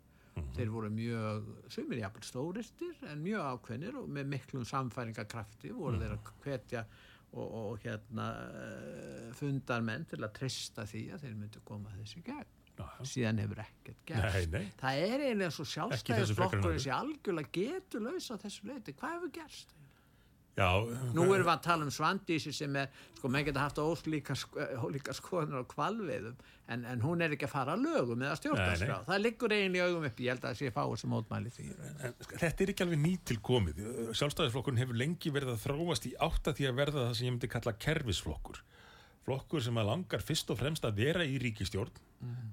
þeir 0.56 0.70
voru 0.72 0.88
mjög, 0.92 1.48
sumir 1.72 2.00
jafnvel 2.00 2.24
stóristir 2.24 2.96
en 3.10 3.20
mjög 3.24 3.48
ákveðnir 3.52 3.98
og 4.00 4.08
með 4.12 4.30
miklum 4.32 4.64
samfæringakrafti 4.68 5.72
voru 5.76 6.00
þeir 6.00 6.16
að 6.16 6.32
hvetja 6.44 6.86
og, 7.32 7.46
og 7.46 7.84
hérna 7.84 8.30
eh, 8.62 9.28
fundarmenn 9.36 10.08
til 10.08 10.20
að 10.22 10.34
treysta 10.40 10.86
því 10.88 11.04
að 11.14 11.26
þeir 11.26 11.38
myndu 11.38 11.62
koma 11.68 11.92
þessi 11.98 12.24
gegn. 12.26 12.58
Síðan 13.06 13.38
hefur 13.42 13.60
ekkert 13.62 13.98
gerst. 14.08 14.48
Nei, 14.50 14.64
nei. 14.64 14.72
það 14.80 15.00
er 15.04 15.24
eiginlega 15.26 15.54
svo 15.54 15.66
sjálfstæðisflokkurinn 15.68 16.70
öðru. 16.70 16.82
sé 16.82 16.92
algjörlega 16.96 17.52
getur 17.54 18.04
laus 18.08 18.28
á 18.32 18.36
þessu 18.40 18.68
leiti, 18.70 18.94
hvað 18.96 19.16
hefur 19.18 19.32
gerst? 19.36 19.74
Já, 20.52 20.68
Nú 21.16 21.22
erum 21.32 21.46
við 21.46 21.50
að 21.54 21.60
tala 21.64 21.86
um 21.86 21.90
Svandísi 21.92 22.50
sem 22.52 22.74
er, 22.76 22.90
sko, 23.16 23.28
menn 23.32 23.46
geta 23.46 23.62
haft 23.64 23.78
ólíka, 23.80 24.34
ólíka 24.84 25.14
skoðunar 25.16 25.64
á 25.64 25.70
kvalveiðum 25.70 26.34
en, 26.68 26.84
en 26.92 27.00
hún 27.00 27.24
er 27.24 27.32
ekki 27.32 27.46
að 27.48 27.54
fara 27.54 27.72
að 27.72 27.86
lögum 27.86 28.24
eða 28.26 28.34
stjórnarskrá. 28.36 28.98
Það 29.06 29.22
liggur 29.24 29.54
eiginlega 29.56 29.86
augum 29.88 30.04
upp, 30.10 30.20
ég 30.20 30.34
held 30.34 30.44
að 30.44 30.50
það 30.50 30.60
sé 30.60 30.74
fáið 30.76 30.94
sem 31.00 31.12
mótmæli 31.14 31.54
því. 31.56 31.68
En 32.04 32.14
sko, 32.20 32.36
þetta 32.44 32.66
er 32.66 32.74
ekki 32.74 32.84
alveg 32.84 33.02
nýtilkomið. 33.06 33.82
Sjálfstæðisflokkurinn 34.20 34.82
hefur 34.84 35.00
lengi 35.00 35.32
verið 35.32 35.54
að 35.54 35.64
þróast 35.64 36.08
í 36.10 36.14
átta 36.28 36.54
því 36.58 36.68
að 36.68 36.78
verða 36.82 37.06
það 37.06 37.16
sem 37.16 37.30
ég 37.30 37.36
myndi 37.38 37.52
kalla 37.56 37.76
kerfisflokkur. 37.86 38.62
Flokkur 39.24 39.64
sem 39.64 39.80
að 39.80 39.88
langar 39.88 40.24
fyrst 40.26 40.52
og 40.52 40.60
fremst 40.60 40.84
að 40.84 41.00
vera 41.00 41.24
í 41.24 41.38
ríkistjórn 41.40 41.96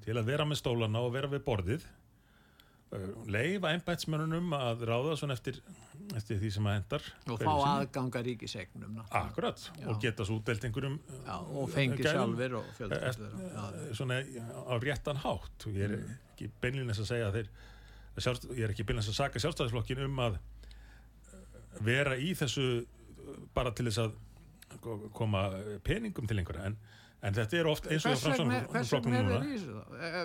til 0.06 0.16
að 0.16 0.28
vera 0.32 0.48
með 0.48 0.62
stólana 0.62 1.02
og 1.04 1.12
vera 1.18 1.30
við 1.32 1.44
borðið. 1.46 1.88
Uh, 2.90 3.12
Leifa 3.30 3.70
embætsmönunum 3.78 4.48
að 4.58 4.80
ráða 4.90 5.12
svona 5.20 5.36
eftir, 5.38 5.60
eftir 6.18 6.40
því 6.42 6.50
sem 6.56 6.66
að 6.72 6.74
hendar. 6.80 7.04
Og 7.30 7.38
fá 7.44 7.52
aðganga 7.70 8.22
ríkisegnum. 8.26 8.96
Akkurat, 9.20 9.62
og 9.86 10.00
geta 10.02 10.26
svo 10.26 10.40
útdelt 10.40 10.66
einhverjum 10.66 10.96
Já, 11.28 11.36
og 11.38 11.70
fengi 11.70 12.00
gælum, 12.02 12.34
sjálfur 12.34 12.56
og 12.58 12.82
eh, 12.88 13.20
Já, 13.54 13.68
eh, 13.68 13.92
svona 14.00 14.18
á 14.26 14.74
réttan 14.82 15.22
hátt. 15.22 15.68
Og 15.70 15.78
ég 15.78 15.86
er 15.86 15.94
ekki 16.34 16.50
beinlýnins 16.64 17.04
að 17.04 17.12
segja 17.12 17.28
að 17.30 17.38
þeir 17.38 17.52
að 18.16 18.26
sjálfst, 18.26 18.50
ég 18.58 18.66
er 18.66 18.74
ekki 18.74 18.88
beinlýnins 18.90 19.12
að 19.14 19.20
saka 19.22 19.44
sjálfstæðisflokkin 19.46 20.02
um 20.08 20.24
að 20.26 20.40
eh, 20.40 21.80
vera 21.92 22.18
í 22.18 22.34
þessu 22.42 22.66
eh, 22.82 23.38
bara 23.54 23.70
til 23.78 23.86
þess 23.92 24.02
að 24.08 24.18
ko- 24.82 24.98
koma 25.14 25.46
peningum 25.86 26.26
til 26.26 26.42
einhverja 26.42 26.72
en, 26.72 26.80
en 27.22 27.34
þetta 27.36 27.58
er 27.60 27.68
oft 27.68 27.88
eins 27.92 28.06
og 28.08 28.16
vegna, 28.24 28.60
hvers 28.72 28.92
vegna 28.96 29.18
er 29.20 29.26
þeir 29.30 29.44
í 29.44 29.58
þessu? 29.60 29.74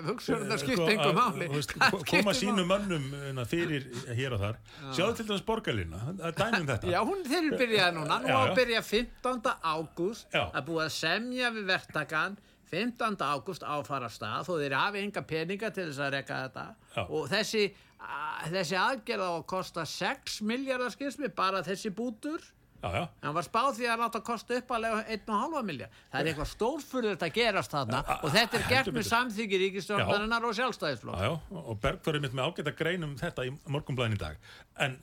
Hugsaður 0.07 0.43
þetta 0.45 0.57
skipt 0.61 0.79
ko- 0.79 1.61
skiptir 1.67 2.05
koma 2.11 2.33
sínum 2.39 2.69
mönnum 2.71 3.07
na, 3.35 3.45
fyrir 3.51 3.87
hér 4.15 4.35
og 4.37 4.43
þar. 4.45 4.59
Sjáðu 4.95 5.17
til 5.19 5.25
dæmis 5.31 5.43
borgarlína 5.49 6.01
að 6.15 6.35
dæmum 6.39 6.67
þetta. 6.71 6.91
Já, 6.93 6.99
hún 7.03 7.23
þeir 7.27 7.41
eru 7.41 7.59
byrjað 7.63 7.93
núna, 7.99 8.19
nú 8.23 8.31
á 8.31 8.39
að 8.45 8.55
byrja 8.61 8.81
15. 8.81 9.55
ágúst, 9.75 10.27
að 10.33 10.61
búið 10.69 10.83
að 10.85 10.93
semja 11.01 11.51
við 11.57 11.67
verktakan, 11.73 12.37
15. 12.71 13.19
ágúst 13.21 13.63
áfara 13.63 14.09
stað 14.09 14.49
og 14.55 14.61
þeir 14.63 14.73
hafi 14.79 15.03
enga 15.05 15.21
peninga 15.21 15.69
til 15.75 15.89
þess 15.91 15.99
að 16.07 16.15
reka 16.15 16.39
þetta. 16.47 16.65
Já. 16.95 17.03
og 17.09 17.27
þessi, 17.29 17.65
að, 17.99 18.51
þessi 18.55 18.79
aðgerð 18.79 19.21
á 19.27 19.31
að 19.35 19.45
kosta 19.51 19.83
6 19.85 20.39
miljardar 20.47 20.91
skilsmi, 20.95 21.27
bara 21.35 21.61
þessi 21.61 21.91
bútur, 21.95 22.39
já, 22.85 22.99
já, 22.99 23.05
hann 23.25 23.35
var 23.35 23.47
spáð 23.47 23.69
því 23.79 23.87
að 23.91 24.03
láta 24.03 24.21
kosta 24.25 24.59
uppalega 24.59 25.01
1,5 25.15 25.63
miljard. 25.67 26.01
Það 26.11 26.19
er 26.21 26.29
eitthvað 26.31 26.51
stórfurður 26.51 27.25
að 27.27 27.33
gerast 27.39 27.73
þarna 27.73 28.03
Ja, 28.05 28.17
og 28.19 28.35
þetta 28.35 28.59
er 28.59 28.67
gert 28.69 28.91
með 28.95 29.07
samþyggi 29.09 29.61
ríkistjórnarinnar 29.63 30.45
og 30.45 30.59
sjálfstæðisflokk. 30.59 31.23
Já, 31.25 31.31
já, 31.33 31.63
og 31.63 31.81
Bergþóri 31.83 32.21
mitt 32.23 32.37
með 32.37 32.51
ágæta 32.51 32.75
grein 32.77 33.07
um 33.07 33.17
þetta 33.19 33.47
í 33.47 33.55
morgunblæðin 33.65 34.17
í 34.17 34.21
dag. 34.21 34.53
En, 34.85 34.99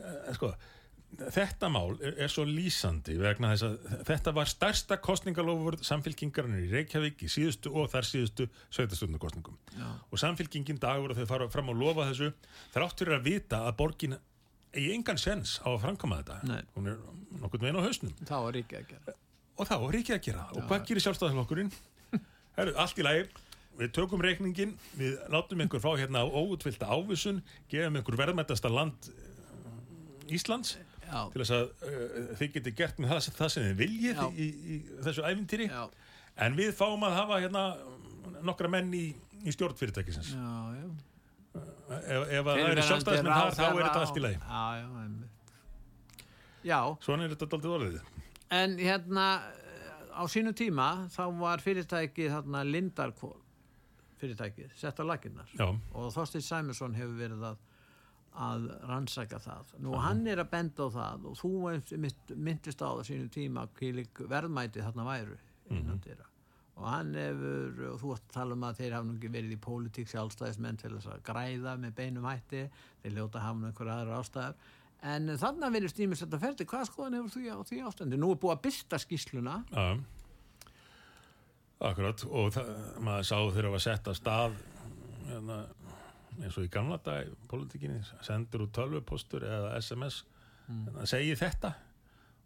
uh, 0.00 0.32
sko, 0.38 0.54
þetta 1.16 1.68
mál 1.72 1.96
er, 2.04 2.16
er 2.26 2.32
svo 2.32 2.44
lýsandi 2.48 3.16
vegna 3.20 3.52
þess 3.54 3.66
að 3.66 4.04
þetta 4.08 4.32
var 4.36 4.50
stærsta 4.50 4.98
kostningalofur 5.02 5.78
samfélkingarinn 5.86 6.58
í 6.60 6.70
Reykjavík 6.72 7.24
í 7.26 7.30
síðustu 7.32 7.72
og 7.72 7.90
þar 7.92 8.08
síðustu 8.08 8.48
sveitastöndukostningum. 8.74 9.58
Og 10.10 10.20
samfélkingin 10.20 10.80
dagur 10.82 11.14
og 11.14 11.20
þau 11.20 11.28
fara 11.30 11.50
fram 11.52 11.72
að 11.72 11.84
lofa 11.84 12.08
þessu 12.10 12.32
þrátt 12.74 13.04
fyrir 13.04 13.18
að 13.18 13.28
vita 13.30 13.62
að 13.68 13.78
borgin 13.80 14.18
eigi 14.76 14.92
engan 14.94 15.18
sens 15.20 15.56
á 15.64 15.68
að 15.72 15.80
framkama 15.84 16.20
þetta. 16.20 16.36
Nei. 16.50 16.60
Hún 16.76 16.90
er 16.92 16.98
nokkurn 17.42 17.64
veginn 17.66 17.80
á 17.80 17.86
hausnum. 17.86 18.14
Það 18.28 18.44
var 18.46 18.56
ríkið 18.58 18.78
að 18.80 18.88
gera. 18.92 19.16
Og 19.56 19.68
það 19.70 19.84
var 19.86 19.98
ekki 20.00 20.14
að 20.16 20.22
gera. 20.28 20.46
Og 20.52 20.66
hvað 20.68 20.86
gerir 20.90 21.04
sjálfstæðarflokkurinn? 21.06 21.70
Allt 22.82 23.00
í 23.00 23.04
lagi, 23.06 23.26
við 23.80 23.92
tökum 23.96 24.24
reikningin, 24.24 24.74
við 24.96 25.16
látum 25.32 25.62
einhver 25.64 25.82
fá 25.84 25.90
hérna 26.00 26.24
óutvilda 26.28 26.88
ávísun, 26.92 27.42
gefum 27.72 27.96
einhver 28.00 28.18
verðmættasta 28.20 28.70
land 28.72 29.08
eh, 29.12 30.36
Íslands 30.36 30.76
Já. 31.06 31.20
til 31.32 31.42
þess 31.42 31.54
að 31.54 31.66
uh, 31.86 32.30
þið 32.40 32.54
geti 32.56 32.72
gert 32.80 32.96
með 33.00 33.12
það, 33.14 33.28
það 33.36 33.52
sem 33.54 33.66
þið 33.68 33.76
viljið 33.82 34.22
Já. 34.22 34.26
í, 34.32 34.46
í 34.74 34.78
þessu 35.06 35.26
æfintýri. 35.28 35.68
Já, 35.70 35.84
En 36.46 36.56
við 36.58 36.72
fáum 36.76 37.04
að 37.06 37.14
hafa 37.16 37.36
hérna 37.40 37.62
nokkra 38.44 38.68
menn 38.68 38.90
í, 38.92 39.04
í 39.46 39.52
stjórnfyrirtækisins. 39.54 40.34
já, 40.36 40.56
já. 40.76 40.88
Ef, 41.86 42.22
ef 42.26 42.40
að 42.42 42.50
það 42.50 42.62
eru 42.72 42.84
sjálfstæðismenn 42.88 43.32
þar, 43.36 43.54
þá 43.54 43.64
er 43.66 43.82
þetta 43.84 44.00
allt 44.02 44.16
í 44.16 44.22
lagi. 44.24 44.38
Já, 44.42 44.62
já. 44.80 44.86
Já, 46.66 46.80
Svona 47.06 47.24
er 47.28 47.34
þetta 47.36 47.46
daldið 47.52 47.74
orðið. 47.76 47.98
en 48.50 48.72
hérna 48.78 49.26
á 50.16 50.22
sínu 50.32 50.52
tíma 50.56 50.86
þá 51.14 51.22
var 51.38 51.62
fyrirtækið 51.62 52.32
þarna 52.34 52.62
Lindarkvól 52.66 53.36
fyrirtækið, 54.18 54.72
sett 54.74 54.98
á 54.98 55.04
laginnar 55.06 55.50
og 55.60 56.10
Þorstein 56.14 56.42
Sæmursson 56.42 56.94
hefur 56.96 57.18
verið 57.20 57.42
að, 57.52 57.56
að 58.34 58.66
rannsaka 58.88 59.38
það. 59.44 59.74
Nú 59.84 59.94
hann 60.00 60.26
er 60.26 60.40
að 60.42 60.50
benda 60.56 60.86
á 60.86 60.90
það 60.96 61.26
og 61.30 61.36
þú 61.38 61.52
myndist 62.34 62.82
á 62.82 62.88
það 62.96 63.04
sínu 63.12 63.28
tíma 63.30 63.66
verðmæti 63.76 64.82
þarna 64.82 65.04
væru 65.06 65.36
innan 65.70 66.00
dyra 66.02 66.26
og 66.76 66.88
hann 66.92 67.14
hefur, 67.16 67.84
og 67.90 68.00
þú 68.02 68.14
ætti 68.16 68.26
að 68.28 68.34
tala 68.36 68.56
um 68.56 68.64
að 68.68 68.80
þeir 68.80 68.96
hafa 68.96 69.08
nú 69.08 69.14
ekki 69.16 69.30
verið 69.32 69.54
í 69.54 69.60
pólitík 69.66 70.10
sjálfstæðismenn 70.12 70.80
til 70.82 70.90
þess 70.96 71.12
að 71.12 71.22
græða 71.24 71.76
með 71.80 71.94
beinum 71.96 72.26
hætti. 72.28 72.66
Þeir 73.02 73.16
ljóta 73.16 73.44
hafa 73.44 73.60
nú 73.60 73.70
einhverja 73.70 74.00
aðra 74.02 74.18
ástæðar 74.20 74.58
en 75.06 75.32
þannig 75.38 75.74
verið 75.76 75.92
stýmis 75.92 76.22
þetta 76.24 76.38
ferdi 76.40 76.66
hvað 76.68 76.86
skoðan 76.88 77.16
hefur 77.18 77.34
þú 77.34 77.42
á 77.52 77.58
því 77.68 77.80
ástændi 77.84 78.18
nú 78.20 78.30
er 78.32 78.38
búið 78.40 78.54
að 78.54 78.62
byrsta 78.64 79.00
skýsluna 79.02 79.56
Já, 79.68 79.86
akkurat. 81.90 82.24
Og 82.30 82.52
það, 82.54 82.70
maður 83.04 83.28
sá 83.28 83.36
sett 83.84 84.08
að 84.08 84.18
stað 84.20 84.56
hérna, 85.26 85.58
eins 86.40 86.56
og 86.56 86.64
í 86.64 86.72
gamla 86.72 86.98
dag 87.04 87.28
í 87.28 87.34
pólitíkinni, 87.50 88.00
sendur 88.24 88.66
út 88.66 88.74
tölvupostur 88.76 89.44
eða 89.44 89.76
SMS 89.80 90.22
mm. 90.68 91.04
segi 91.08 91.36
þetta. 91.38 91.74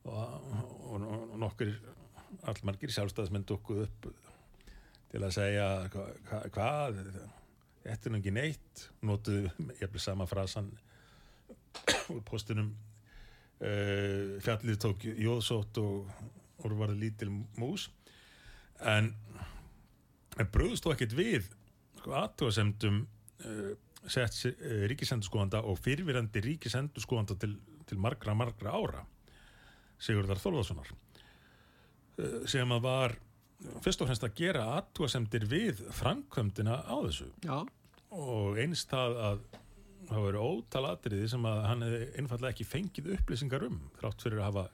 Og, 0.09 0.53
og, 0.91 1.03
og 1.05 1.35
nokkur 1.39 1.75
allmargir 2.51 2.93
sjálfstæðismenn 2.95 3.47
dukkuð 3.49 3.83
upp 3.87 4.09
til 5.11 5.23
að 5.27 5.35
segja 5.35 5.67
hva- 5.93 6.11
hva- 6.29 6.45
hvað? 6.55 7.01
Þetta 7.81 8.07
er 8.07 8.13
nú 8.15 8.19
ekki 8.21 8.33
neitt. 8.37 8.85
Notuðu 9.09 9.51
jafnvel 9.81 10.03
sama 10.05 10.27
frasan 10.31 10.69
úr 12.15 12.23
postinum 12.29 12.71
uh, 13.65 14.37
fjallið 14.45 14.79
tók 14.85 15.07
jóðsótt 15.11 15.81
og, 15.83 16.11
og 16.63 16.77
var 16.79 16.93
lítil 16.97 17.31
mús. 17.59 17.89
En, 18.81 19.11
en 20.41 20.51
bröðust 20.55 20.87
þó 20.87 20.95
ekkert 20.95 21.17
við 21.19 21.49
sko, 22.01 22.15
aðtóðasemdum 22.21 23.03
uh, 23.05 23.73
sett 24.09 24.39
uh, 24.49 24.85
ríkisendurskóðanda 24.89 25.61
og 25.69 25.81
fyrirvirandi 25.85 26.41
ríkisendurskóðanda 26.47 27.37
til, 27.43 27.57
til 27.91 27.99
margra, 28.01 28.33
margra 28.39 28.73
ára 28.73 29.03
Sigurðar 30.01 30.41
Þorðarssonar 30.41 30.89
uh, 30.95 31.10
sem 32.51 32.73
að 32.77 32.85
var 32.87 33.17
fyrst 33.85 34.03
og 34.03 34.09
fremst 34.09 34.25
að 34.25 34.37
gera 34.41 34.67
aðtóðasemdir 34.79 35.47
við 35.51 35.83
framkvæmdina 35.95 36.81
á 36.89 36.97
þessu. 37.07 37.29
Já, 37.45 37.59
og 38.17 38.61
eins 38.61 38.87
það 38.91 39.19
að 39.29 39.43
það 40.11 40.25
voru 40.25 40.43
ótal 40.43 40.85
atriði 40.91 41.31
sem 41.31 41.45
að 41.47 41.65
hann 41.69 41.87
hefði 41.87 42.07
einfallega 42.19 42.55
ekki 42.55 42.67
fengið 42.67 43.11
upplýsingar 43.17 43.67
um 43.69 43.79
þrátt 44.01 44.25
fyrir 44.25 44.41
að 44.41 44.49
hafa 44.49 44.65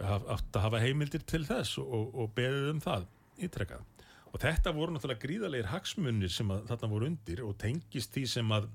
haf, 0.00 0.26
átt 0.34 0.56
að 0.56 0.64
hafa 0.66 0.82
heimildir 0.82 1.24
til 1.28 1.44
þess 1.46 1.78
og, 1.82 2.12
og 2.16 2.32
beðið 2.36 2.70
um 2.72 2.82
það 2.82 3.06
ítrekkað 3.42 3.84
og 4.32 4.40
þetta 4.40 4.72
voru 4.74 4.94
náttúrulega 4.94 5.22
gríðarlegar 5.26 5.70
hagsmunir 5.74 6.32
sem 6.32 6.50
að 6.54 6.64
þarna 6.70 6.90
voru 6.94 7.10
undir 7.10 7.44
og 7.44 7.56
tengist 7.60 8.14
því 8.16 8.24
sem 8.32 8.54
að 8.56 8.68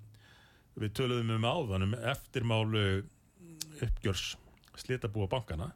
við 0.78 0.94
töluðum 1.00 1.34
um 1.40 1.48
áðanum 1.50 1.96
eftirmálu 2.14 2.86
uppgjörs 3.82 4.36
slitabúa 4.78 5.30
bankana 5.32 5.72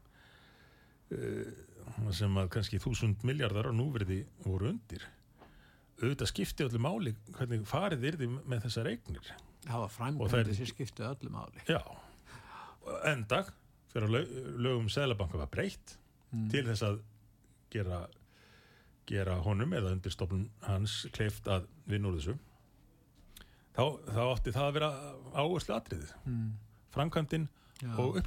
eh, 1.12 2.12
sem 2.16 2.38
að 2.41 2.49
kannski 2.55 2.80
þúsund 2.82 3.24
miljardar 3.28 3.70
á 3.70 3.74
núverði 3.76 4.24
voru 4.45 4.72
undir 4.74 5.03
auðvitað 6.01 6.32
skipti 6.32 6.66
öllu 6.66 6.80
máli 6.82 7.14
hvernig 7.38 7.66
farið 7.70 8.07
yrði 8.12 8.30
með 8.34 8.64
þessar 8.66 8.89
eignir 8.89 9.28
það 9.68 9.84
var 9.84 9.91
framkvæmdi 9.97 10.39
er- 10.49 10.57
sem 10.57 10.70
skiptu 10.72 11.05
öllu 11.05 11.30
máli. 11.34 11.62
já, 11.70 11.82
enda 13.12 13.43
þegar 13.91 14.09
lög, 14.16 14.32
lögum 14.57 14.89
Sælabanka 14.89 15.38
var 15.38 15.51
breytt 15.51 15.97
til 16.49 16.64
þess 16.66 16.82
að 16.88 17.01
gera, 17.74 18.05
gera 19.05 19.36
honum 19.43 19.74
eða 19.76 19.91
undirstofnun 19.97 20.47
hans 20.64 21.01
kleift 21.12 21.47
að 21.51 21.68
vinna 21.91 22.07
úr 22.07 22.18
þessu 22.20 22.38
þá, 23.76 23.84
þá 24.07 24.22
átti 24.32 24.53
það 24.55 24.68
að 24.70 24.76
vera 24.80 24.91
áherslu 25.36 25.76
atriðið 25.76 26.14
mm. 26.26 26.51
framkvæmdin 26.95 27.49
Já. 27.82 27.91
og 27.99 28.18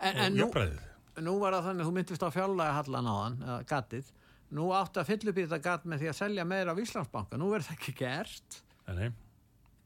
en 0.00 0.24
og 0.24 0.32
nú- 0.32 0.40
jafnræðið 0.42 0.86
Nú 1.24 1.36
var 1.42 1.56
það 1.56 1.70
þannig, 1.70 1.88
þú 1.88 1.94
myndist 1.96 2.24
á 2.24 2.30
fjárlega 2.34 2.76
hallan 2.78 3.08
á 3.08 3.16
eða 3.28 3.60
gatið. 3.68 4.10
Nú 4.56 4.68
átti 4.72 5.00
að 5.02 5.08
fylla 5.10 5.32
upp 5.32 5.38
í 5.38 5.44
þetta 5.44 5.64
gat 5.64 5.88
með 5.88 6.02
því 6.02 6.10
að 6.10 6.18
selja 6.18 6.44
meira 6.48 6.72
af 6.72 6.82
Íslandsbanka. 6.82 7.40
Nú 7.40 7.48
verður 7.52 7.68
það 7.68 7.78
ekki 7.78 7.94
gert. 7.98 8.60
Nei. 8.88 9.08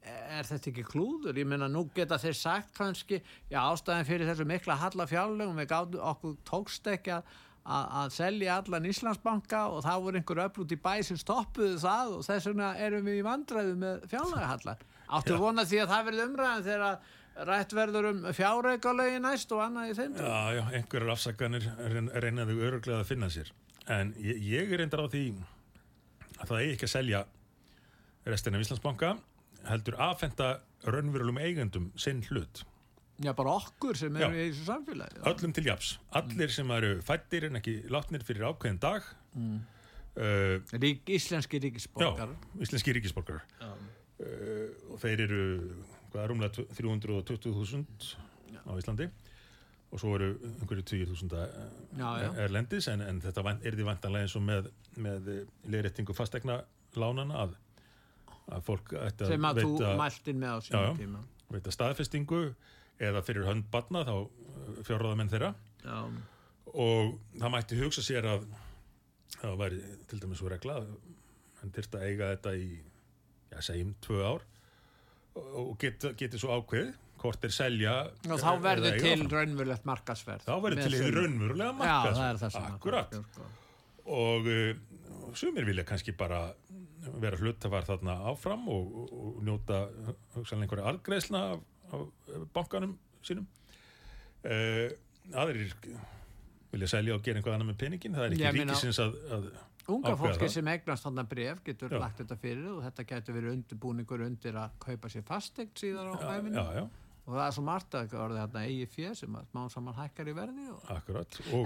Er 0.03 0.47
þetta 0.47 0.69
ekki 0.71 0.83
klúður? 0.87 1.39
Ég 1.39 1.47
meina, 1.47 1.69
nú 1.71 1.85
geta 1.95 2.19
þeir 2.19 2.35
sagt 2.35 2.73
kannski, 2.75 3.21
já, 3.51 3.59
ástæðin 3.63 4.07
fyrir 4.07 4.27
þessu 4.27 4.45
mikla 4.47 4.75
halla 4.79 5.07
fjárlegum, 5.07 5.59
við 5.59 5.69
gáðum 5.71 6.05
okkur 6.11 6.35
tókst 6.47 6.87
ekki 6.91 7.13
að, 7.15 7.29
að, 7.63 7.85
að 8.01 8.13
selja 8.17 8.57
allan 8.59 8.89
Íslandsbanka 8.91 9.61
og 9.71 9.83
það 9.85 10.03
voru 10.07 10.19
einhver 10.19 10.43
öflut 10.45 10.75
í 10.75 10.79
bæ 10.83 10.93
sem 11.07 11.19
stoppuðu 11.19 11.79
það 11.83 12.17
og 12.17 12.25
þess 12.27 12.49
vegna 12.51 12.73
erum 12.87 13.07
við 13.07 13.19
í 13.21 13.25
vandræðu 13.27 13.77
með 13.83 14.07
fjárlega 14.11 14.51
hallan. 14.51 14.87
Áttu 15.13 15.35
Já. 15.35 15.41
vona 15.43 15.67
því 15.67 15.83
að 15.83 15.93
það 15.93 16.07
verði 16.09 16.27
umræðan 16.27 16.67
þegar 16.67 16.85
að 16.89 17.11
rætt 17.35 17.73
verður 17.73 18.09
um 18.11 18.23
fjárreikalögi 18.37 19.19
næst 19.23 19.51
og 19.55 19.61
annað 19.65 19.89
í 19.91 19.93
þeim. 19.97 20.17
Já, 20.21 20.41
já, 20.57 20.63
einhverjar 20.77 21.13
afsakanir 21.15 21.65
reyn- 21.89 22.11
reynaðu 22.23 22.57
öruglega 22.67 22.99
að 23.01 23.09
finna 23.09 23.29
sér 23.33 23.49
en 23.91 24.13
ég, 24.21 24.37
ég 24.47 24.71
er 24.73 24.83
reyndar 24.83 25.01
á 25.03 25.07
því 25.11 25.23
að 26.39 26.47
það 26.51 26.59
eigi 26.61 26.75
ekki 26.77 26.87
að 26.87 26.93
selja 26.93 27.23
restina 28.25 28.59
af 28.59 28.63
Íslandsbanka 28.67 29.09
heldur 29.67 29.97
aðfenda 29.99 30.51
raunverulegum 30.85 31.41
eigendum 31.43 31.89
sinn 31.99 32.21
hlut 32.29 32.63
Já, 33.23 33.29
bara 33.37 33.53
okkur 33.59 33.95
sem 33.97 34.15
Já. 34.17 34.25
eru 34.27 34.39
í 34.39 34.47
þessu 34.51 34.63
samfélagi. 34.67 35.19
já. 35.19 35.25
öllum 35.31 35.53
til 35.53 35.65
japs, 35.67 35.89
allir 36.17 36.49
sem 36.51 36.71
eru 36.71 36.95
fættir 37.05 37.45
en 37.49 37.59
ekki 37.59 37.75
látnir 37.93 38.23
fyrir 38.25 38.47
ákveðin 38.49 38.79
dag 38.81 39.03
mm. 39.37 39.59
uh, 40.17 40.55
Rík, 40.81 41.03
íslenski 41.07 41.59
já, 41.59 41.65
ríkisborgar. 41.67 42.33
íslenski 42.59 42.95
ríkisborgar 42.97 43.43
Já. 43.61 43.69
uh, 43.69 44.93
og 44.95 44.99
þeir 45.03 45.25
eru 45.27 45.43
hvað, 46.13 46.27
rúmlega 46.31 46.65
320.000 46.77 48.15
á 48.63 48.71
Íslandi 48.79 49.09
og 49.93 50.01
svo 50.01 50.15
eru 50.17 50.29
einhverju 50.47 50.83
20.000 50.89 51.41
Já, 51.99 52.07
já. 52.23 52.29
erlendis 52.45 52.87
en, 52.89 53.01
en 53.05 53.19
þetta 53.21 53.43
er 53.61 53.75
því 53.77 53.85
vantanlega 53.87 54.25
eins 54.27 54.35
og 54.39 54.45
með, 54.47 54.69
með 54.97 55.27
leiðréttingu 55.69 56.15
fastegna 56.17 56.59
lánana 56.97 57.43
að, 57.43 57.55
að 58.53 58.63
fólk 58.69 58.93
ætti 59.03 59.29
Sem 59.29 59.45
að 59.49 59.61
þú 59.63 59.73
veita, 59.75 59.91
mæltin 60.01 60.41
með 60.41 60.53
á 60.53 60.57
sínum 60.65 60.97
tíma. 61.01 61.21
veita 61.53 61.73
staðfestingu 61.75 62.41
eða 63.03 63.21
fyrir 63.25 63.45
hönd 63.49 63.67
batna 63.73 64.01
þá 64.07 64.15
fjárráðamenn 64.87 65.29
þeirra 65.33 65.51
Já. 65.83 65.97
og 66.73 67.13
það 67.37 67.53
mætti 67.57 67.79
hugsa 67.81 68.05
sér 68.05 68.27
að 68.33 68.47
það 69.39 69.57
væri 69.61 69.79
til 70.09 70.21
dæmis 70.23 70.41
svo 70.41 70.49
regla 70.53 70.79
að 70.81 70.89
hann 71.61 71.73
þyrfti 71.73 71.99
að 71.99 72.07
eiga 72.09 72.31
þetta 72.33 72.53
í 72.57 72.67
já, 73.53 73.57
segjum 73.69 73.93
tvö 74.05 74.19
ár 74.25 74.45
og 75.35 75.73
get, 75.81 76.05
geti 76.19 76.39
svo 76.41 76.53
ákveð 76.59 76.93
hvort 77.23 77.45
er 77.47 77.53
selja 77.55 77.93
Og 78.27 78.39
þá 78.41 78.49
verður 78.61 78.97
til 79.01 79.25
raunverulegt 79.31 79.85
markasverð. 79.87 80.45
þá 80.47 80.55
verður 80.65 80.89
til 80.89 81.13
raunverulega 81.15 81.91
er 82.27 82.41
akkurat 82.63 83.15
sko. 83.17 83.47
og 84.13 84.49
uh, 84.51 85.33
sumir 85.39 85.65
vilja 85.69 85.85
kannski 85.87 86.15
bara 86.17 86.45
vera 87.23 87.39
hlutafar 87.39 87.87
þarna 87.87 88.17
áfram 88.31 88.67
og, 88.71 88.97
og, 89.03 89.13
og 89.19 89.43
njóta 89.47 89.85
hugsanlega 90.35 90.67
einhverja 90.67 90.89
arðgreðslna 90.91 91.43
af, 91.53 91.63
af 91.93 92.45
bankanum 92.55 92.97
sínum. 93.23 93.47
Uh, 94.43 94.91
aðrir 95.39 95.73
vilja 96.73 96.89
selja 96.89 97.15
og 97.15 97.23
gera 97.23 97.39
einhvað 97.39 97.57
annað 97.57 97.71
með 97.71 97.79
peningin 97.83 98.17
það 98.17 98.25
er 98.25 98.35
ekki 98.35 98.53
ríkisins 98.57 98.99
að, 99.03 99.17
að 99.35 99.49
Unga 99.91 100.15
fólki 100.15 100.45
það. 100.45 100.51
sem 100.53 100.67
eignast 100.71 101.03
þannig 101.07 101.29
bref 101.33 101.63
getur 101.65 101.91
Já. 101.91 101.99
lagt 101.99 102.19
þetta 102.21 102.37
fyrir 102.39 102.67
og 102.71 102.83
þetta 102.85 103.05
getur 103.09 103.35
verið 103.35 103.55
undirbúningur 103.57 104.21
undir 104.27 104.55
að 104.61 104.77
kaupa 104.85 105.09
sér 105.11 105.25
fastegn 105.27 105.73
síðar 105.75 106.07
á 106.07 106.15
já, 106.15 106.29
æfinu 106.37 106.55
já, 106.55 106.77
já, 106.77 106.83
og 107.25 107.33
það 107.35 107.43
er 107.47 107.55
svo 107.57 107.63
margt 107.67 107.97
að 107.99 108.15
orðið 108.19 108.39
þarna 108.43 108.63
eigi 108.67 108.87
fjö 108.95 109.11
sem 109.15 109.35
að 109.39 109.49
smá 109.51 109.61
saman 109.75 109.97
hækkar 109.99 110.29
í 110.31 110.35
verði 110.37 110.69
og... 110.71 110.85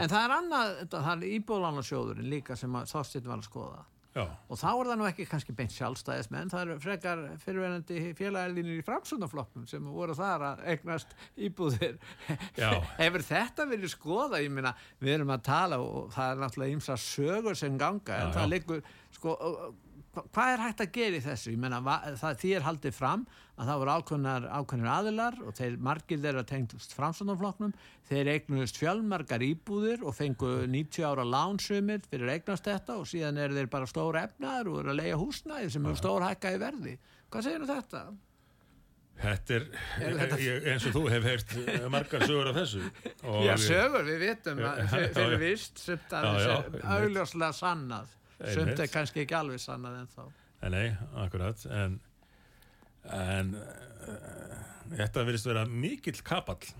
en 0.02 0.10
það 0.10 0.24
er 0.24 0.34
annað, 0.40 0.74
þetta- 0.82 1.04
það 1.10 1.14
er 1.28 1.38
íbúðlánarsjóðurinn 1.38 2.30
líka 2.34 2.56
sem 2.58 2.76
að 2.82 2.90
Þorstin 2.96 3.30
var 3.30 3.38
að 3.38 3.48
skoða 3.52 3.86
já, 4.18 4.24
og 4.50 4.60
þá 4.60 4.68
er 4.74 4.90
það 4.92 5.00
nú 5.02 5.08
ekki 5.12 5.28
kannski 5.30 5.56
beint 5.58 5.76
sjálfstæðismenn 5.76 6.52
það 6.54 6.64
eru 6.66 6.78
frekar 6.84 7.24
fyrirverandi 7.44 8.02
félagalinir 8.18 8.82
í 8.82 8.86
framsunaflokknum 8.88 9.68
sem 9.70 9.90
voru 9.94 10.16
þar 10.18 10.46
að 10.52 10.64
eignast 10.74 11.14
íbúðir. 11.48 11.98
Hefur 13.02 13.26
þetta 13.30 13.68
verið 13.70 13.94
skoða 13.94 14.42
ég 14.44 14.54
meina, 14.54 14.74
við 15.04 15.20
erum 15.20 15.34
að 15.38 15.44
tala 15.48 15.80
og 15.84 16.10
það 16.16 16.32
er 16.34 16.42
náttúrulega 16.44 16.78
ýmsa 16.80 16.98
sögur 17.02 17.58
sem 17.60 17.78
ganga 17.80 18.18
en 18.24 18.32
Já, 18.32 18.36
það 18.40 18.48
já. 18.48 18.52
liggur 18.56 18.82
sko, 19.18 19.38
hvað 20.34 20.52
er 20.54 20.62
hægt 20.66 20.82
að 20.84 20.92
gera 20.98 21.18
í 21.18 21.24
þessu? 21.26 21.52
Ég 21.54 21.60
meina, 21.62 21.80
va- 21.86 22.02
það, 22.20 22.36
því 22.42 22.52
er 22.58 22.66
haldið 22.66 22.94
fram 22.98 23.24
að 23.58 23.70
það 23.72 23.80
voru 23.82 23.94
ákveðnar 23.98 24.90
aðilar 24.94 25.38
og 25.48 25.56
þeir 25.58 25.78
margir 25.88 26.20
þeirra 26.24 26.44
tengdust 26.50 26.94
framsunaflokknum 26.98 27.74
þeir 28.10 28.32
eignuðust 28.36 28.78
fjölmargar 28.82 29.46
íbúðir 29.48 30.04
og 30.06 30.16
fengu 30.18 30.52
90 30.70 31.08
ára 31.10 31.26
lánsumir 31.26 32.04
fyrir 32.12 32.34
eignast 32.36 32.70
þetta 32.70 33.00
og 33.02 33.10
síðan 33.10 33.38
eru 33.46 33.58
þeir 33.58 33.72
bara 33.74 33.90
stóra 33.90 34.26
efnaðar 34.30 34.70
og 34.74 34.80
eru 34.84 34.94
að 34.94 35.02
leia 35.02 35.18
húsnæði 35.22 35.72
sem 35.74 35.86
eru 35.90 36.00
stór 36.00 36.28
hækka 36.30 36.54
í 36.54 36.62
verði. 36.62 36.98
Hvað 37.32 37.48
segir 37.50 37.68
þetta? 37.74 38.06
þetta 39.18 39.56
er, 39.58 39.64
Er 40.06 40.14
þetta- 40.20 40.38
ég, 40.46 40.68
eins 40.70 40.84
og 40.86 40.94
þú 40.94 41.02
hef 41.10 41.24
heyrt 41.26 41.56
margar 41.96 42.22
sögur 42.30 42.52
af 42.52 42.60
þessu. 42.60 42.84
Já, 43.48 43.56
sögur, 43.58 44.04
við 44.06 44.20
vitum 44.28 44.62
fyrir 44.62 45.40
vist 45.42 45.82
þessu. 45.82 45.98
einmitt. 46.14 46.84
augljóslega 46.86 47.50
sannað 47.58 48.14
sumt 48.54 48.80
er 48.80 48.92
kannski 48.92 49.24
ekki 49.24 49.38
alveg 49.38 49.62
sannað 49.62 50.02
en 50.02 50.12
þá 50.14 50.22
Nei, 50.58 50.70
nei, 50.74 50.86
akkurat 51.22 51.64
en, 51.70 52.00
en 53.14 53.52
uh, 53.60 54.54
þetta 54.96 55.26
verðist 55.28 55.50
vera 55.50 55.66
mikill 55.70 56.18
kapall 56.26 56.72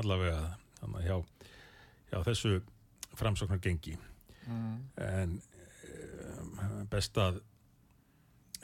allavega 0.00 0.54
þannig 0.80 1.08
hjá, 1.08 1.18
hjá 2.10 2.18
þessu 2.30 2.54
framsóknar 3.14 3.60
gengi 3.62 3.98
en 5.00 5.36
um, 5.38 6.56
best 6.90 7.18
að 7.20 7.40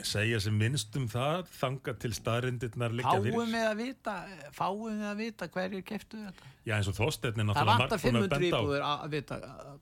segja 0.07 0.39
sem 0.43 0.57
minnst 0.57 0.97
um 0.99 1.07
það 1.11 1.49
þanga 1.57 1.95
til 2.03 2.11
staðrindirnar 2.17 2.95
fáum 3.01 3.27
við 3.27 3.65
að 3.65 3.75
vita 3.81 4.15
fáum 4.57 4.85
við 4.87 5.05
að 5.11 5.21
vita 5.21 5.49
hverjir 5.55 5.85
keftu 5.87 6.21
þetta? 6.27 6.53
Já, 6.67 6.75
eins 6.77 6.91
og 6.91 6.97
er 6.97 7.61
það 7.61 7.71
búinn 7.71 7.95
að 7.97 8.05
500 8.05 8.33
benda 8.35 8.41
á. 8.41 8.61
íbúður 8.61 8.87
að 8.87 9.05
vita 9.15 9.39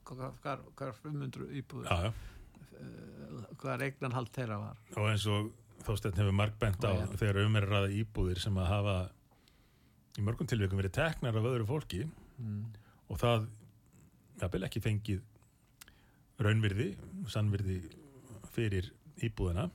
hvað 0.09 0.93
500 1.03 1.49
íbúður 1.61 1.89
Já, 1.89 2.09
já, 2.09 2.11
hvað 3.59 3.79
regnanhald 3.83 4.31
þeirra 4.35 4.59
var. 4.61 4.83
Og 4.95 5.09
eins 5.11 5.25
og 5.29 5.49
Þorsteinn 5.85 6.19
hefur 6.19 6.35
margt 6.35 6.59
bent 6.59 6.83
á 6.83 6.91
Já, 6.91 7.05
þegar 7.15 7.41
um 7.45 7.55
er 7.55 7.67
að 7.67 7.73
ræða 7.75 7.91
íbúðir 8.01 8.41
sem 8.43 8.57
að 8.59 8.71
hafa 8.73 8.97
í 10.19 10.25
mörgum 10.25 10.49
tilvægum 10.49 10.81
verið 10.81 10.95
teknar 10.97 11.39
af 11.39 11.47
öðru 11.47 11.67
fólki. 11.69 12.03
Og 13.09 13.19
það 13.19 13.47
jafnvel 14.41 14.65
ekki 14.67 14.81
fengið 14.83 15.23
raunvirði, 16.39 16.93
sannvirði 17.31 17.79
fyrir 18.55 18.91
íbúðina 19.23 19.67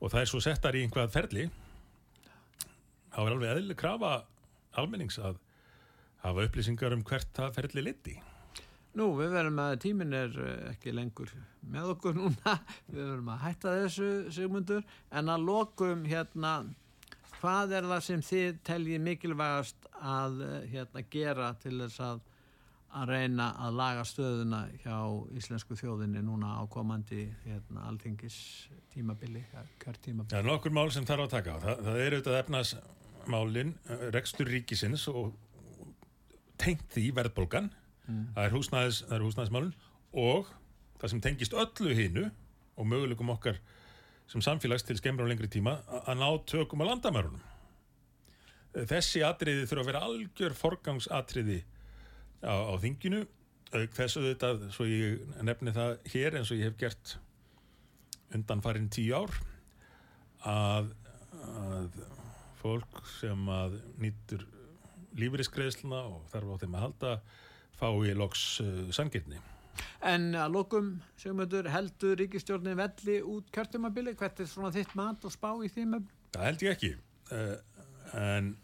og 0.00 0.12
það 0.12 0.20
er 0.22 0.30
svo 0.30 0.42
settar 0.44 0.76
í 0.76 0.84
einhvað 0.84 1.12
ferli. 1.14 1.48
Þá 3.14 3.20
er 3.22 3.32
alveg 3.32 3.52
eðlileg 3.52 3.80
krafa 3.80 4.14
almennings 4.76 5.18
að 5.18 5.38
hafa 6.24 6.46
upplýsingar 6.46 6.96
um 6.96 7.04
hvert 7.06 7.30
það 7.36 7.54
ferli 7.60 7.84
liti. 7.86 8.16
Nú, 8.96 9.10
við 9.18 9.34
verðum 9.34 9.58
að 9.60 9.74
tíminn 9.84 10.16
er 10.16 10.36
eh, 10.40 10.68
ekki 10.70 10.94
lengur 10.96 11.32
með 11.68 11.90
okkur 11.92 12.16
núna, 12.16 12.54
við 12.88 13.02
verðum 13.02 13.32
að 13.34 13.42
hætta 13.44 13.74
þessu 13.82 14.08
sigmundur, 14.32 14.86
en 15.12 15.32
að 15.32 15.44
lokum 15.50 16.06
hérna, 16.08 16.52
hvað 17.36 17.74
er 17.76 17.88
það 17.90 18.06
sem 18.06 18.24
þið 18.24 18.62
teljið 18.64 19.04
mikilvægast 19.10 19.90
að 20.00 20.40
eh, 20.46 20.56
hérna, 20.72 21.04
gera 21.12 21.50
til 21.60 21.74
þess 21.82 22.00
að, 22.06 22.24
að 22.96 23.10
reyna 23.10 23.48
að 23.66 23.78
laga 23.80 24.04
stöðuna 24.06 24.60
hjá 24.82 24.98
íslensku 25.36 25.76
þjóðinni 25.78 26.22
núna 26.24 26.56
á 26.60 26.62
komandi 26.70 27.26
hérna, 27.44 27.86
alþingis 27.90 28.36
tímabili, 28.94 29.42
kjörtímabili? 29.82 30.30
Það 30.32 30.38
er 30.38 30.48
nokkur 30.50 30.76
mál 30.76 30.90
sem 30.94 31.08
þarf 31.08 31.26
að 31.26 31.34
taka 31.34 31.56
á. 31.56 31.58
Það, 31.64 31.82
það 31.88 31.98
er 32.04 32.16
auðvitað 32.16 32.38
efnaðsmálin, 32.42 33.74
rekstur 34.14 34.52
ríkisins 34.52 35.08
og 35.12 35.34
tengt 36.60 36.86
því 36.94 37.10
verðbólgan 37.16 37.70
mm. 38.06 38.22
það 38.36 38.44
er 38.46 38.54
húsnæðis, 38.56 39.02
húsnæðismálun 39.10 39.74
og 40.16 40.52
það 41.00 41.12
sem 41.12 41.24
tengist 41.24 41.56
öllu 41.56 41.96
hinnu 41.96 42.28
og 42.76 42.88
möguleikum 42.88 43.32
okkar 43.34 43.60
sem 44.30 44.42
samfélags 44.42 44.86
til 44.86 44.96
skemmur 44.98 45.28
á 45.28 45.30
lengri 45.30 45.50
tíma 45.52 45.78
að 46.06 46.22
ná 46.22 46.28
tökum 46.48 46.82
að 46.82 46.94
landamærunum 46.94 47.44
þessi 48.90 49.22
atriði 49.24 49.68
þurfa 49.68 49.84
að 49.84 49.90
vera 49.90 50.04
algjör 50.08 50.56
forgangsatriði 50.56 51.60
á, 52.42 52.54
á 52.54 52.74
þinginu 52.82 53.24
þessu 53.96 54.22
þetta, 54.24 54.52
svo 54.72 54.86
ég 54.88 55.22
nefni 55.44 55.74
það 55.74 55.96
hér 56.12 56.38
eins 56.38 56.52
og 56.52 56.60
ég 56.60 56.70
hef 56.70 56.78
gert 56.80 57.16
undan 58.34 58.62
farin 58.64 58.88
tíu 58.92 59.16
ár 59.16 59.32
að, 60.46 60.92
að 61.46 61.98
fólk 62.60 63.02
sem 63.18 63.48
að 63.52 63.78
nýtur 64.02 64.46
lífeyriskreðsluna 65.16 66.00
og 66.10 66.24
þarf 66.32 66.56
á 66.56 66.60
þeim 66.62 66.76
að 66.76 66.86
halda 66.86 67.12
fái 67.76 68.14
loks 68.16 68.44
uh, 68.64 68.88
sangirni. 68.94 69.40
En 70.06 70.30
að 70.38 70.54
lokum, 70.54 70.90
segumöndur, 71.20 71.68
heldur 71.68 72.16
ríkistjórnin 72.20 72.78
velli 72.78 73.18
út 73.20 73.48
kjörtumabili? 73.52 74.14
Hvert 74.16 74.40
er 74.40 74.48
svona 74.48 74.72
þitt 74.72 74.94
mat 74.96 75.24
og 75.28 75.34
spá 75.34 75.50
í 75.60 75.70
með? 75.84 76.06
Það 76.32 76.46
held 76.48 76.64
ég 76.64 76.76
ekki, 76.76 76.92
uh, 77.36 77.56
en 78.16 78.54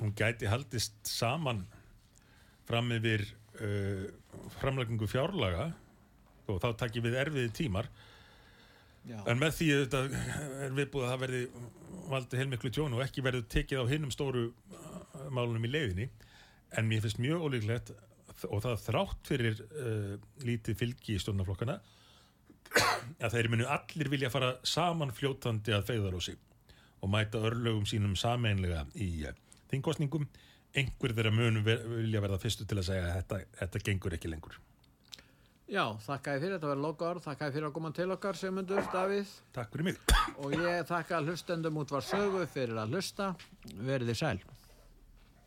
hún 0.00 0.14
gæti 0.16 0.48
haldist 0.48 0.96
saman 1.08 1.64
fram 2.66 2.92
yfir 2.96 3.24
uh, 3.60 4.04
framleggingu 4.60 5.08
fjárlaga 5.10 5.70
og 6.46 6.60
þá 6.62 6.68
takkir 6.82 7.04
við 7.06 7.18
erfiði 7.22 7.54
tímar. 7.54 7.90
Já. 9.06 9.20
en 9.30 9.38
með 9.38 9.52
því 9.54 9.66
þetta 9.70 9.98
er 10.66 10.72
viðbúið 10.74 11.04
að 11.06 11.12
það 11.12 11.20
verði 11.22 11.40
valdi 12.10 12.38
heilmiklu 12.40 12.70
tjónu 12.74 12.96
og 12.98 13.04
ekki 13.04 13.22
verði 13.22 13.44
tekið 13.54 13.82
á 13.86 13.90
hinnum 13.92 14.14
stóru 14.14 14.48
uh, 14.50 15.28
málunum 15.30 15.66
í 15.68 15.70
leiðinni. 15.70 16.08
En 16.76 16.88
mér 16.90 17.04
finnst 17.04 17.22
mjög 17.22 17.46
ólíklegt 17.46 17.92
og 18.50 18.64
það 18.64 18.82
þrátt 18.82 19.30
fyrir 19.30 19.62
uh, 19.62 20.16
lítið 20.44 20.80
fylgi 20.80 21.14
í 21.14 21.22
stjórnaflokkana 21.22 21.78
að 23.22 23.36
þeir 23.36 23.48
munu 23.52 23.68
allir 23.70 24.10
vilja 24.12 24.32
fara 24.32 24.56
saman 24.66 25.14
fljótandi 25.14 25.74
að 25.76 25.86
feyðarósi 25.92 26.34
og 27.04 27.12
mæta 27.12 27.40
örlögum 27.46 27.86
sínum 27.88 28.16
sameinlega 28.18 28.84
í 28.98 29.10
uh, 29.28 29.36
þingkostningum 29.70 30.26
einhver 30.76 31.14
þeirra 31.16 31.32
ver, 31.64 31.84
vilja 31.96 32.22
verða 32.24 32.40
fyrstu 32.42 32.66
til 32.68 32.80
að 32.80 32.88
segja 32.90 33.04
að 33.08 33.18
þetta, 33.20 33.42
þetta 33.60 33.84
gengur 33.90 34.16
ekki 34.16 34.32
lengur 34.32 34.58
Já, 35.66 35.82
þakka 35.98 36.36
ég 36.36 36.44
fyrir, 36.44 36.52
þetta 36.54 36.68
var 36.70 36.78
loka 36.78 37.06
orð, 37.08 37.24
þakka 37.24 37.46
ég 37.48 37.54
fyrir 37.56 37.66
að 37.66 37.72
koma 37.74 37.88
til 37.90 38.04
okkar 38.14 38.36
Sigmundur, 38.38 38.84
Davíð. 38.92 39.32
Takk 39.56 39.72
fyrir 39.72 39.88
mig. 39.88 39.96
Og 40.38 40.54
ég 40.54 40.84
þakka 40.86 41.18
hlustendum 41.26 41.80
út 41.82 41.90
var 41.90 42.06
sögu 42.06 42.44
fyrir 42.52 42.78
að 42.78 42.94
hlusta, 42.94 43.32
verið 43.74 44.12
þið 44.12 44.20
sæl. 44.20 44.55